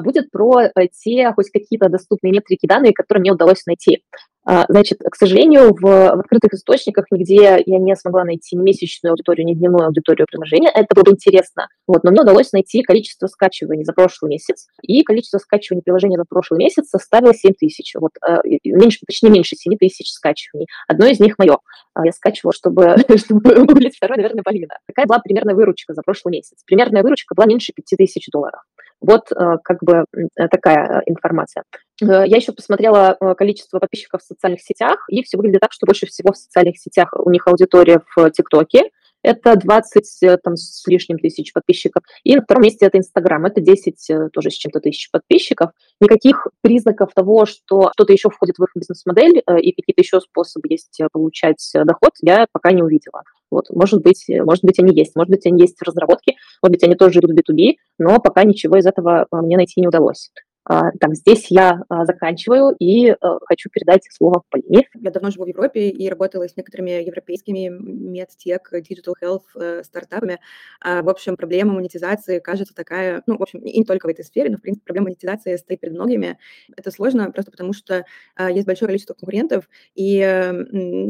будет 0.02 0.32
про 0.32 0.62
э, 0.62 0.70
те 0.94 1.30
хоть 1.34 1.50
какие-то 1.50 1.90
доступные 1.90 2.32
метрики 2.32 2.66
данные, 2.66 2.94
которые 2.94 3.20
мне 3.20 3.34
удалось 3.34 3.66
найти. 3.66 4.02
А, 4.46 4.66
значит, 4.70 5.00
к 5.00 5.16
сожалению, 5.16 5.74
в, 5.74 5.82
в 5.82 6.20
открытых 6.20 6.54
источниках 6.54 7.06
нигде 7.10 7.64
я 7.66 7.80
не 7.80 7.96
смогла 7.96 8.24
найти 8.24 8.56
ни 8.56 8.62
месячную 8.62 9.12
аудиторию, 9.14 9.48
ни 9.48 9.56
дневную 9.56 9.88
аудиторию 9.88 10.28
приложения. 10.30 10.70
Это 10.70 10.94
было 10.94 11.12
интересно. 11.12 11.68
Вот, 11.88 12.04
но 12.04 12.12
мне 12.12 12.22
удалось 12.22 12.52
найти 12.52 12.84
количество 12.84 13.26
скачиваний 13.26 13.84
за 13.84 13.94
прошлый 13.94 14.30
месяц. 14.30 14.68
И 14.84 15.04
количество 15.04 15.40
скачиваний 15.40 15.82
приложения 15.82 16.18
за 16.18 16.26
прошлый 16.26 16.60
месяц 16.60 16.90
составило 16.90 17.34
7 17.34 17.54
тысяч. 17.60 17.96
Вот, 17.96 18.12
э, 18.28 18.38
меньше, 18.64 19.00
точнее, 19.08 19.30
меньше 19.32 19.56
7 19.56 19.78
тысяч 19.78 20.12
скачиваний. 20.12 20.68
Одно 20.88 21.08
из 21.08 21.20
них 21.20 21.40
мое. 21.40 21.58
А, 21.96 22.06
я 22.06 22.12
скачивала, 22.12 22.54
чтобы, 22.54 22.96
чтобы 23.18 23.56
выглядеть 23.56 23.98
второй, 23.98 24.18
наверное, 24.18 24.44
Полина. 24.44 24.78
Какая 24.88 25.08
была 25.08 25.20
примерная 25.20 25.56
выручка 25.56 25.94
за 25.96 26.04
прошлый 26.04 26.34
месяц? 26.34 26.60
Примерная 26.66 27.02
выручка 27.02 27.34
была 27.34 27.48
меньше 27.48 27.74
5 27.76 27.98
тысяч 27.98 28.28
долларов. 28.32 28.62
Вот 29.02 29.32
э, 29.32 29.58
как 29.64 29.80
бы 29.82 30.06
такая 30.36 31.02
информация. 31.08 31.64
Э, 32.02 32.24
я 32.26 32.38
еще 32.38 32.52
посмотрела 32.52 33.18
э, 33.20 33.36
количество 33.36 33.80
подписчиков 33.80 34.22
в 34.22 34.26
социальных 34.26 34.62
сетях, 34.62 35.06
и 35.10 35.24
все 35.24 35.38
выглядит 35.38 35.62
так, 35.62 35.72
что 35.72 35.86
больше 35.86 36.06
всего 36.08 36.34
в 36.34 36.38
социальных 36.38 36.78
сетях 36.78 37.14
у 37.18 37.30
них 37.30 37.48
аудитория 37.48 38.02
в 38.16 38.32
ТикТоке, 38.32 38.90
это 39.24 39.56
20 39.56 40.24
э, 40.24 40.38
там, 40.38 40.56
с 40.56 40.86
лишним 40.88 41.18
тысяч 41.20 41.54
подписчиков. 41.54 42.04
И 42.24 42.36
на 42.36 42.42
втором 42.42 42.64
месте 42.64 42.86
это 42.86 42.98
Инстаграм, 42.98 43.46
это 43.46 43.62
10 43.62 44.32
тоже 44.34 44.52
с 44.52 44.54
чем-то 44.54 44.82
тысяч 44.82 45.10
подписчиков. 45.10 45.72
Никаких 46.02 46.48
признаков 46.62 47.14
того, 47.16 47.46
что 47.46 47.92
что-то 47.94 48.12
еще 48.12 48.30
входит 48.30 48.58
в 48.58 48.64
их 48.64 48.70
бизнес-модель 48.76 49.40
и 49.40 49.72
какие-то 49.72 50.02
еще 50.02 50.20
способы 50.20 50.68
есть 50.70 51.00
получать 51.12 51.72
доход, 51.74 52.12
я 52.22 52.46
пока 52.52 52.72
не 52.72 52.84
увидела. 52.84 53.24
Вот, 53.50 53.70
может 53.70 54.04
быть, 54.04 54.26
может 54.28 54.64
быть, 54.64 54.80
они 54.80 54.94
есть, 54.94 55.16
может 55.16 55.30
быть, 55.32 55.46
они 55.46 55.62
есть 55.62 55.80
в 55.80 55.84
разработке, 55.84 56.34
может 56.62 56.74
быть, 56.74 56.84
они 56.84 56.96
тоже 56.96 57.20
идут 57.20 57.32
в 57.32 57.36
B2B, 57.36 57.76
но 58.00 58.20
пока 58.20 58.44
ничего 58.44 58.78
из 58.78 58.86
этого 58.86 59.28
мне 59.32 59.56
найти 59.56 59.80
не 59.82 59.88
удалось. 59.88 60.30
А, 60.68 60.90
так, 61.00 61.14
здесь 61.14 61.52
я 61.52 61.84
а, 61.90 62.06
заканчиваю 62.06 62.76
и 62.80 63.10
э, 63.10 63.16
хочу 63.46 63.70
передать 63.70 64.02
слово 64.12 64.42
Полине. 64.50 64.88
Я 64.96 65.12
давно 65.12 65.30
живу 65.30 65.46
в 65.46 65.48
Европе 65.48 65.90
и 65.90 66.10
работала 66.10 66.48
с 66.48 66.58
некоторыми 66.58 67.04
европейскими 67.06 67.70
медтек, 67.70 68.74
digital 68.74 69.14
health 69.22 69.44
э, 69.56 69.84
стартапами. 69.84 70.40
А, 70.82 71.04
в 71.04 71.10
общем, 71.10 71.38
проблема 71.38 71.74
монетизации 71.74 72.40
кажется 72.40 72.74
такая, 72.74 73.22
ну, 73.28 73.38
в 73.38 73.44
общем, 73.44 73.60
и 73.60 73.78
не 73.78 73.86
только 73.86 74.08
в 74.08 74.10
этой 74.10 74.26
сфере, 74.26 74.50
но, 74.50 74.58
в 74.58 74.62
принципе, 74.62 74.86
проблема 74.86 75.06
монетизации 75.06 75.56
стоит 75.58 75.80
перед 75.80 75.94
многими. 75.94 76.40
Это 76.76 76.90
сложно 76.90 77.32
просто 77.32 77.52
потому, 77.52 77.74
что 77.74 78.04
есть 78.40 78.66
большое 78.66 78.88
количество 78.88 79.14
конкурентов, 79.14 79.70
и 79.94 80.18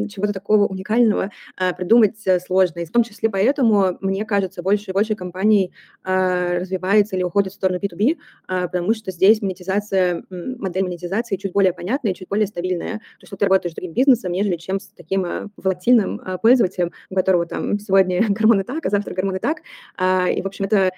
чего-то 0.09 0.33
такого 0.33 0.65
уникального 0.67 1.31
придумать 1.77 2.21
э, 2.27 2.39
сложно. 2.41 2.79
И 2.79 2.85
в 2.85 2.91
том 2.91 3.03
числе 3.03 3.29
поэтому, 3.29 3.97
мне 4.01 4.25
кажется, 4.25 4.61
больше 4.61 4.91
и 4.91 4.93
больше 4.93 5.15
компаний 5.15 5.71
развивается 6.03 7.15
или 7.15 7.23
уходит 7.23 7.53
в 7.53 7.55
сторону 7.55 7.79
B2B, 7.79 8.17
потому 8.47 8.93
что 8.93 9.11
здесь 9.11 9.41
монетизация, 9.45 10.23
модель 10.29 10.83
монетизации 10.83 11.37
чуть 11.37 11.53
более 11.53 11.73
понятная 11.73 12.11
и 12.11 12.15
чуть 12.15 12.27
более 12.27 12.47
стабильная. 12.47 12.95
То 12.95 13.21
есть 13.21 13.33
ты 13.37 13.45
работаешь 13.45 13.73
с 13.73 13.75
другим 13.75 13.93
бизнесом, 13.93 14.31
нежели 14.31 14.57
чем 14.57 14.79
с 14.79 14.87
таким 14.87 15.25
э, 15.25 15.47
волатильным 15.57 16.19
э, 16.19 16.37
пользователем, 16.41 16.91
у 17.09 17.15
которого 17.15 17.45
там 17.45 17.79
сегодня 17.79 18.25
гормоны 18.29 18.63
так, 18.63 18.85
а 18.85 18.89
завтра 18.89 19.13
гормоны 19.13 19.39
так. 19.39 19.59
А, 19.97 20.27
и, 20.29 20.41
в 20.41 20.47
общем, 20.47 20.65
это 20.65 20.91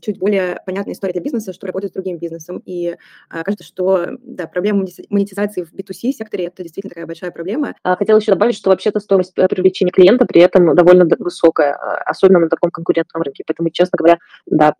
чуть 0.00 0.18
более 0.18 0.60
понятная 0.66 0.94
история 0.94 1.12
для 1.12 1.22
бизнеса, 1.22 1.52
что 1.52 1.66
работает 1.66 1.92
с 1.92 1.94
другим 1.94 2.18
бизнесом. 2.18 2.62
И 2.64 2.96
а, 3.30 3.42
кажется, 3.42 3.64
что, 3.64 4.08
да, 4.22 4.46
проблема 4.46 4.86
монетизации 5.10 5.62
в 5.62 5.72
B2C 5.72 6.12
секторе– 6.12 6.44
это 6.46 6.62
действительно 6.62 6.90
такая 6.90 7.06
большая 7.06 7.30
проблема. 7.30 7.74
А, 7.82 7.96
хотела 7.96 8.18
еще 8.18 8.32
добавить, 8.32 8.56
что 8.56 8.70
вообще-то 8.70 9.00
стоимость 9.00 9.32
э, 9.36 9.48
привлечения 9.48 9.90
клиента 9.90 10.26
при 10.26 10.40
этом 10.40 10.74
довольно 10.74 11.06
высокая, 11.18 11.74
особенно 12.06 12.40
на 12.40 12.48
таком 12.48 12.70
конкурентном 12.70 13.22
рынке. 13.22 13.44
Поэтому, 13.46 13.70
честно 13.70 13.96
говоря, 13.96 14.18
да, 14.46 14.74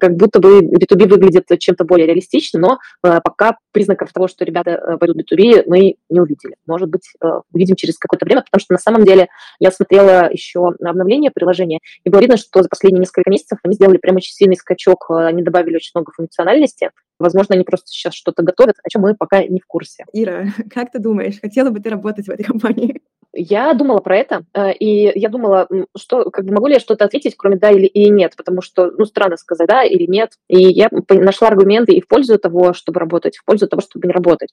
как 0.00 0.16
будто 0.16 0.40
бы 0.40 0.60
B2B 0.60 1.08
выглядит 1.08 1.46
чем-то 1.58 1.84
более 1.84 2.06
реалистично, 2.06 2.59
но 2.60 2.78
пока 3.00 3.56
признаков 3.72 4.12
того, 4.12 4.28
что 4.28 4.44
ребята 4.44 4.96
пойдут 4.98 5.16
в 5.16 5.20
B2B, 5.20 5.64
мы 5.66 5.96
не 6.08 6.20
увидели. 6.20 6.56
Может 6.66 6.88
быть, 6.88 7.12
увидим 7.52 7.76
через 7.76 7.98
какое-то 7.98 8.24
время, 8.24 8.42
потому 8.42 8.60
что 8.60 8.72
на 8.74 8.78
самом 8.78 9.04
деле 9.04 9.28
я 9.58 9.70
смотрела 9.70 10.30
еще 10.30 10.68
обновление 10.68 11.30
приложения, 11.30 11.78
и 12.04 12.10
было 12.10 12.20
видно, 12.20 12.36
что 12.36 12.62
за 12.62 12.68
последние 12.68 13.00
несколько 13.00 13.30
месяцев 13.30 13.58
они 13.62 13.74
сделали 13.74 13.98
прям 13.98 14.16
очень 14.16 14.32
сильный 14.32 14.56
скачок, 14.56 15.10
они 15.10 15.42
добавили 15.42 15.76
очень 15.76 15.92
много 15.94 16.12
функциональности, 16.12 16.90
Возможно, 17.20 17.54
они 17.54 17.64
просто 17.64 17.88
сейчас 17.88 18.14
что-то 18.14 18.42
готовят, 18.42 18.76
о 18.82 18.88
чем 18.88 19.02
мы 19.02 19.14
пока 19.14 19.44
не 19.44 19.60
в 19.60 19.66
курсе. 19.66 20.06
Ира, 20.12 20.46
как 20.70 20.90
ты 20.90 20.98
думаешь, 20.98 21.38
хотела 21.38 21.68
бы 21.68 21.78
ты 21.78 21.90
работать 21.90 22.26
в 22.26 22.30
этой 22.30 22.44
компании? 22.44 22.99
Я 23.32 23.74
думала 23.74 24.00
про 24.00 24.16
это, 24.16 24.44
э, 24.54 24.72
и 24.72 25.12
я 25.18 25.28
думала, 25.28 25.68
что 25.96 26.30
как 26.30 26.44
бы 26.44 26.52
могу 26.52 26.66
ли 26.66 26.74
я 26.74 26.80
что-то 26.80 27.04
ответить, 27.04 27.36
кроме 27.36 27.56
да 27.56 27.70
или, 27.70 27.86
или 27.86 28.08
нет, 28.08 28.34
потому 28.36 28.60
что, 28.60 28.90
ну, 28.90 29.04
странно 29.04 29.36
сказать 29.36 29.68
да 29.68 29.84
или 29.84 30.06
нет. 30.06 30.32
И 30.48 30.62
я 30.62 30.88
нашла 31.08 31.48
аргументы 31.48 31.92
и 31.92 32.00
в 32.00 32.08
пользу 32.08 32.38
того, 32.38 32.72
чтобы 32.72 32.98
работать, 32.98 33.36
в 33.36 33.44
пользу 33.44 33.68
того, 33.68 33.82
чтобы 33.82 34.08
не 34.08 34.12
работать. 34.12 34.50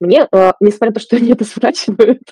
Мне, 0.00 0.26
э, 0.32 0.52
несмотря 0.60 0.88
на 0.88 0.94
то, 0.94 1.00
что 1.00 1.16
они 1.16 1.32
это 1.32 1.44
сворачивают, 1.44 2.22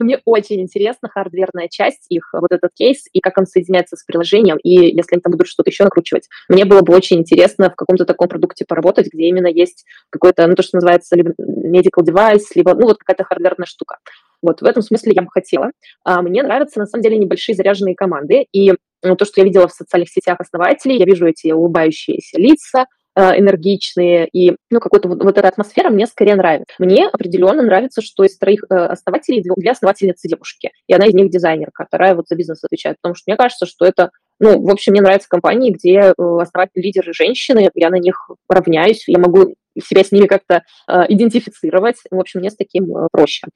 мне 0.00 0.18
очень 0.24 0.62
интересна 0.62 1.10
хардверная 1.10 1.68
часть 1.68 2.06
их, 2.08 2.30
вот 2.32 2.50
этот 2.50 2.72
кейс, 2.74 3.04
и 3.12 3.20
как 3.20 3.36
он 3.36 3.46
соединяется 3.46 3.96
с 3.96 4.04
приложением, 4.04 4.56
и 4.56 4.70
если 4.70 5.14
они 5.14 5.20
там 5.20 5.32
будут 5.32 5.48
что-то 5.48 5.68
еще 5.68 5.84
накручивать. 5.84 6.28
Мне 6.48 6.64
было 6.64 6.80
бы 6.80 6.94
очень 6.94 7.18
интересно 7.18 7.68
в 7.68 7.76
каком-то 7.76 8.06
таком 8.06 8.28
продукте 8.28 8.64
поработать, 8.66 9.08
где 9.12 9.24
именно 9.24 9.48
есть 9.48 9.84
какой-то, 10.08 10.46
ну, 10.46 10.54
то, 10.54 10.62
что 10.62 10.78
называется 10.78 11.16
либо 11.16 11.32
medical 11.38 12.02
device, 12.02 12.44
либо, 12.54 12.74
ну, 12.74 12.86
вот 12.86 12.98
какая-то 12.98 13.24
хардверная 13.24 13.66
штука. 13.66 13.98
Вот 14.44 14.60
в 14.60 14.64
этом 14.64 14.82
смысле 14.82 15.12
я 15.14 15.22
бы 15.22 15.28
хотела. 15.30 15.70
А, 16.04 16.22
мне 16.22 16.42
нравятся, 16.42 16.78
на 16.78 16.86
самом 16.86 17.02
деле, 17.02 17.18
небольшие 17.18 17.56
заряженные 17.56 17.94
команды. 17.94 18.46
И 18.52 18.72
ну, 19.02 19.16
то, 19.16 19.24
что 19.24 19.40
я 19.40 19.44
видела 19.44 19.68
в 19.68 19.72
социальных 19.72 20.10
сетях 20.10 20.40
основателей, 20.40 20.98
я 20.98 21.04
вижу 21.04 21.26
эти 21.26 21.52
улыбающиеся 21.52 22.38
лица, 22.38 22.86
а, 23.16 23.38
энергичные, 23.38 24.28
и 24.32 24.56
ну, 24.70 24.80
какой-то 24.80 25.08
вот, 25.08 25.22
вот 25.22 25.38
эта 25.38 25.46
атмосфера 25.46 25.88
мне 25.88 26.06
скорее 26.06 26.34
нравится. 26.34 26.74
Мне 26.80 27.06
определенно 27.06 27.62
нравится, 27.62 28.02
что 28.02 28.24
из 28.24 28.36
троих 28.36 28.64
э, 28.68 28.74
основателей 28.74 29.40
две 29.56 29.70
основательницы 29.70 30.26
девушки, 30.26 30.72
и 30.88 30.94
она 30.94 31.06
из 31.06 31.14
них 31.14 31.30
дизайнерка, 31.30 31.84
вторая 31.86 32.16
вот 32.16 32.26
за 32.26 32.34
бизнес 32.34 32.64
отвечает, 32.64 32.96
потому 33.00 33.14
что 33.14 33.24
мне 33.28 33.36
кажется, 33.36 33.66
что 33.66 33.84
это 33.84 34.10
ну, 34.40 34.60
в 34.60 34.68
общем, 34.68 34.92
мне 34.92 35.00
нравятся 35.00 35.28
компании, 35.28 35.70
где 35.70 35.92
э, 35.98 36.12
основатели 36.18 36.82
лидеры 36.82 37.12
женщины, 37.12 37.70
я 37.74 37.90
на 37.90 38.00
них 38.00 38.30
равняюсь, 38.48 39.04
я 39.06 39.18
могу 39.18 39.54
себя 39.82 40.04
с 40.04 40.12
ними 40.12 40.26
как-то 40.26 40.62
э, 40.88 41.04
идентифицировать. 41.08 41.96
В 42.10 42.18
общем, 42.18 42.40
мне 42.40 42.50
с 42.50 42.56
таким 42.56 42.96
э, 42.96 43.08
проще. 43.12 43.46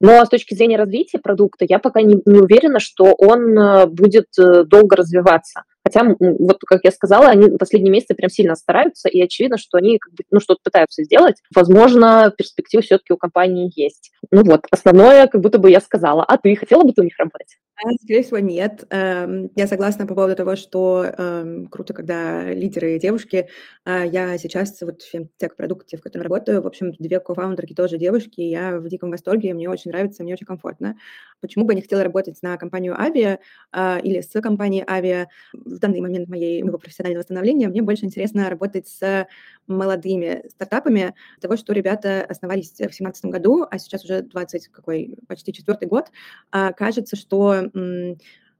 Но 0.00 0.24
с 0.24 0.28
точки 0.28 0.54
зрения 0.54 0.76
развития 0.76 1.18
продукта 1.18 1.64
я 1.68 1.78
пока 1.78 2.02
не, 2.02 2.20
не 2.24 2.40
уверена, 2.40 2.80
что 2.80 3.14
он 3.16 3.58
э, 3.58 3.86
будет 3.86 4.26
э, 4.38 4.64
долго 4.64 4.96
развиваться. 4.96 5.62
Хотя, 5.84 6.04
вот 6.18 6.58
как 6.66 6.80
я 6.84 6.90
сказала, 6.90 7.28
они 7.28 7.56
последние 7.56 7.90
месяцы 7.90 8.14
прям 8.14 8.28
сильно 8.28 8.54
стараются, 8.56 9.08
и 9.08 9.22
очевидно, 9.22 9.56
что 9.56 9.78
они 9.78 9.98
как 9.98 10.12
бы, 10.12 10.24
ну, 10.30 10.40
что-то 10.40 10.60
пытаются 10.62 11.02
сделать. 11.02 11.36
Возможно, 11.54 12.32
перспективы 12.36 12.82
все-таки 12.82 13.12
у 13.12 13.16
компании 13.16 13.72
есть. 13.74 14.10
Ну 14.30 14.44
вот, 14.44 14.66
основное 14.70 15.28
как 15.28 15.40
будто 15.40 15.58
бы 15.58 15.70
я 15.70 15.80
сказала. 15.80 16.24
А 16.24 16.36
ты 16.36 16.54
хотела 16.56 16.82
бы 16.82 16.92
ты 16.92 17.00
у 17.00 17.04
них 17.04 17.18
работать? 17.18 17.56
А, 17.84 17.92
скорее 18.02 18.22
всего, 18.24 18.38
нет. 18.40 18.84
Эм, 18.90 19.50
я 19.54 19.66
согласна 19.68 20.06
по 20.06 20.14
поводу 20.14 20.34
того, 20.34 20.56
что 20.56 21.04
эм, 21.16 21.66
круто, 21.68 21.94
когда 21.94 22.42
лидеры 22.52 22.98
девушки. 22.98 23.48
А, 23.84 24.04
я 24.04 24.36
сейчас 24.38 24.80
вот 24.80 25.02
в 25.02 25.08
фемтек-продукте, 25.08 25.96
в 25.96 26.00
котором 26.02 26.24
работаю, 26.24 26.60
в 26.62 26.66
общем, 26.66 26.92
две 26.98 27.20
кофаундерки 27.20 27.74
тоже 27.74 27.96
девушки, 27.98 28.40
я 28.40 28.78
в 28.78 28.88
диком 28.88 29.10
восторге, 29.10 29.54
мне 29.54 29.68
очень 29.70 29.92
нравится, 29.92 30.24
мне 30.24 30.32
очень 30.34 30.46
комфортно. 30.46 30.96
Почему 31.40 31.64
бы 31.66 31.72
я 31.72 31.76
не 31.76 31.82
хотела 31.82 32.02
работать 32.02 32.38
на 32.42 32.56
компанию 32.56 33.00
Авиа 33.00 33.38
а, 33.70 33.98
или 34.02 34.20
с 34.22 34.40
компанией 34.40 34.84
Авиа? 34.88 35.28
В 35.52 35.78
данный 35.78 36.00
момент 36.00 36.28
моей, 36.28 36.62
моего 36.64 36.78
профессионального 36.78 37.22
становления 37.22 37.68
мне 37.68 37.82
больше 37.82 38.06
интересно 38.06 38.50
работать 38.50 38.88
с 38.88 39.26
молодыми 39.68 40.42
стартапами, 40.48 41.14
того, 41.40 41.56
что 41.56 41.72
ребята 41.74 42.24
основались 42.28 42.70
в 42.72 42.76
2017 42.78 43.26
году, 43.26 43.66
а 43.70 43.78
сейчас 43.78 44.04
уже 44.04 44.22
20, 44.22 44.68
какой, 44.68 45.16
почти 45.28 45.52
четвертый 45.52 45.86
год. 45.88 46.06
Кажется, 46.50 47.16
что 47.16 47.67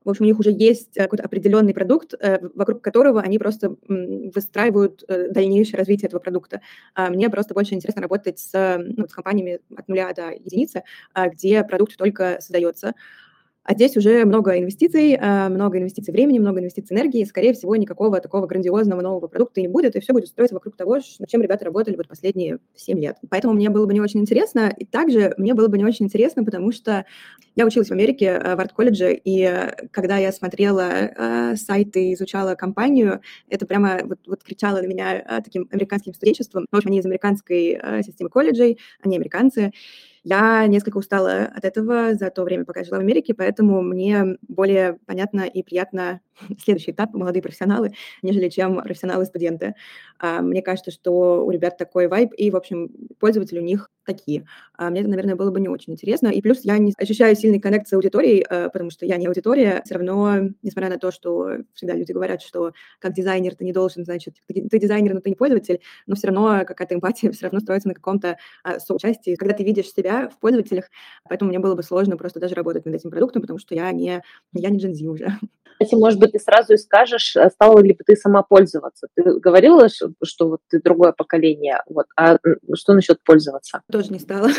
в 0.04 0.10
общем, 0.10 0.24
у 0.24 0.28
них 0.28 0.38
уже 0.38 0.50
есть 0.50 0.96
э, 0.96 1.02
какой-то 1.02 1.24
определенный 1.24 1.74
продукт, 1.74 2.14
э, 2.14 2.38
вокруг 2.54 2.82
которого 2.82 3.20
они 3.20 3.38
просто 3.38 3.76
выстраивают 3.88 5.04
э, 5.06 5.28
дальнейшее 5.30 5.76
развитие 5.76 6.06
этого 6.08 6.20
продукта. 6.20 6.62
А 6.94 7.10
мне 7.10 7.28
просто 7.28 7.52
больше 7.52 7.74
интересно 7.74 8.00
работать 8.00 8.38
с, 8.38 8.78
ну, 8.96 9.06
с 9.06 9.12
компаниями 9.12 9.60
от 9.76 9.86
нуля 9.88 10.12
до 10.14 10.30
единицы, 10.30 10.84
а, 11.12 11.28
где 11.28 11.62
продукт 11.62 11.96
только 11.98 12.38
создается. 12.40 12.94
А 13.68 13.74
здесь 13.74 13.98
уже 13.98 14.24
много 14.24 14.58
инвестиций, 14.58 15.18
а, 15.20 15.50
много 15.50 15.76
инвестиций 15.76 16.10
времени, 16.10 16.38
много 16.38 16.60
инвестиций 16.60 16.96
энергии. 16.96 17.22
Скорее 17.24 17.52
всего, 17.52 17.76
никакого 17.76 18.18
такого 18.18 18.46
грандиозного 18.46 19.02
нового 19.02 19.26
продукта 19.26 19.60
не 19.60 19.68
будет, 19.68 19.94
и 19.94 20.00
все 20.00 20.14
будет 20.14 20.28
строиться 20.28 20.54
вокруг 20.54 20.74
того, 20.74 21.00
над 21.18 21.28
чем 21.28 21.42
ребята 21.42 21.66
работали 21.66 21.94
вот 21.96 22.08
последние 22.08 22.60
7 22.74 22.98
лет. 22.98 23.18
Поэтому 23.28 23.52
мне 23.52 23.68
было 23.68 23.84
бы 23.84 23.92
не 23.92 24.00
очень 24.00 24.20
интересно. 24.20 24.72
И 24.74 24.86
также 24.86 25.34
мне 25.36 25.52
было 25.52 25.68
бы 25.68 25.76
не 25.76 25.84
очень 25.84 26.06
интересно, 26.06 26.46
потому 26.46 26.72
что 26.72 27.04
я 27.56 27.66
училась 27.66 27.88
в 27.88 27.92
Америке, 27.92 28.30
а, 28.30 28.56
в 28.56 28.60
арт-колледже, 28.60 29.12
и 29.12 29.46
когда 29.90 30.16
я 30.16 30.32
смотрела 30.32 31.52
сайты, 31.54 32.14
изучала 32.14 32.54
компанию, 32.54 33.20
это 33.50 33.66
прямо 33.66 34.00
вот, 34.02 34.18
вот 34.26 34.42
кричало 34.44 34.80
на 34.80 34.86
меня 34.86 35.42
таким 35.44 35.68
американским 35.70 36.14
студенчеством. 36.14 36.64
В 36.72 36.76
общем, 36.76 36.88
они 36.88 37.00
из 37.00 37.04
американской 37.04 37.78
системы 38.02 38.30
колледжей, 38.30 38.78
они 39.02 39.16
американцы. 39.16 39.72
Я 40.30 40.66
несколько 40.66 40.98
устала 40.98 41.44
от 41.54 41.64
этого 41.64 42.14
за 42.14 42.28
то 42.30 42.44
время, 42.44 42.64
пока 42.66 42.84
жила 42.84 42.98
в 42.98 43.00
Америке, 43.00 43.32
поэтому 43.34 43.80
мне 43.80 44.36
более 44.46 44.98
понятно 45.06 45.40
и 45.42 45.62
приятно 45.62 46.20
следующий 46.62 46.92
этап 46.92 47.14
молодые 47.14 47.42
профессионалы, 47.42 47.92
нежели 48.22 48.48
чем 48.48 48.82
профессионалы-студенты. 48.82 49.74
А, 50.18 50.40
мне 50.42 50.62
кажется, 50.62 50.90
что 50.90 51.44
у 51.44 51.50
ребят 51.50 51.78
такой 51.78 52.08
вайб, 52.08 52.32
и, 52.36 52.50
в 52.50 52.56
общем, 52.56 52.90
пользователи 53.18 53.58
у 53.58 53.62
них 53.62 53.90
такие. 54.08 54.46
А, 54.76 54.90
мне 54.90 55.00
это, 55.00 55.10
наверное, 55.10 55.36
было 55.36 55.50
бы 55.50 55.60
не 55.60 55.68
очень 55.68 55.92
интересно. 55.92 56.28
И 56.28 56.40
плюс 56.40 56.60
я 56.62 56.78
не 56.78 56.94
ощущаю 56.96 57.36
сильный 57.36 57.60
коннект 57.60 57.86
с 57.88 57.92
аудиторией, 57.92 58.42
а, 58.42 58.70
потому 58.70 58.90
что 58.90 59.04
я 59.06 59.16
не 59.18 59.26
аудитория. 59.26 59.82
Все 59.84 59.94
равно, 59.94 60.50
несмотря 60.62 60.90
на 60.90 60.98
то, 60.98 61.12
что 61.12 61.58
всегда 61.74 61.94
люди 61.94 62.12
говорят, 62.12 62.40
что 62.42 62.72
как 62.98 63.12
дизайнер 63.12 63.54
ты 63.54 63.64
не 63.64 63.72
должен, 63.72 64.04
значит, 64.04 64.36
ты, 64.46 64.78
дизайнер, 64.78 65.14
но 65.14 65.20
ты 65.20 65.28
не 65.28 65.36
пользователь, 65.36 65.80
но 66.06 66.16
все 66.16 66.28
равно 66.28 66.64
какая-то 66.66 66.94
эмпатия 66.94 67.30
все 67.32 67.46
равно 67.46 67.60
строится 67.60 67.88
на 67.88 67.94
каком-то 67.94 68.38
соучастии, 68.78 69.34
когда 69.34 69.54
ты 69.54 69.62
видишь 69.62 69.92
себя 69.92 70.28
в 70.28 70.38
пользователях. 70.38 70.86
Поэтому 71.28 71.50
мне 71.50 71.58
было 71.58 71.74
бы 71.74 71.82
сложно 71.82 72.16
просто 72.16 72.40
даже 72.40 72.54
работать 72.54 72.86
над 72.86 72.94
этим 72.94 73.10
продуктом, 73.10 73.42
потому 73.42 73.58
что 73.58 73.74
я 73.74 73.92
не, 73.92 74.22
я 74.54 74.70
не 74.70 74.78
Gen 74.78 75.06
уже. 75.06 75.38
Кстати, 75.80 75.94
может 75.94 76.18
быть, 76.18 76.27
ты 76.28 76.38
сразу 76.38 76.74
и 76.74 76.76
скажешь, 76.76 77.36
э, 77.36 77.50
стала 77.50 77.80
ли 77.80 77.92
бы 77.92 78.04
ты 78.04 78.16
сама 78.16 78.42
пользоваться. 78.42 79.08
Ты 79.14 79.38
говорила, 79.40 79.88
что 79.88 80.48
вот 80.48 80.60
ты 80.68 80.80
другое 80.80 81.12
поколение, 81.12 81.82
вот, 81.88 82.06
а 82.16 82.38
что 82.74 82.94
насчет 82.94 83.22
пользоваться? 83.24 83.82
Тоже 83.90 84.12
не 84.12 84.18
стала. 84.18 84.48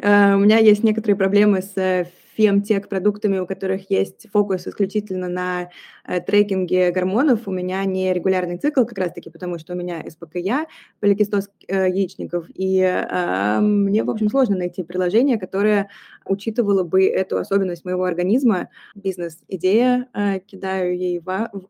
Э, 0.00 0.34
у 0.34 0.38
меня 0.38 0.58
есть 0.58 0.84
некоторые 0.84 1.16
проблемы 1.16 1.62
с 1.62 1.76
э, 1.76 2.06
фемтех-продуктами, 2.38 3.38
у 3.40 3.46
которых 3.46 3.90
есть 3.90 4.28
фокус 4.32 4.68
исключительно 4.68 5.28
на 5.28 5.70
э, 6.06 6.20
трекинге 6.20 6.92
гормонов, 6.92 7.48
у 7.48 7.50
меня 7.50 7.84
не 7.84 8.12
регулярный 8.12 8.58
цикл 8.58 8.84
как 8.84 8.96
раз-таки, 8.96 9.28
потому 9.28 9.58
что 9.58 9.72
у 9.72 9.76
меня 9.76 10.04
СПКЯ, 10.08 10.66
поликистоз 11.00 11.50
э, 11.66 11.90
яичников, 11.90 12.46
и 12.54 12.80
э, 12.80 13.60
мне, 13.60 14.04
в 14.04 14.10
общем, 14.10 14.30
сложно 14.30 14.56
найти 14.56 14.84
приложение, 14.84 15.36
которое 15.36 15.88
учитывало 16.28 16.82
бы 16.84 17.06
эту 17.06 17.38
особенность 17.38 17.84
моего 17.84 18.04
организма. 18.04 18.68
Бизнес-идея, 18.94 20.08
э, 20.14 20.40
кидаю 20.40 20.96
ей 20.96 21.22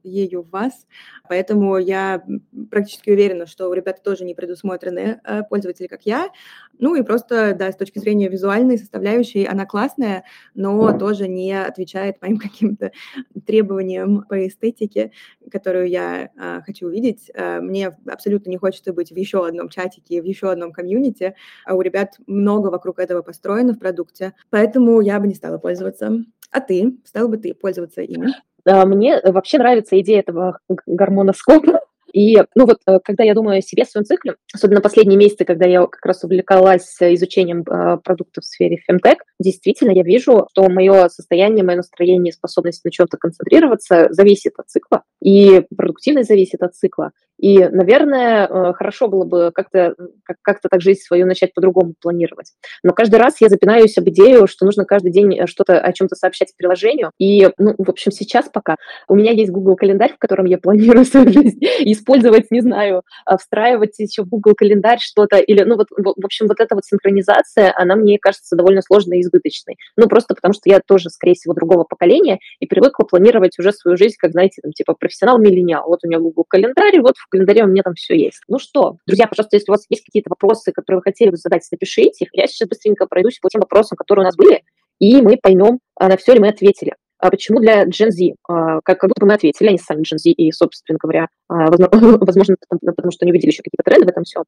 ею 0.02 0.42
в 0.42 0.50
вас, 0.50 0.86
поэтому 1.28 1.78
я 1.78 2.24
практически 2.70 3.10
уверена, 3.10 3.46
что 3.46 3.68
у 3.68 3.72
ребят 3.72 4.02
тоже 4.02 4.24
не 4.24 4.34
предусмотрены 4.34 5.20
э, 5.24 5.42
пользователи, 5.48 5.86
как 5.86 6.02
я. 6.02 6.28
Ну 6.78 6.94
и 6.94 7.02
просто, 7.02 7.54
да, 7.54 7.72
с 7.72 7.76
точки 7.76 7.98
зрения 7.98 8.28
визуальной 8.28 8.78
составляющей, 8.78 9.44
она 9.44 9.66
классная, 9.66 10.24
но 10.54 10.96
тоже 10.98 11.28
не 11.28 11.52
отвечает 11.52 12.20
моим 12.22 12.38
каким-то 12.38 12.92
требованиям 13.46 14.24
по 14.28 14.46
эстетике, 14.46 15.12
которую 15.50 15.88
я 15.88 16.30
а, 16.36 16.62
хочу 16.62 16.86
увидеть. 16.86 17.30
А, 17.34 17.60
мне 17.60 17.96
абсолютно 18.06 18.50
не 18.50 18.56
хочется 18.56 18.92
быть 18.92 19.10
в 19.10 19.16
еще 19.16 19.46
одном 19.46 19.68
чатике, 19.68 20.22
в 20.22 20.24
еще 20.24 20.50
одном 20.50 20.72
комьюнити. 20.72 21.34
А 21.64 21.74
у 21.74 21.80
ребят 21.80 22.18
много 22.26 22.68
вокруг 22.68 22.98
этого 22.98 23.22
построено 23.22 23.74
в 23.74 23.78
продукте, 23.78 24.34
поэтому 24.50 25.00
я 25.00 25.20
бы 25.20 25.28
не 25.28 25.34
стала 25.34 25.58
пользоваться. 25.58 26.12
А 26.50 26.60
ты? 26.60 26.98
Стала 27.04 27.28
бы 27.28 27.36
ты 27.36 27.54
пользоваться 27.54 28.02
ими? 28.02 28.28
Мне 28.64 29.20
вообще 29.24 29.58
нравится 29.58 29.98
идея 30.00 30.20
этого 30.20 30.58
гормоноскопа, 30.86 31.80
И, 32.12 32.36
ну 32.54 32.66
вот, 32.66 32.78
э, 32.86 32.98
когда 33.04 33.22
я 33.24 33.34
думаю 33.34 33.58
о 33.58 33.62
себе, 33.62 33.82
о 33.82 33.86
своем 33.86 34.04
цикле, 34.04 34.36
особенно 34.52 34.80
последние 34.80 35.18
месяцы, 35.18 35.44
когда 35.44 35.66
я 35.66 35.86
как 35.86 36.04
раз 36.04 36.24
увлекалась 36.24 36.96
изучением 37.00 37.62
э, 37.62 37.98
продуктов 37.98 38.44
в 38.44 38.46
сфере 38.46 38.78
фемтек, 38.78 39.24
действительно 39.38 39.90
я 39.90 40.02
вижу, 40.02 40.46
что 40.50 40.68
мое 40.68 41.08
состояние, 41.08 41.64
мое 41.64 41.76
настроение, 41.76 42.32
способность 42.32 42.84
на 42.84 42.90
чем-то 42.90 43.18
концентрироваться 43.18 44.08
зависит 44.10 44.54
от 44.56 44.68
цикла, 44.68 45.02
и 45.22 45.62
продуктивность 45.76 46.28
зависит 46.28 46.62
от 46.62 46.74
цикла. 46.74 47.12
И, 47.38 47.58
наверное, 47.58 48.46
э, 48.46 48.72
хорошо 48.74 49.08
было 49.08 49.24
бы 49.24 49.52
как-то 49.54 49.94
как 50.42 50.60
так 50.60 50.80
жизнь 50.80 51.00
свою 51.00 51.26
начать 51.26 51.54
по-другому 51.54 51.94
планировать. 52.00 52.52
Но 52.82 52.92
каждый 52.92 53.16
раз 53.16 53.40
я 53.40 53.48
запинаюсь 53.48 53.96
об 53.96 54.08
идею, 54.08 54.46
что 54.46 54.64
нужно 54.64 54.84
каждый 54.84 55.12
день 55.12 55.46
что-то 55.46 55.80
о 55.80 55.92
чем-то 55.92 56.16
сообщать 56.16 56.52
приложению. 56.56 57.12
И, 57.18 57.48
ну, 57.58 57.74
в 57.78 57.88
общем, 57.88 58.10
сейчас 58.10 58.48
пока 58.52 58.76
у 59.08 59.14
меня 59.14 59.32
есть 59.32 59.50
Google 59.50 59.76
календарь, 59.76 60.12
в 60.14 60.18
котором 60.18 60.46
я 60.46 60.58
планирую 60.58 61.04
свою 61.04 61.30
жизнь, 61.32 61.60
использовать, 61.80 62.50
не 62.50 62.60
знаю, 62.60 63.02
а, 63.24 63.38
встраивать 63.38 63.98
еще 63.98 64.22
в 64.22 64.28
Google 64.28 64.54
календарь 64.54 64.98
что-то, 65.00 65.36
или, 65.38 65.62
ну, 65.62 65.76
вот, 65.76 65.86
в 65.90 66.24
общем, 66.24 66.46
вот 66.48 66.60
эта 66.60 66.74
вот 66.74 66.84
синхронизация, 66.84 67.72
она 67.76 67.96
мне 67.96 68.18
кажется 68.18 68.56
довольно 68.56 68.82
сложной 68.82 69.18
и 69.18 69.20
избыточной. 69.20 69.76
Ну, 69.96 70.08
просто 70.08 70.34
потому 70.34 70.54
что 70.54 70.68
я 70.68 70.80
тоже, 70.80 71.10
скорее 71.10 71.34
всего, 71.34 71.54
другого 71.54 71.84
поколения 71.84 72.38
и 72.58 72.66
привыкла 72.66 73.04
планировать 73.04 73.58
уже 73.58 73.72
свою 73.72 73.96
жизнь, 73.96 74.16
как, 74.18 74.32
знаете, 74.32 74.60
там, 74.62 74.72
типа 74.72 74.94
профессионал-миллениал. 74.98 75.86
Вот 75.86 76.00
у 76.04 76.08
меня 76.08 76.18
Google 76.18 76.44
календарь, 76.48 77.00
вот 77.00 77.16
в 77.16 77.27
календаре 77.28 77.64
у 77.64 77.66
меня 77.66 77.82
там 77.82 77.94
все 77.94 78.16
есть. 78.16 78.40
Ну 78.48 78.58
что, 78.58 78.96
друзья, 79.06 79.26
пожалуйста, 79.26 79.56
если 79.56 79.70
у 79.70 79.74
вас 79.74 79.84
есть 79.88 80.04
какие-то 80.04 80.30
вопросы, 80.30 80.72
которые 80.72 80.98
вы 80.98 81.02
хотели 81.02 81.30
бы 81.30 81.36
задать, 81.36 81.66
напишите 81.70 82.24
их. 82.24 82.30
Я 82.32 82.46
сейчас 82.46 82.68
быстренько 82.68 83.06
пройдусь 83.06 83.38
по 83.38 83.48
тем 83.48 83.60
вопросам, 83.60 83.96
которые 83.96 84.24
у 84.24 84.26
нас 84.26 84.36
были, 84.36 84.62
и 84.98 85.20
мы 85.22 85.36
поймем, 85.36 85.80
а 85.96 86.08
на 86.08 86.16
все 86.16 86.34
ли 86.34 86.40
мы 86.40 86.48
ответили. 86.48 86.94
А 87.18 87.30
почему 87.30 87.58
для 87.58 87.84
Gen 87.84 88.10
Z? 88.10 88.34
А, 88.48 88.80
как, 88.84 89.00
как 89.00 89.10
будто 89.10 89.20
бы 89.20 89.26
мы 89.26 89.34
ответили, 89.34 89.68
они 89.68 89.78
сами 89.78 90.02
Gen 90.02 90.18
Z, 90.18 90.30
и, 90.30 90.52
собственно 90.52 90.98
говоря, 91.02 91.26
а, 91.48 91.66
возможно, 91.70 92.56
потому 92.70 93.10
что 93.10 93.24
они 93.24 93.32
увидели 93.32 93.50
еще 93.50 93.62
какие-то 93.62 93.82
тренды 93.84 94.06
в 94.06 94.10
этом 94.10 94.24
все, 94.24 94.42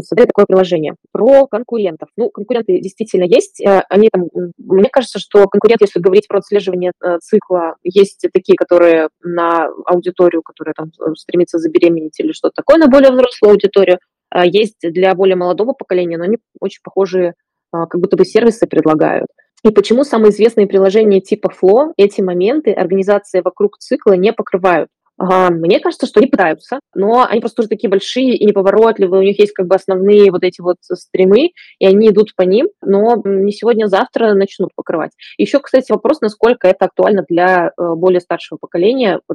создали 0.00 0.26
такое 0.26 0.46
приложение. 0.46 0.94
Про 1.12 1.46
конкурентов. 1.46 2.08
Ну, 2.16 2.30
конкуренты 2.30 2.80
действительно 2.80 3.24
есть. 3.24 3.62
Они 3.88 4.08
там, 4.12 4.28
мне 4.58 4.88
кажется, 4.90 5.18
что 5.18 5.46
конкуренты, 5.46 5.84
если 5.84 6.00
говорить 6.00 6.26
про 6.28 6.38
отслеживание 6.38 6.92
цикла, 7.20 7.76
есть 7.82 8.26
такие, 8.32 8.56
которые 8.56 9.08
на 9.22 9.68
аудиторию, 9.86 10.42
которая 10.42 10.74
там 10.74 10.90
стремится 11.16 11.58
забеременеть 11.58 12.18
или 12.18 12.32
что-то 12.32 12.54
такое, 12.56 12.78
на 12.78 12.88
более 12.88 13.12
взрослую 13.12 13.52
аудиторию. 13.52 13.98
Есть 14.44 14.78
для 14.82 15.14
более 15.14 15.36
молодого 15.36 15.72
поколения, 15.72 16.18
но 16.18 16.24
они 16.24 16.38
очень 16.60 16.80
похожие, 16.82 17.34
как 17.72 18.00
будто 18.00 18.16
бы 18.16 18.24
сервисы 18.24 18.66
предлагают. 18.66 19.28
И 19.64 19.70
почему 19.70 20.04
самые 20.04 20.30
известные 20.30 20.66
приложения 20.66 21.20
типа 21.20 21.50
Flow 21.50 21.92
эти 21.96 22.20
моменты 22.20 22.72
организации 22.72 23.40
вокруг 23.40 23.78
цикла 23.78 24.12
не 24.12 24.32
покрывают? 24.32 24.90
Мне 25.16 25.78
кажется, 25.78 26.06
что 26.06 26.18
они 26.18 26.28
пытаются, 26.28 26.80
но 26.94 27.24
они 27.28 27.40
просто 27.40 27.62
уже 27.62 27.68
такие 27.68 27.88
большие 27.88 28.36
и 28.36 28.46
неповоротливые, 28.46 29.20
у 29.20 29.24
них 29.24 29.38
есть 29.38 29.52
как 29.52 29.66
бы 29.66 29.76
основные 29.76 30.30
вот 30.32 30.42
эти 30.42 30.60
вот 30.60 30.76
стримы, 30.80 31.52
и 31.78 31.86
они 31.86 32.08
идут 32.08 32.34
по 32.34 32.42
ним, 32.42 32.68
но 32.82 33.22
не 33.24 33.52
сегодня, 33.52 33.84
а 33.84 33.88
завтра 33.88 34.34
начнут 34.34 34.70
покрывать. 34.74 35.12
Еще, 35.38 35.60
кстати, 35.60 35.92
вопрос, 35.92 36.20
насколько 36.20 36.66
это 36.66 36.86
актуально 36.86 37.24
для 37.28 37.68
э, 37.68 37.94
более 37.94 38.20
старшего 38.20 38.58
поколения. 38.60 39.20
Э, 39.30 39.34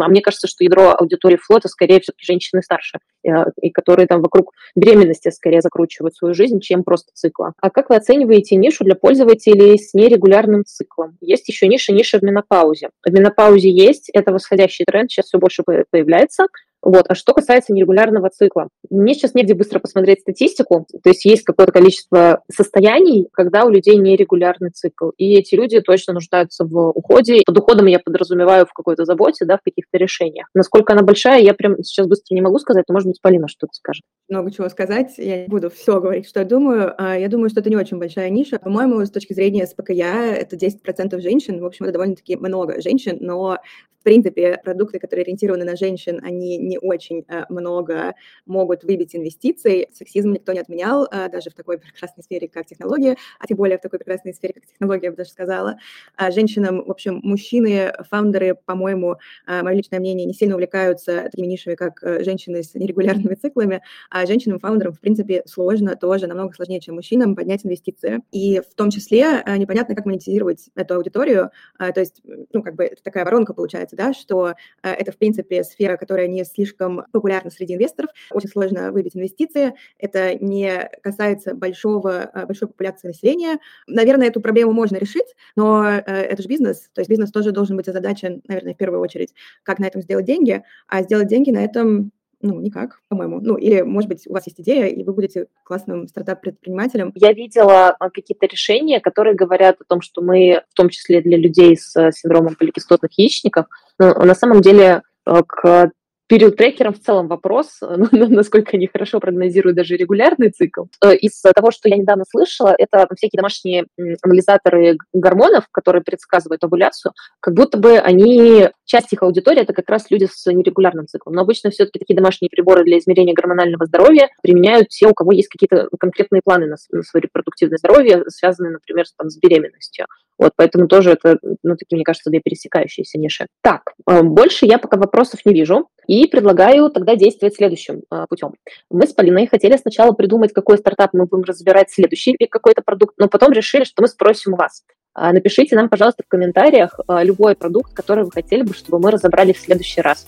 а 0.00 0.08
мне 0.08 0.22
кажется, 0.22 0.46
что 0.46 0.64
ядро 0.64 0.94
аудитории 0.98 1.36
флота 1.36 1.68
скорее 1.68 2.00
все-таки 2.00 2.24
женщины 2.24 2.62
старше, 2.62 2.98
э, 3.26 3.28
и 3.60 3.70
которые 3.70 4.06
там 4.06 4.22
вокруг 4.22 4.52
беременности 4.74 5.28
скорее 5.28 5.60
закручивают 5.60 6.16
свою 6.16 6.32
жизнь, 6.32 6.60
чем 6.60 6.82
просто 6.82 7.10
цикла. 7.12 7.52
А 7.60 7.68
как 7.68 7.90
вы 7.90 7.96
оцениваете 7.96 8.56
нишу 8.56 8.84
для 8.84 8.94
пользователей 8.94 9.78
с 9.78 9.92
нерегулярным 9.92 10.64
циклом? 10.64 11.18
Есть 11.20 11.48
еще 11.48 11.68
ниша, 11.68 11.92
ниша 11.92 12.18
в 12.18 12.22
менопаузе. 12.22 12.88
В 13.04 13.12
менопаузе 13.12 13.70
есть, 13.70 14.08
это 14.14 14.32
восходящий 14.32 14.61
восходящий 14.62 14.84
тренд 14.84 15.10
сейчас 15.10 15.26
все 15.26 15.38
больше 15.38 15.62
появляется. 15.62 16.46
Вот. 16.84 17.04
А 17.08 17.14
что 17.14 17.32
касается 17.32 17.72
нерегулярного 17.72 18.28
цикла, 18.30 18.68
мне 18.90 19.14
сейчас 19.14 19.34
негде 19.34 19.54
быстро 19.54 19.78
посмотреть 19.78 20.22
статистику, 20.22 20.86
то 21.02 21.10
есть 21.10 21.24
есть 21.24 21.44
какое-то 21.44 21.70
количество 21.70 22.42
состояний, 22.52 23.28
когда 23.32 23.64
у 23.64 23.70
людей 23.70 23.96
нерегулярный 23.96 24.70
цикл, 24.70 25.10
и 25.16 25.36
эти 25.36 25.54
люди 25.54 25.80
точно 25.80 26.14
нуждаются 26.14 26.64
в 26.64 26.90
уходе. 26.90 27.42
Под 27.46 27.56
уходом 27.56 27.86
я 27.86 28.00
подразумеваю 28.00 28.66
в 28.66 28.72
какой-то 28.72 29.04
заботе, 29.04 29.44
да, 29.44 29.58
в 29.58 29.62
каких-то 29.62 29.96
решениях. 29.96 30.48
Насколько 30.54 30.94
она 30.94 31.02
большая, 31.02 31.40
я 31.40 31.54
прям 31.54 31.80
сейчас 31.84 32.08
быстро 32.08 32.34
не 32.34 32.42
могу 32.42 32.58
сказать, 32.58 32.84
но, 32.88 32.94
может 32.94 33.06
быть, 33.06 33.20
Полина 33.22 33.46
что-то 33.46 33.74
скажет. 33.74 34.02
Много 34.32 34.50
чего 34.50 34.70
сказать, 34.70 35.12
я 35.18 35.42
не 35.42 35.46
буду 35.46 35.68
все 35.68 36.00
говорить, 36.00 36.26
что 36.26 36.40
я 36.40 36.46
думаю. 36.46 36.94
А, 36.96 37.18
я 37.18 37.28
думаю, 37.28 37.50
что 37.50 37.60
это 37.60 37.68
не 37.68 37.76
очень 37.76 37.98
большая 37.98 38.30
ниша. 38.30 38.58
По-моему, 38.58 39.04
с 39.04 39.10
точки 39.10 39.34
зрения 39.34 39.66
СПКЯ, 39.66 40.34
это 40.34 40.56
10% 40.56 41.20
женщин, 41.20 41.60
в 41.60 41.66
общем, 41.66 41.84
это 41.84 41.92
довольно-таки 41.92 42.36
много 42.36 42.80
женщин, 42.80 43.18
но 43.20 43.58
в 44.02 44.04
принципе, 44.04 44.60
продукты, 44.64 44.98
которые 44.98 45.22
ориентированы 45.22 45.64
на 45.64 45.76
женщин, 45.76 46.18
они 46.24 46.58
не 46.58 46.76
очень 46.76 47.24
э, 47.28 47.44
много 47.48 48.16
могут 48.46 48.82
выбить 48.82 49.14
инвестиций. 49.14 49.86
Сексизм 49.92 50.32
никто 50.32 50.52
не 50.52 50.58
отменял, 50.58 51.04
э, 51.04 51.28
даже 51.28 51.50
в 51.50 51.54
такой 51.54 51.78
прекрасной 51.78 52.24
сфере, 52.24 52.48
как 52.48 52.66
технология, 52.66 53.16
а 53.38 53.46
тем 53.46 53.58
более 53.58 53.78
в 53.78 53.80
такой 53.80 54.00
прекрасной 54.00 54.34
сфере, 54.34 54.54
как 54.54 54.66
технология, 54.66 55.04
я 55.06 55.10
бы 55.12 55.18
даже 55.18 55.30
сказала. 55.30 55.76
А 56.16 56.32
женщинам, 56.32 56.84
в 56.84 56.90
общем, 56.90 57.20
мужчины, 57.22 57.92
фаундеры, 58.10 58.56
по-моему, 58.56 59.18
э, 59.46 59.62
мое 59.62 59.76
личное 59.76 60.00
мнение, 60.00 60.26
не 60.26 60.34
сильно 60.34 60.56
увлекаются 60.56 61.28
такими 61.30 61.46
нишами, 61.46 61.76
как 61.76 62.00
женщины 62.24 62.64
с 62.64 62.74
нерегулярными 62.74 63.36
циклами, 63.36 63.82
а 64.10 64.21
женщинам-фаундерам, 64.26 64.92
в 64.92 65.00
принципе, 65.00 65.42
сложно 65.46 65.96
тоже, 65.96 66.26
намного 66.26 66.54
сложнее, 66.54 66.80
чем 66.80 66.96
мужчинам, 66.96 67.34
поднять 67.36 67.64
инвестиции. 67.64 68.22
И 68.30 68.60
в 68.60 68.74
том 68.74 68.90
числе 68.90 69.42
непонятно, 69.56 69.94
как 69.94 70.06
монетизировать 70.06 70.70
эту 70.74 70.94
аудиторию, 70.94 71.50
то 71.78 72.00
есть, 72.00 72.22
ну, 72.52 72.62
как 72.62 72.74
бы 72.74 72.90
такая 73.02 73.24
воронка 73.24 73.54
получается, 73.54 73.96
да, 73.96 74.12
что 74.12 74.54
это, 74.82 75.12
в 75.12 75.18
принципе, 75.18 75.64
сфера, 75.64 75.96
которая 75.96 76.26
не 76.28 76.44
слишком 76.44 77.04
популярна 77.12 77.50
среди 77.50 77.74
инвесторов, 77.74 78.10
очень 78.30 78.48
сложно 78.48 78.92
выбить 78.92 79.16
инвестиции, 79.16 79.74
это 79.98 80.34
не 80.34 80.90
касается 81.02 81.54
большого, 81.54 82.30
большой 82.46 82.68
популяции 82.68 83.08
населения. 83.08 83.58
Наверное, 83.86 84.28
эту 84.28 84.40
проблему 84.40 84.72
можно 84.72 84.96
решить, 84.96 85.34
но 85.56 85.86
это 85.88 86.42
же 86.42 86.48
бизнес, 86.48 86.90
то 86.92 87.00
есть 87.00 87.10
бизнес 87.10 87.30
тоже 87.30 87.52
должен 87.52 87.76
быть 87.76 87.88
озадачен, 87.88 88.42
наверное, 88.48 88.74
в 88.74 88.76
первую 88.76 89.00
очередь, 89.00 89.34
как 89.62 89.78
на 89.78 89.86
этом 89.86 90.02
сделать 90.02 90.26
деньги, 90.26 90.62
а 90.88 91.02
сделать 91.02 91.28
деньги 91.28 91.50
на 91.50 91.64
этом 91.64 92.12
ну, 92.42 92.60
никак, 92.60 93.00
по-моему. 93.08 93.40
Ну, 93.40 93.56
или, 93.56 93.82
может 93.82 94.08
быть, 94.08 94.26
у 94.26 94.32
вас 94.32 94.46
есть 94.46 94.60
идея, 94.60 94.86
и 94.86 95.02
вы 95.04 95.12
будете 95.12 95.46
классным 95.64 96.08
стартап-предпринимателем. 96.08 97.12
Я 97.14 97.32
видела 97.32 97.90
а, 97.90 98.10
какие-то 98.10 98.46
решения, 98.46 99.00
которые 99.00 99.34
говорят 99.34 99.80
о 99.80 99.84
том, 99.84 100.00
что 100.02 100.22
мы, 100.22 100.62
в 100.68 100.74
том 100.74 100.88
числе 100.88 101.22
для 101.22 101.36
людей 101.36 101.76
с 101.76 101.94
э, 101.96 102.10
синдромом 102.12 102.56
поликистотных 102.56 103.16
яичников, 103.16 103.66
ну, 103.98 104.12
на 104.24 104.34
самом 104.34 104.60
деле 104.60 105.02
э, 105.24 105.42
к 105.46 105.92
период 106.32 106.56
трекером 106.56 106.94
в 106.94 106.98
целом 106.98 107.28
вопрос, 107.28 107.80
насколько 108.10 108.78
они 108.78 108.86
хорошо 108.86 109.20
прогнозируют 109.20 109.76
даже 109.76 109.96
регулярный 109.96 110.48
цикл. 110.48 110.84
Э, 111.04 111.14
из 111.14 111.38
того, 111.42 111.70
что 111.70 111.90
я 111.90 111.96
недавно 111.98 112.24
слышала, 112.26 112.74
это 112.78 113.06
всякие 113.14 113.36
домашние 113.36 113.84
анализаторы 114.22 114.96
гормонов, 115.12 115.66
которые 115.70 116.02
предсказывают 116.02 116.64
овуляцию, 116.64 117.12
как 117.40 117.52
будто 117.52 117.76
бы 117.76 117.98
они, 117.98 118.70
часть 118.86 119.12
их 119.12 119.22
аудитории, 119.22 119.60
это 119.60 119.74
как 119.74 119.90
раз 119.90 120.10
люди 120.10 120.26
с 120.32 120.50
нерегулярным 120.50 121.06
циклом. 121.06 121.34
Но 121.34 121.42
обычно 121.42 121.68
все-таки 121.68 121.98
такие 121.98 122.16
домашние 122.16 122.48
приборы 122.48 122.82
для 122.84 122.96
измерения 122.96 123.34
гормонального 123.34 123.84
здоровья 123.84 124.30
применяют 124.42 124.88
те, 124.88 125.08
у 125.08 125.12
кого 125.12 125.32
есть 125.32 125.48
какие-то 125.48 125.90
конкретные 126.00 126.40
планы 126.42 126.64
на 126.66 126.78
свое 126.78 127.24
репродуктивное 127.24 127.76
здоровье, 127.76 128.24
связанные, 128.28 128.72
например, 128.72 129.04
там, 129.18 129.28
с 129.28 129.36
беременностью. 129.36 130.06
Вот, 130.42 130.54
поэтому 130.56 130.88
тоже 130.88 131.12
это, 131.12 131.38
ну, 131.62 131.76
такие, 131.76 131.94
мне 131.94 132.04
кажется, 132.04 132.28
две 132.28 132.40
пересекающиеся 132.40 133.16
ниши. 133.16 133.46
Так, 133.62 133.92
э, 134.10 134.22
больше 134.22 134.66
я 134.66 134.78
пока 134.78 134.96
вопросов 134.96 135.38
не 135.44 135.54
вижу. 135.54 135.88
И 136.08 136.26
предлагаю 136.26 136.90
тогда 136.90 137.14
действовать 137.14 137.54
следующим 137.54 138.02
э, 138.10 138.26
путем. 138.28 138.54
Мы 138.90 139.06
с 139.06 139.12
Полиной 139.12 139.46
хотели 139.46 139.76
сначала 139.76 140.10
придумать, 140.14 140.52
какой 140.52 140.78
стартап 140.78 141.10
мы 141.12 141.26
будем 141.26 141.44
разбирать 141.44 141.92
следующий 141.92 142.36
какой-то 142.50 142.82
продукт, 142.84 143.14
но 143.18 143.28
потом 143.28 143.52
решили, 143.52 143.84
что 143.84 144.02
мы 144.02 144.08
спросим 144.08 144.54
у 144.54 144.56
вас. 144.56 144.82
А, 145.14 145.32
напишите 145.32 145.76
нам, 145.76 145.88
пожалуйста, 145.88 146.24
в 146.26 146.28
комментариях 146.28 146.98
э, 147.06 147.22
любой 147.22 147.54
продукт, 147.54 147.94
который 147.94 148.24
вы 148.24 148.32
хотели 148.32 148.62
бы, 148.62 148.74
чтобы 148.74 148.98
мы 148.98 149.12
разобрали 149.12 149.52
в 149.52 149.58
следующий 149.58 150.00
раз. 150.00 150.26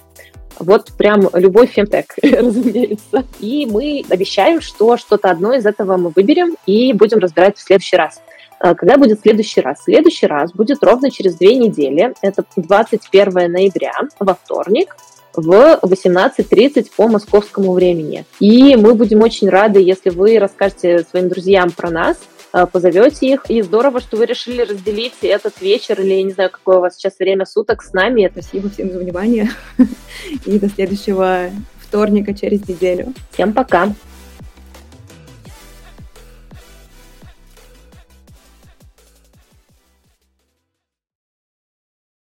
Вот 0.60 0.92
прям 0.96 1.28
любой 1.32 1.66
фемтек, 1.66 2.14
разумеется. 2.22 3.24
И 3.40 3.66
мы 3.66 4.04
обещаем, 4.08 4.60
что 4.60 4.96
что-то 4.96 5.28
одно 5.28 5.54
из 5.54 5.66
этого 5.66 5.96
мы 5.96 6.12
выберем 6.14 6.54
и 6.66 6.92
будем 6.92 7.18
разбирать 7.18 7.58
в 7.58 7.62
следующий 7.62 7.96
раз. 7.96 8.20
А, 8.58 8.74
когда 8.74 8.96
будет 8.96 9.20
следующий 9.20 9.60
раз? 9.60 9.82
Следующий 9.84 10.26
раз 10.26 10.52
будет 10.52 10.82
ровно 10.82 11.10
через 11.10 11.36
две 11.36 11.56
недели. 11.56 12.14
Это 12.22 12.44
21 12.56 13.50
ноября, 13.50 13.92
во 14.18 14.34
вторник 14.34 14.96
в 15.36 15.80
18.30 15.82 16.90
по 16.96 17.08
московскому 17.08 17.72
времени. 17.72 18.24
И 18.38 18.76
мы 18.76 18.94
будем 18.94 19.20
очень 19.20 19.48
рады, 19.48 19.80
если 19.80 20.10
вы 20.10 20.38
расскажете 20.38 21.04
своим 21.10 21.28
друзьям 21.28 21.72
про 21.72 21.90
нас, 21.90 22.16
а, 22.52 22.66
позовете 22.66 23.32
их. 23.32 23.50
И 23.50 23.62
здорово, 23.62 24.00
что 24.00 24.16
вы 24.16 24.26
решили 24.26 24.62
разделить 24.62 25.14
этот 25.22 25.60
вечер 25.60 26.00
или, 26.00 26.14
я 26.14 26.22
не 26.22 26.32
знаю, 26.32 26.50
какое 26.50 26.76
у 26.78 26.80
вас 26.80 26.94
сейчас 26.94 27.18
время 27.18 27.46
суток 27.46 27.82
с 27.82 27.92
нами. 27.92 28.30
Спасибо 28.30 28.70
всем 28.70 28.92
за 28.92 29.00
внимание. 29.00 29.50
И 30.46 30.58
до 30.58 30.68
следующего 30.68 31.50
вторника 31.80 32.32
через 32.32 32.66
неделю. 32.68 33.12
Всем 33.32 33.52
пока. 33.52 33.92